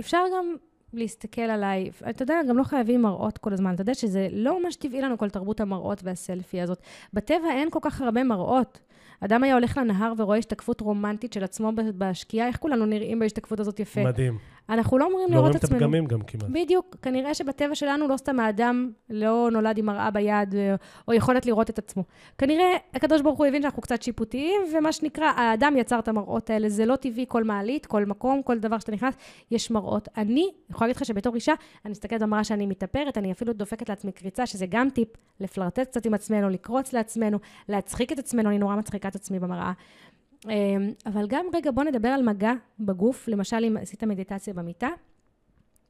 אפשר 0.00 0.18
גם 0.36 0.56
להסתכל 0.92 1.42
עליי, 1.42 1.90
אתה 2.10 2.22
יודע, 2.22 2.34
גם 2.48 2.58
לא 2.58 2.64
חייבים 2.64 3.02
מראות 3.02 3.38
כל 3.38 3.52
הזמן. 3.52 3.74
אתה 3.74 3.82
יודע 3.82 3.94
שזה 3.94 4.28
לא 4.32 4.62
ממש 4.62 4.76
טבעי 4.76 5.00
לנו 5.00 5.18
כל 5.18 5.30
תרבות 5.30 5.60
המראות 5.60 6.00
והסלפי 6.04 6.60
הזאת. 6.60 6.78
בטבע 7.12 7.50
אין 7.50 7.70
כל 7.70 7.78
כך 7.82 8.00
הרבה 8.00 8.24
מראות. 8.24 8.80
אדם 9.20 9.44
היה 9.44 9.54
הולך 9.54 9.76
לנהר 9.76 10.12
ורואה 10.18 10.38
השתקפות 10.38 10.80
רומנטית 10.80 11.32
של 11.32 11.44
עצמו 11.44 11.72
בשקיעה, 11.98 12.48
איך 12.48 12.56
כולנו 12.56 12.86
נראים 12.86 13.18
בהשתקפות 13.18 13.60
הזאת 13.60 13.80
יפה? 13.80 14.04
מדהים. 14.04 14.38
אנחנו 14.68 14.98
לא 14.98 15.06
אמורים 15.06 15.28
לא 15.28 15.34
לראות 15.34 15.42
רואים 15.42 15.56
את 15.56 15.60
את 15.60 15.64
עצמנו. 15.64 15.78
הפגמים 15.80 16.06
גם 16.06 16.22
כמעט. 16.22 16.44
בדיוק, 16.50 16.96
כנראה 17.02 17.34
שבטבע 17.34 17.74
שלנו 17.74 18.08
לא 18.08 18.16
סתם 18.16 18.40
האדם 18.40 18.90
לא 19.10 19.48
נולד 19.52 19.78
עם 19.78 19.86
מראה 19.86 20.10
ביד 20.10 20.54
אה, 20.54 20.74
או 21.08 21.12
יכולת 21.14 21.46
לראות 21.46 21.70
את 21.70 21.78
עצמו. 21.78 22.04
כנראה 22.38 22.76
הקדוש 22.94 23.20
ברוך 23.20 23.38
הוא 23.38 23.46
הבין 23.46 23.62
שאנחנו 23.62 23.82
קצת 23.82 24.02
שיפוטיים, 24.02 24.60
ומה 24.74 24.92
שנקרא, 24.92 25.24
האדם 25.24 25.74
יצר 25.76 25.98
את 25.98 26.08
המראות 26.08 26.50
האלה. 26.50 26.68
זה 26.68 26.86
לא 26.86 26.96
טבעי, 26.96 27.24
כל 27.28 27.44
מעלית, 27.44 27.86
כל 27.86 28.04
מקום, 28.04 28.42
כל 28.42 28.58
דבר 28.58 28.78
שאתה 28.78 28.92
נכנס, 28.92 29.14
יש 29.50 29.70
מראות. 29.70 30.08
אני 30.16 30.50
יכולה 30.70 30.88
להגיד 30.88 30.96
לך 30.96 31.04
שבתור 31.04 31.34
אישה, 31.34 31.54
אני 31.84 31.90
מסתכלת 31.90 32.22
במראה 32.22 32.44
שאני 32.44 32.66
מתאפרת, 32.66 33.18
אני 33.18 33.32
אפילו 33.32 33.52
דופקת 33.52 33.88
לעצמי 33.88 34.12
קריצה, 34.12 34.46
שזה 34.46 34.66
גם 34.68 34.90
טיפ, 34.90 35.08
לפלרטט 35.40 35.88
קצת 35.88 36.06
עם 36.06 36.14
עצמנו, 36.14 36.48
לקרוץ 36.48 36.92
לעצמנו, 36.92 37.38
להצחיק 37.68 38.12
את 38.12 38.18
עצמנו, 38.18 38.48
אני 38.48 38.58
נורא 38.58 38.76
מצחיקה 38.76 39.08
את 39.08 39.14
עצמי 39.14 39.38
במראה. 39.38 39.72
אה, 40.48 40.76
אבל 41.06 41.26
גם 41.28 41.46
רגע, 41.54 41.70
בוא 41.70 41.84
נדבר 41.84 42.08
על 42.08 42.22
מגע 42.22 42.52
בגוף, 42.80 43.28
למשל 43.28 43.64
אם 43.64 43.76
עשית 43.76 44.04
מדיטציה 44.04 44.54
במיטה, 44.54 44.88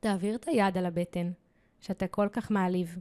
תעביר 0.01 0.35
את 0.35 0.49
היד 0.49 0.79
על 0.79 0.87
הבטן, 0.87 1.31
שאתה 1.81 2.07
כל 2.07 2.29
כך 2.33 2.51
מעליב. 2.51 2.99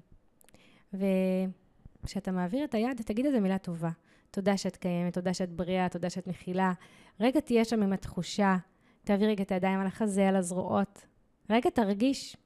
וכשאתה 0.94 2.32
מעביר 2.32 2.64
את 2.64 2.74
היד, 2.74 3.02
תגיד 3.06 3.26
איזה 3.26 3.40
מילה 3.40 3.58
טובה. 3.58 3.90
תודה 4.32 4.58
שאת 4.58 4.78
קיימת, 4.78 5.14
תודה 5.14 5.34
שאת 5.34 5.50
בריאה, 5.50 5.90
תודה 5.90 6.10
שאת 6.10 6.28
מכילה. 6.28 6.74
רגע 7.20 7.40
תהיה 7.40 7.66
שם 7.66 7.84
עם 7.84 7.94
התחושה, 7.94 8.58
תעביר 9.04 9.30
רגע 9.30 9.44
את 9.44 9.52
הידיים 9.52 9.80
על 9.80 9.88
החזה, 9.88 10.28
על 10.28 10.36
הזרועות. 10.36 11.06
רגע 11.50 11.70
תרגיש, 11.70 12.38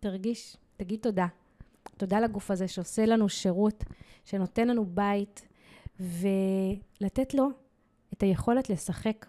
תרגיש, 0.00 0.56
תגיד 0.76 1.00
תודה. 1.00 1.26
תודה 1.96 2.20
לגוף 2.20 2.50
הזה 2.50 2.68
שעושה 2.68 3.06
לנו 3.06 3.28
שירות, 3.28 3.84
שנותן 4.24 4.68
לנו 4.68 4.86
בית, 4.86 5.48
ולתת 6.00 7.34
לו 7.34 7.48
את 8.12 8.22
היכולת 8.22 8.70
לשחק. 8.70 9.26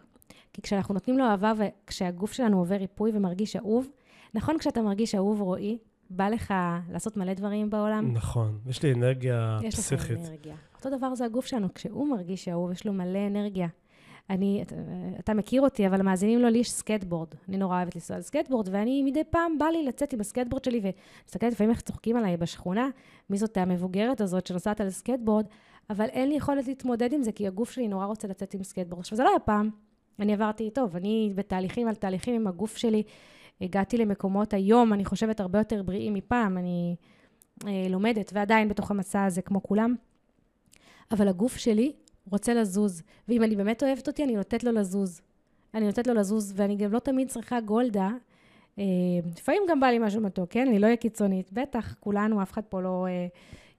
כי 0.54 0.62
כשאנחנו 0.62 0.94
נותנים 0.94 1.18
לו 1.18 1.26
אהבה 1.26 1.54
וכשהגוף 1.58 2.34
שלנו 2.34 2.60
עובר 2.60 2.76
ריפוי 2.76 3.12
ומרגיש 3.14 3.56
אהוב, 3.56 3.88
נכון 4.34 4.58
כשאתה 4.58 4.82
מרגיש 4.82 5.16
אהוב, 5.16 5.42
רועי, 5.42 5.78
בא 6.10 6.30
לך 6.30 6.54
לעשות 6.92 7.18
מלא 7.18 7.34
דברים 7.34 7.70
בעולם? 7.70 8.14
נכון, 8.14 8.60
יש 8.66 8.84
לי 8.84 8.94
אנרגיה 8.94 9.60
יש 9.64 9.76
פסיכית. 9.76 10.20
לך 10.20 10.28
אנרגיה. 10.28 10.56
אותו 10.76 10.98
דבר 10.98 11.16
זה 11.16 11.26
הגוף 11.26 11.46
שלנו, 11.46 11.74
כשהוא 11.74 12.08
מרגיש 12.08 12.48
אהוב, 12.48 12.72
יש 12.72 12.86
לו 12.86 12.94
מלא 12.94 13.28
אנרגיה. 13.28 13.68
אני, 14.30 14.62
אתה, 14.62 14.76
אתה 15.20 15.34
מכיר 15.34 15.62
אותי, 15.62 15.88
אבל 15.88 16.02
מאזינים 16.02 16.40
לא, 16.40 16.50
לי 16.50 16.58
יש 16.58 16.72
סקטבורד. 16.72 17.28
אני 17.50 17.58
נורא 17.58 17.78
אוהבת 17.78 17.96
לנסוע 17.96 18.16
על 18.16 18.22
סקטבורד, 18.22 18.70
ואני 18.72 19.04
מדי 19.04 19.24
פעם 19.30 19.58
בא 19.58 19.66
לי 19.66 19.86
לצאת 19.86 20.14
עם 20.14 20.20
הסקטבורד 20.20 20.64
שלי, 20.64 20.82
ומסתכלת 20.82 21.52
לפעמים 21.52 21.72
איך 21.72 21.82
צוחקים 21.82 22.18
עליי 22.18 22.38
בשכונה, 22.38 22.90
מי 23.30 23.38
זאת 23.38 23.58
המבוגרת 23.58 24.22
הזאת 24.22 24.48
שנוסעת 24.48 24.82
על 24.82 24.90
סקטבורד, 24.90 25.46
אבל 25.90 26.06
אין 26.06 26.30
לי 26.30 26.36
יכולת 26.36 26.68
להתמודד 26.68 27.14
עם 27.14 27.24
זה, 27.24 27.32
כי 27.32 27.48
הגוף 27.48 27.72
שלי 27.72 27.88
נורא 27.88 28.06
רוצה 28.06 28.28
לצאת 28.28 28.54
עם 28.54 28.64
סקטבורד. 28.64 29.00
עכשיו, 29.00 29.16
זה 29.16 29.24
לא 29.24 29.30
היה 29.30 29.40
פעם, 29.40 29.70
אני 30.20 30.34
עברתי, 30.34 30.70
טוב, 30.70 30.96
אני 30.96 31.32
בתהליכים 31.36 31.88
על 31.88 31.96
תהליכים 31.96 32.36
עם 32.36 32.48
הגוף 32.48 32.78
שלי, 32.78 33.04
הגעתי 33.62 33.98
למקומות 33.98 34.54
היום, 34.54 34.94
אני 34.94 35.06
חושבת, 35.06 35.40
הרבה 35.40 35.60
יותר 35.60 35.84
בריאים 35.84 36.14
מפעם, 36.14 36.58
אני 36.58 36.96
אה, 37.68 37.88
לומדת, 37.90 38.32
ועדיין 38.34 38.68
בתוך 38.68 38.92
המסע 38.92 39.26
הזה, 39.26 39.42
כמו 39.42 39.64
כולם. 39.64 39.96
אבל 41.12 41.28
הגוף 41.28 41.58
שלי 41.58 41.92
רוצה 42.32 42.54
לזוז, 42.54 43.04
ואם 43.28 43.44
אני 43.44 43.56
באמת 43.56 43.84
אוהבת 43.84 44.08
אותי, 44.08 44.24
אני 44.24 44.36
נותנת 44.36 44.64
לו 44.64 44.72
לזוז. 44.72 45.22
אני 45.74 45.86
נותנת 45.86 46.08
לו 46.08 46.14
לזוז, 46.14 46.54
ואני 46.56 46.76
גם 46.76 46.92
לא 46.92 47.00
תמיד 47.00 47.28
צריכה 47.28 47.62
גולדה. 47.62 48.10
אה, 48.80 48.84
לפעמים 49.38 49.62
גם 49.70 49.80
בא 49.80 49.88
לי 49.88 50.00
משהו 50.00 50.22
מתוק, 50.22 50.50
כן? 50.50 50.68
אני 50.68 50.80
לא 50.80 50.86
אהיה 50.86 50.98
קיצונית. 50.98 51.54
בטח, 51.54 51.96
כולנו, 52.00 52.42
אף 52.42 52.52
אחד 52.52 52.62
פה 52.70 52.82
לא 52.82 53.08
אה, 53.10 53.28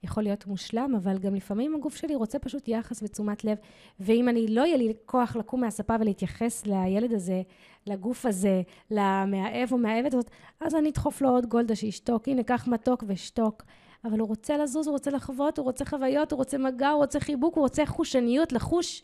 יכול 0.03 0.23
להיות 0.23 0.47
מושלם, 0.47 0.95
אבל 0.97 1.19
גם 1.19 1.35
לפעמים 1.35 1.75
הגוף 1.75 1.97
שלי 1.97 2.15
רוצה 2.15 2.39
פשוט 2.39 2.69
יחס 2.69 3.03
ותשומת 3.03 3.45
לב. 3.45 3.57
ואם 4.01 4.29
אני, 4.29 4.49
לא 4.49 4.67
יהיה 4.67 4.77
לי 4.77 4.93
כוח 5.07 5.37
לקום 5.37 5.61
מהספה 5.61 5.97
ולהתייחס 6.01 6.67
לילד 6.67 7.13
הזה, 7.13 7.43
לגוף 7.87 8.27
הזה, 8.27 8.63
למאהב 8.91 9.73
או 9.73 9.79
מאהבת 9.79 10.15
הזאת, 10.15 10.31
אז 10.61 10.75
אני 10.75 10.91
אדחוף 10.91 11.23
לו 11.23 11.29
עוד 11.29 11.47
גולדה 11.47 11.75
שישתוק. 11.75 12.29
הנה, 12.29 12.43
קח 12.43 12.69
מתוק 12.69 13.05
ושתוק. 13.07 13.63
אבל 14.05 14.19
הוא 14.19 14.29
רוצה 14.29 14.57
לזוז, 14.57 14.87
הוא 14.87 14.93
רוצה 14.93 15.11
לחוות, 15.11 15.59
הוא 15.59 15.65
רוצה 15.65 15.85
חוויות, 15.85 16.33
הוא 16.33 16.39
רוצה 16.39 16.59
מגע, 16.59 16.89
הוא 16.89 17.01
רוצה 17.01 17.21
חיבוק, 17.21 17.55
הוא 17.55 17.63
רוצה 17.63 17.87
חושניות, 17.87 18.53
לחוש. 18.53 19.03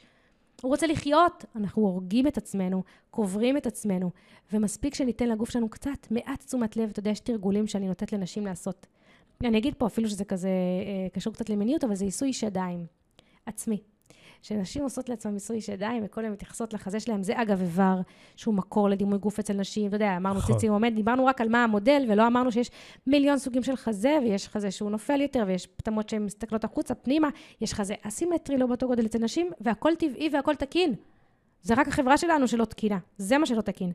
הוא 0.62 0.68
רוצה 0.68 0.86
לחיות. 0.86 1.44
אנחנו 1.56 1.82
הורגים 1.82 2.26
את 2.26 2.36
עצמנו, 2.36 2.82
קוברים 3.10 3.56
את 3.56 3.66
עצמנו, 3.66 4.10
ומספיק 4.52 4.94
שניתן 4.94 5.28
לגוף 5.28 5.50
שלנו 5.50 5.68
קצת, 5.68 6.10
מעט 6.10 6.44
תשומת 6.44 6.76
לב. 6.76 6.88
אתה 6.90 7.00
יודע, 7.00 7.10
יש 7.10 7.20
תרגולים 7.20 7.66
שאני 7.66 7.88
נותנת 7.88 8.12
לנשים 8.12 8.46
לעשות. 8.46 8.86
אני 9.44 9.58
אגיד 9.58 9.74
פה 9.78 9.86
אפילו 9.86 10.08
שזה 10.08 10.24
כזה 10.24 10.48
אה, 10.48 11.08
קשור 11.12 11.32
קצת 11.32 11.50
למיניות, 11.50 11.84
אבל 11.84 11.94
זה 11.94 12.04
עיסוי 12.04 12.32
שדיים. 12.32 12.86
עצמי. 13.46 13.78
שנשים 14.42 14.82
עושות 14.82 15.08
לעצמן 15.08 15.32
מיסוי 15.32 15.60
שדיים 15.60 16.02
וכל 16.06 16.24
הן 16.24 16.32
מתייחסות 16.32 16.74
לחזה 16.74 17.00
שלהם, 17.00 17.22
זה 17.22 17.42
אגב 17.42 17.60
איבר 17.60 18.00
שהוא 18.36 18.54
מקור 18.54 18.88
לדימוי 18.88 19.18
גוף 19.18 19.38
אצל 19.38 19.52
נשים, 19.52 19.86
אתה 19.88 19.96
יודע, 19.96 20.16
אמרנו 20.16 20.38
נכון. 20.38 20.54
ציצי 20.54 20.68
עומד, 20.68 20.92
דיברנו 20.94 21.26
רק 21.26 21.40
על 21.40 21.48
מה 21.48 21.64
המודל, 21.64 22.04
ולא 22.08 22.26
אמרנו 22.26 22.52
שיש 22.52 22.70
מיליון 23.06 23.38
סוגים 23.38 23.62
של 23.62 23.76
חזה, 23.76 24.18
ויש 24.22 24.48
חזה 24.48 24.70
שהוא 24.70 24.90
נופל 24.90 25.20
יותר, 25.20 25.44
ויש 25.46 25.66
פטמות 25.66 26.08
שהן 26.08 26.24
מסתכלות 26.24 26.64
החוצה, 26.64 26.94
פנימה, 26.94 27.28
יש 27.60 27.74
חזה 27.74 27.94
אסימטרי 28.02 28.58
לא 28.58 28.66
באותו 28.66 28.86
גודל 28.86 29.06
אצל 29.06 29.18
נשים, 29.18 29.50
והכל 29.60 29.92
טבעי 29.98 30.28
והכל 30.32 30.54
תקין. 30.54 30.94
זה 31.62 31.74
רק 31.74 31.88
החברה 31.88 32.16
שלנו 32.16 32.48
שלא 32.48 32.64
תקינה, 32.64 32.98
זה 33.18 33.38
מה 33.38 33.46
שלא 33.46 33.60
תקין. 33.60 33.92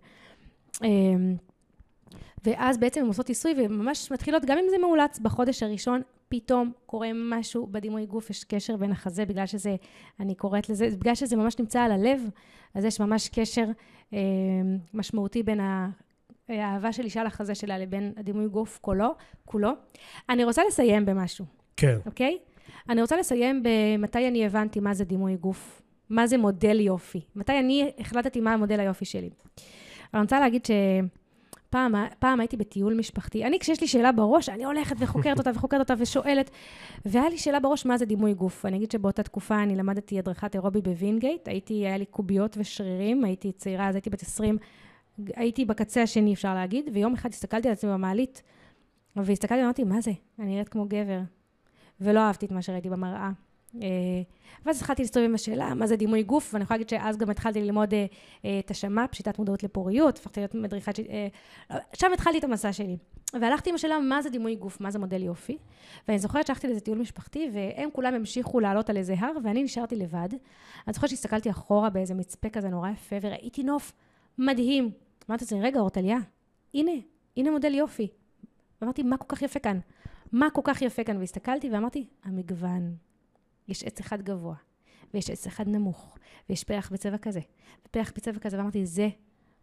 ואז 2.43 2.77
בעצם 2.77 3.01
הן 3.01 3.07
עושות 3.07 3.29
עיסוי 3.29 3.53
וממש 3.57 4.11
מתחילות, 4.11 4.45
גם 4.45 4.57
אם 4.57 4.65
זה 4.69 4.77
מאולץ 4.77 5.19
בחודש 5.19 5.63
הראשון, 5.63 6.01
פתאום 6.29 6.71
קורה 6.85 7.07
משהו 7.13 7.67
בדימוי 7.67 8.05
גוף, 8.05 8.29
יש 8.29 8.43
קשר 8.43 8.77
בין 8.77 8.91
החזה, 8.91 9.25
בגלל 9.25 9.45
שזה, 9.45 9.75
אני 10.19 10.35
קוראת 10.35 10.69
לזה, 10.69 10.89
בגלל 10.99 11.15
שזה 11.15 11.35
ממש 11.35 11.59
נמצא 11.59 11.81
על 11.81 11.91
הלב, 11.91 12.29
אז 12.75 12.85
יש 12.85 12.99
ממש 12.99 13.29
קשר 13.29 13.65
אה, 14.13 14.19
משמעותי 14.93 15.43
בין 15.43 15.59
האהבה 16.49 16.91
של 16.91 17.03
אישה 17.03 17.23
לחזה 17.23 17.55
שלה 17.55 17.77
לבין 17.77 18.13
הדימוי 18.17 18.47
גוף 18.47 18.79
כולו, 18.81 19.15
כולו. 19.45 19.71
אני 20.29 20.43
רוצה 20.43 20.61
לסיים 20.67 21.05
במשהו, 21.05 21.45
כן. 21.77 21.97
אוקיי? 22.05 22.37
אני 22.89 23.01
רוצה 23.01 23.17
לסיים 23.17 23.63
במתי 23.63 24.27
אני 24.27 24.45
הבנתי 24.45 24.79
מה 24.79 24.93
זה 24.93 25.03
דימוי 25.03 25.35
גוף, 25.35 25.81
מה 26.09 26.27
זה 26.27 26.37
מודל 26.37 26.79
יופי, 26.79 27.21
מתי 27.35 27.59
אני 27.59 27.91
החלטתי 27.99 28.39
מה 28.39 28.53
המודל 28.53 28.79
היופי 28.79 29.05
שלי. 29.05 29.29
אני 30.13 30.21
רוצה 30.21 30.39
להגיד 30.39 30.65
ש... 30.65 30.71
פעם, 31.71 31.95
פעם 32.19 32.39
הייתי 32.39 32.57
בטיול 32.57 32.93
משפחתי. 32.93 33.45
אני, 33.45 33.59
כשיש 33.59 33.81
לי 33.81 33.87
שאלה 33.87 34.11
בראש, 34.11 34.49
אני 34.49 34.65
הולכת 34.65 34.95
וחוקרת 34.99 35.37
אותה 35.37 35.51
וחוקרת 35.55 35.79
אותה 35.79 35.93
ושואלת. 35.97 36.51
והיה 37.05 37.29
לי 37.29 37.37
שאלה 37.37 37.59
בראש, 37.59 37.85
מה 37.85 37.97
זה 37.97 38.05
דימוי 38.05 38.33
גוף? 38.33 38.65
אני 38.65 38.77
אגיד 38.77 38.91
שבאותה 38.91 39.23
תקופה 39.23 39.63
אני 39.63 39.75
למדתי 39.75 40.19
הדרכת 40.19 40.55
אירובי 40.55 40.81
בווינגייט. 40.81 41.47
הייתי, 41.47 41.73
היה 41.73 41.97
לי 41.97 42.05
קוביות 42.05 42.57
ושרירים, 42.59 43.23
הייתי 43.23 43.51
צעירה, 43.51 43.89
אז 43.89 43.95
הייתי 43.95 44.09
בת 44.09 44.21
20. 44.21 44.57
הייתי 45.35 45.65
בקצה 45.65 46.03
השני, 46.03 46.33
אפשר 46.33 46.53
להגיד, 46.53 46.89
ויום 46.93 47.13
אחד 47.13 47.29
הסתכלתי 47.29 47.67
על 47.67 47.73
עצמי 47.73 47.91
במעלית, 47.91 48.41
והסתכלתי 49.15 49.61
ואמרתי, 49.61 49.83
מה 49.83 50.01
זה? 50.01 50.11
אני 50.39 50.51
נראית 50.51 50.69
כמו 50.69 50.85
גבר. 50.85 51.19
ולא 52.01 52.19
אהבתי 52.19 52.45
את 52.45 52.51
מה 52.51 52.61
שראיתי 52.61 52.89
במראה. 52.89 53.31
אה, 53.75 53.87
ואז 54.65 54.77
התחלתי 54.77 55.01
להסתובב 55.01 55.25
עם 55.25 55.35
השאלה, 55.35 55.73
מה 55.73 55.87
זה 55.87 55.95
דימוי 55.95 56.23
גוף, 56.23 56.53
ואני 56.53 56.63
יכולה 56.63 56.77
להגיד 56.77 56.89
שאז 56.89 57.17
גם 57.17 57.29
התחלתי 57.29 57.61
ללמוד 57.61 57.93
אה, 57.93 58.05
אה, 58.45 58.59
את 58.59 58.71
השמ"פ, 58.71 59.15
שיטת 59.15 59.39
מודעות 59.39 59.63
לפוריות, 59.63 60.17
הפכתי 60.17 60.39
להיות 60.39 60.55
מדריכת... 60.55 60.93
שם 61.93 62.13
התחלתי 62.13 62.39
את 62.39 62.43
המסע 62.43 62.73
שלי. 62.73 62.97
והלכתי 63.33 63.69
עם 63.69 63.75
השאלה, 63.75 63.99
מה 63.99 64.21
זה 64.21 64.29
דימוי 64.29 64.55
גוף, 64.55 64.81
מה 64.81 64.91
זה 64.91 64.99
מודל 64.99 65.23
יופי. 65.23 65.57
ואני 66.07 66.19
זוכרת 66.19 66.47
שהלכתי 66.47 66.67
לאיזה 66.67 66.81
טיול 66.81 66.97
משפחתי, 66.97 67.49
והם 67.53 67.89
כולם 67.93 68.13
המשיכו 68.13 68.59
לעלות 68.59 68.89
על 68.89 68.97
איזה 68.97 69.15
הר, 69.17 69.31
ואני 69.43 69.63
נשארתי 69.63 69.95
לבד. 69.95 70.29
אני 70.87 70.93
זוכרת 70.93 71.09
שהסתכלתי 71.09 71.49
אחורה 71.49 71.89
באיזה 71.89 72.13
מצפה 72.13 72.49
כזה 72.49 72.69
נורא 72.69 72.89
יפה, 72.89 73.15
וראיתי 73.21 73.63
נוף 73.63 73.93
מדהים. 74.37 74.91
אמרתי 75.29 75.43
לעצמי, 75.43 75.61
רגע, 75.61 75.79
אורטליה, 75.79 76.17
הנה, 76.73 76.91
הנה 77.37 77.51
מודל 77.51 77.73
יופי. 77.73 78.07
אמרתי, 78.83 79.03
מה 79.03 79.17
כל 79.17 79.35
כך 79.35 79.41
יפה 79.41 79.59
כאן? 79.59 79.79
מה 80.31 80.49
כל 80.49 80.61
כך 80.63 80.81
יפה 80.81 81.03
כאן? 81.03 81.17
והסתכלתי 81.17 81.69
ואמרתי, 81.69 82.07
המגוון. 82.23 82.95
יש 83.67 83.83
עץ 83.83 83.99
אחד 83.99 84.21
גבוה, 84.21 84.55
ויש 85.13 85.29
עץ 85.29 85.47
אחד 85.47 85.67
נמוך, 85.67 86.17
ויש 86.49 86.63
פרח 86.63 86.89
בצבע 86.91 87.17
כזה, 87.17 87.39
ופרח 87.85 88.11
בצבע 88.15 88.39
כזה, 88.39 88.57
ואמרתי, 88.57 88.85
זה 88.85 89.09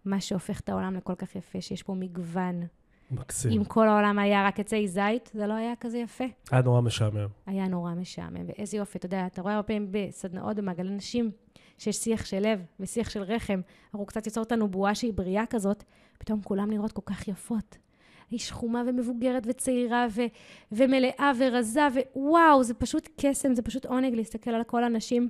מה 0.04 0.20
שהופך 0.20 0.60
את 0.60 0.68
העולם 0.68 0.94
לכל 0.94 1.14
כך 1.14 1.36
יפה, 1.36 1.60
שיש 1.60 1.82
פה 1.82 1.94
מגוון. 1.94 2.66
מקסים. 3.10 3.52
אם 3.52 3.64
כל 3.64 3.88
העולם 3.88 4.18
היה 4.18 4.46
רק 4.46 4.60
עצי 4.60 4.88
זית, 4.88 5.30
זה 5.34 5.46
לא 5.46 5.54
היה 5.54 5.72
כזה 5.80 5.98
יפה. 5.98 6.24
היה 6.50 6.62
נורא 6.62 6.80
משעמם. 6.80 7.28
היה 7.46 7.68
נורא 7.68 7.94
משעמם, 7.94 8.46
ואיזה 8.46 8.76
יופי, 8.76 8.98
אתה 8.98 9.06
יודע, 9.06 9.26
אתה 9.26 9.42
רואה 9.42 9.54
הרבה 9.54 9.66
פעמים 9.66 9.88
בסדנאות 9.90 10.56
במעגל 10.56 10.86
אנשים, 10.86 11.30
שיש 11.78 11.96
שיח 11.96 12.24
של 12.24 12.38
לב 12.38 12.64
ושיח 12.80 13.10
של 13.10 13.22
רחם, 13.22 13.60
אנחנו 13.94 14.06
קצת 14.06 14.26
יוצר 14.26 14.40
אותנו 14.40 14.68
בועה 14.68 14.94
שהיא 14.94 15.12
בריאה 15.12 15.46
כזאת, 15.46 15.84
פתאום 16.18 16.42
כולם 16.42 16.70
נראות 16.70 16.92
כל 16.92 17.02
כך 17.06 17.28
יפות. 17.28 17.78
היא 18.30 18.38
שחומה 18.38 18.82
ומבוגרת 18.86 19.42
וצעירה 19.46 20.06
ו- 20.14 20.22
ומלאה 20.72 21.32
ורזה, 21.38 21.86
ווואו, 22.16 22.64
זה 22.64 22.74
פשוט 22.74 23.08
קסם, 23.20 23.54
זה 23.54 23.62
פשוט 23.62 23.86
עונג 23.86 24.14
להסתכל 24.14 24.50
על 24.50 24.64
כל 24.64 24.84
הנשים, 24.84 25.28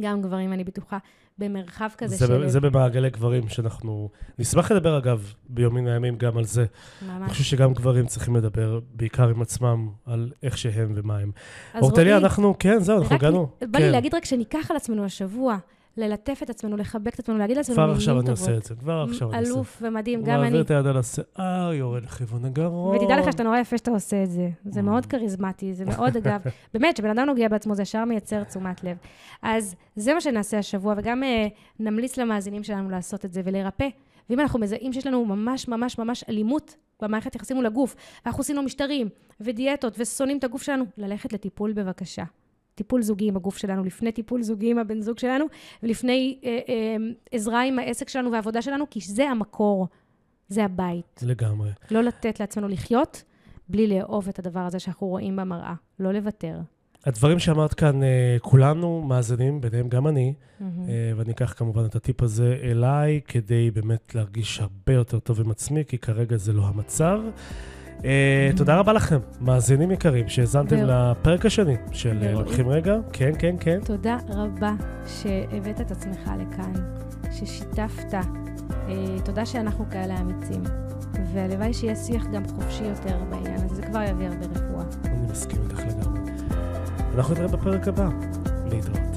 גם 0.00 0.22
גברים, 0.22 0.52
אני 0.52 0.64
בטוחה, 0.64 0.98
במרחב 1.38 1.88
כזה 1.98 2.16
זה, 2.16 2.26
של... 2.26 2.48
זה 2.48 2.60
במעגלי 2.60 3.10
גברים 3.10 3.48
שאנחנו... 3.48 4.08
נשמח 4.38 4.72
לדבר, 4.72 4.98
אגב, 4.98 5.34
ביום 5.48 5.74
מן 5.74 5.86
הימים 5.86 6.16
גם 6.16 6.38
על 6.38 6.44
זה. 6.44 6.64
אני 7.02 7.18
ממש. 7.18 7.30
חושב 7.30 7.44
שגם 7.44 7.72
גברים 7.74 8.06
צריכים 8.06 8.36
לדבר 8.36 8.80
בעיקר 8.94 9.28
עם 9.28 9.42
עצמם 9.42 9.88
על 10.06 10.32
איך 10.42 10.58
שהם 10.58 10.92
ומה 10.94 11.18
הם. 11.18 11.30
אז 11.74 11.82
אורטליה, 11.82 12.16
אנחנו, 12.16 12.54
כן, 12.58 12.78
זהו, 12.78 12.98
אנחנו 12.98 13.14
הגענו. 13.14 13.48
בא 13.60 13.78
כן. 13.78 13.84
לי 13.84 13.90
להגיד 13.90 14.14
רק 14.14 14.24
שניקח 14.24 14.70
על 14.70 14.76
עצמנו 14.76 15.04
השבוע, 15.04 15.58
ללטף 15.98 16.40
את 16.42 16.50
עצמנו, 16.50 16.76
לחבק 16.76 17.14
את 17.14 17.18
עצמנו, 17.18 17.38
להגיד 17.38 17.56
לעצמנו 17.56 17.74
כבר 17.76 17.84
מילים 17.86 17.98
עכשיו 17.98 18.14
אני 18.14 18.26
טובות. 18.26 18.38
עושה 18.38 18.56
את 18.56 18.64
זה, 18.64 18.74
כבר 18.74 19.04
עכשיו 19.08 19.32
אני 19.32 19.40
עושה. 19.40 19.52
אלוף 19.52 19.78
ומדהים, 19.82 20.22
גם 20.22 20.34
אני. 20.34 20.42
מעביר 20.42 20.60
את 20.60 20.70
היד 20.70 20.86
על 20.86 20.96
השיער, 20.96 21.72
יורד 21.72 22.02
לכיוון 22.02 22.44
הגרון. 22.44 22.96
ותדע 22.96 23.16
לך 23.16 23.32
שאתה 23.32 23.42
נורא 23.42 23.58
יפה 23.58 23.78
שאתה 23.78 23.90
עושה 23.90 24.22
את 24.22 24.30
זה. 24.30 24.48
זה 24.64 24.82
מאוד 24.82 25.06
כריזמטי, 25.06 25.74
זה 25.74 25.84
מאוד, 25.96 26.16
אגב, 26.16 26.40
באמת, 26.74 26.94
כשבן 26.94 27.10
אדם 27.10 27.26
נוגע 27.26 27.48
בעצמו, 27.48 27.74
זה 27.74 27.82
ישר 27.82 28.04
מייצר 28.04 28.44
תשומת 28.44 28.84
לב. 28.84 28.96
אז 29.42 29.74
זה 29.96 30.14
מה 30.14 30.20
שנעשה 30.20 30.58
השבוע, 30.58 30.94
וגם 30.96 31.22
אה, 31.22 31.46
נמליץ 31.80 32.16
למאזינים 32.16 32.62
שלנו 32.62 32.90
לעשות 32.90 33.24
את 33.24 33.32
זה 33.32 33.42
ולרפא. 33.44 33.88
ואם 34.30 34.40
אנחנו 34.40 34.58
מזהים 34.58 34.92
שיש 34.92 35.06
לנו 35.06 35.24
ממש 35.24 35.68
ממש 35.68 35.98
ממש 35.98 36.24
אלימות 36.28 36.76
במערכת 37.02 37.34
יחסים 37.34 37.56
מול 37.56 37.66
הגוף, 37.66 37.96
ואנחנו 38.24 38.40
עושים 38.40 38.56
לו 38.56 38.62
משטרים 38.62 39.08
ודיאטות 39.40 39.94
ושונאים 39.98 40.38
את 40.38 40.44
הגוף 40.44 40.62
שלנו, 40.62 40.84
ללכת 40.98 41.32
לטיפול 41.32 41.72
בבקשה. 41.72 42.24
טיפול 42.78 43.02
זוגי 43.02 43.28
עם 43.28 43.36
הגוף 43.36 43.58
שלנו, 43.58 43.84
לפני 43.84 44.12
טיפול 44.12 44.42
זוגי 44.42 44.70
עם 44.70 44.78
הבן 44.78 45.00
זוג 45.00 45.18
שלנו, 45.18 45.44
ולפני 45.82 46.38
אה, 46.44 46.58
אה, 46.68 46.96
עזרה 47.32 47.64
עם 47.64 47.78
העסק 47.78 48.08
שלנו 48.08 48.32
והעבודה 48.32 48.62
שלנו, 48.62 48.84
כי 48.90 49.00
זה 49.00 49.30
המקור, 49.30 49.86
זה 50.48 50.64
הבית. 50.64 51.20
לגמרי. 51.22 51.70
לא 51.90 52.02
לתת 52.02 52.40
לעצמנו 52.40 52.68
לחיות 52.68 53.22
בלי 53.68 53.86
לאהוב 53.86 54.28
את 54.28 54.38
הדבר 54.38 54.60
הזה 54.60 54.78
שאנחנו 54.78 55.06
רואים 55.06 55.36
במראה. 55.36 55.74
לא 56.00 56.12
לוותר. 56.12 56.58
הדברים 57.06 57.38
שאמרת 57.38 57.74
כאן, 57.74 58.02
אה, 58.02 58.36
כולנו 58.42 59.02
מאזינים, 59.02 59.60
ביניהם 59.60 59.88
גם 59.88 60.06
אני, 60.06 60.34
אה, 60.60 60.66
ואני 61.16 61.32
אקח 61.32 61.54
כמובן 61.56 61.84
את 61.84 61.96
הטיפ 61.96 62.22
הזה 62.22 62.58
אליי, 62.62 63.20
כדי 63.28 63.70
באמת 63.70 64.14
להרגיש 64.14 64.60
הרבה 64.60 64.92
יותר 64.92 65.18
טוב 65.18 65.40
עם 65.40 65.50
עצמי, 65.50 65.84
כי 65.88 65.98
כרגע 65.98 66.36
זה 66.36 66.52
לא 66.52 66.62
המצב. 66.66 67.20
אה, 68.04 68.50
תודה 68.56 68.78
רבה 68.78 68.92
לכם, 68.92 69.18
מאזינים 69.40 69.90
יקרים, 69.90 70.28
שהאזנתם 70.28 70.76
לפרק 70.76 71.46
השני 71.46 71.76
של 71.92 72.18
אה. 72.22 72.32
לוקחים 72.32 72.68
רגע. 72.68 72.96
כן, 73.12 73.32
כן, 73.38 73.56
כן. 73.60 73.78
תודה 73.84 74.16
רבה 74.28 74.72
שהבאת 75.06 75.80
את 75.80 75.90
עצמך 75.90 76.30
לכאן, 76.38 76.72
ששיתפת. 77.32 78.14
אה, 78.14 78.24
תודה 79.24 79.46
שאנחנו 79.46 79.84
כאלה 79.90 80.20
אמיצים. 80.20 80.62
והלוואי 81.32 81.74
שיהיה 81.74 81.96
שיח 81.96 82.26
גם 82.32 82.42
חופשי 82.48 82.84
יותר 82.84 83.16
בעניין 83.30 83.56
הזה, 83.64 83.74
זה 83.74 83.82
כבר 83.82 84.02
יביא 84.02 84.28
הרבה 84.28 84.46
רפואה. 84.46 84.84
אני 85.04 85.26
מסכים 85.30 85.58
איתך 85.64 85.80
לגמרי. 85.80 86.20
אנחנו 87.14 87.34
נראה 87.34 87.48
בפרק 87.48 87.88
הבא. 87.88 88.08
להתראות. 88.70 89.07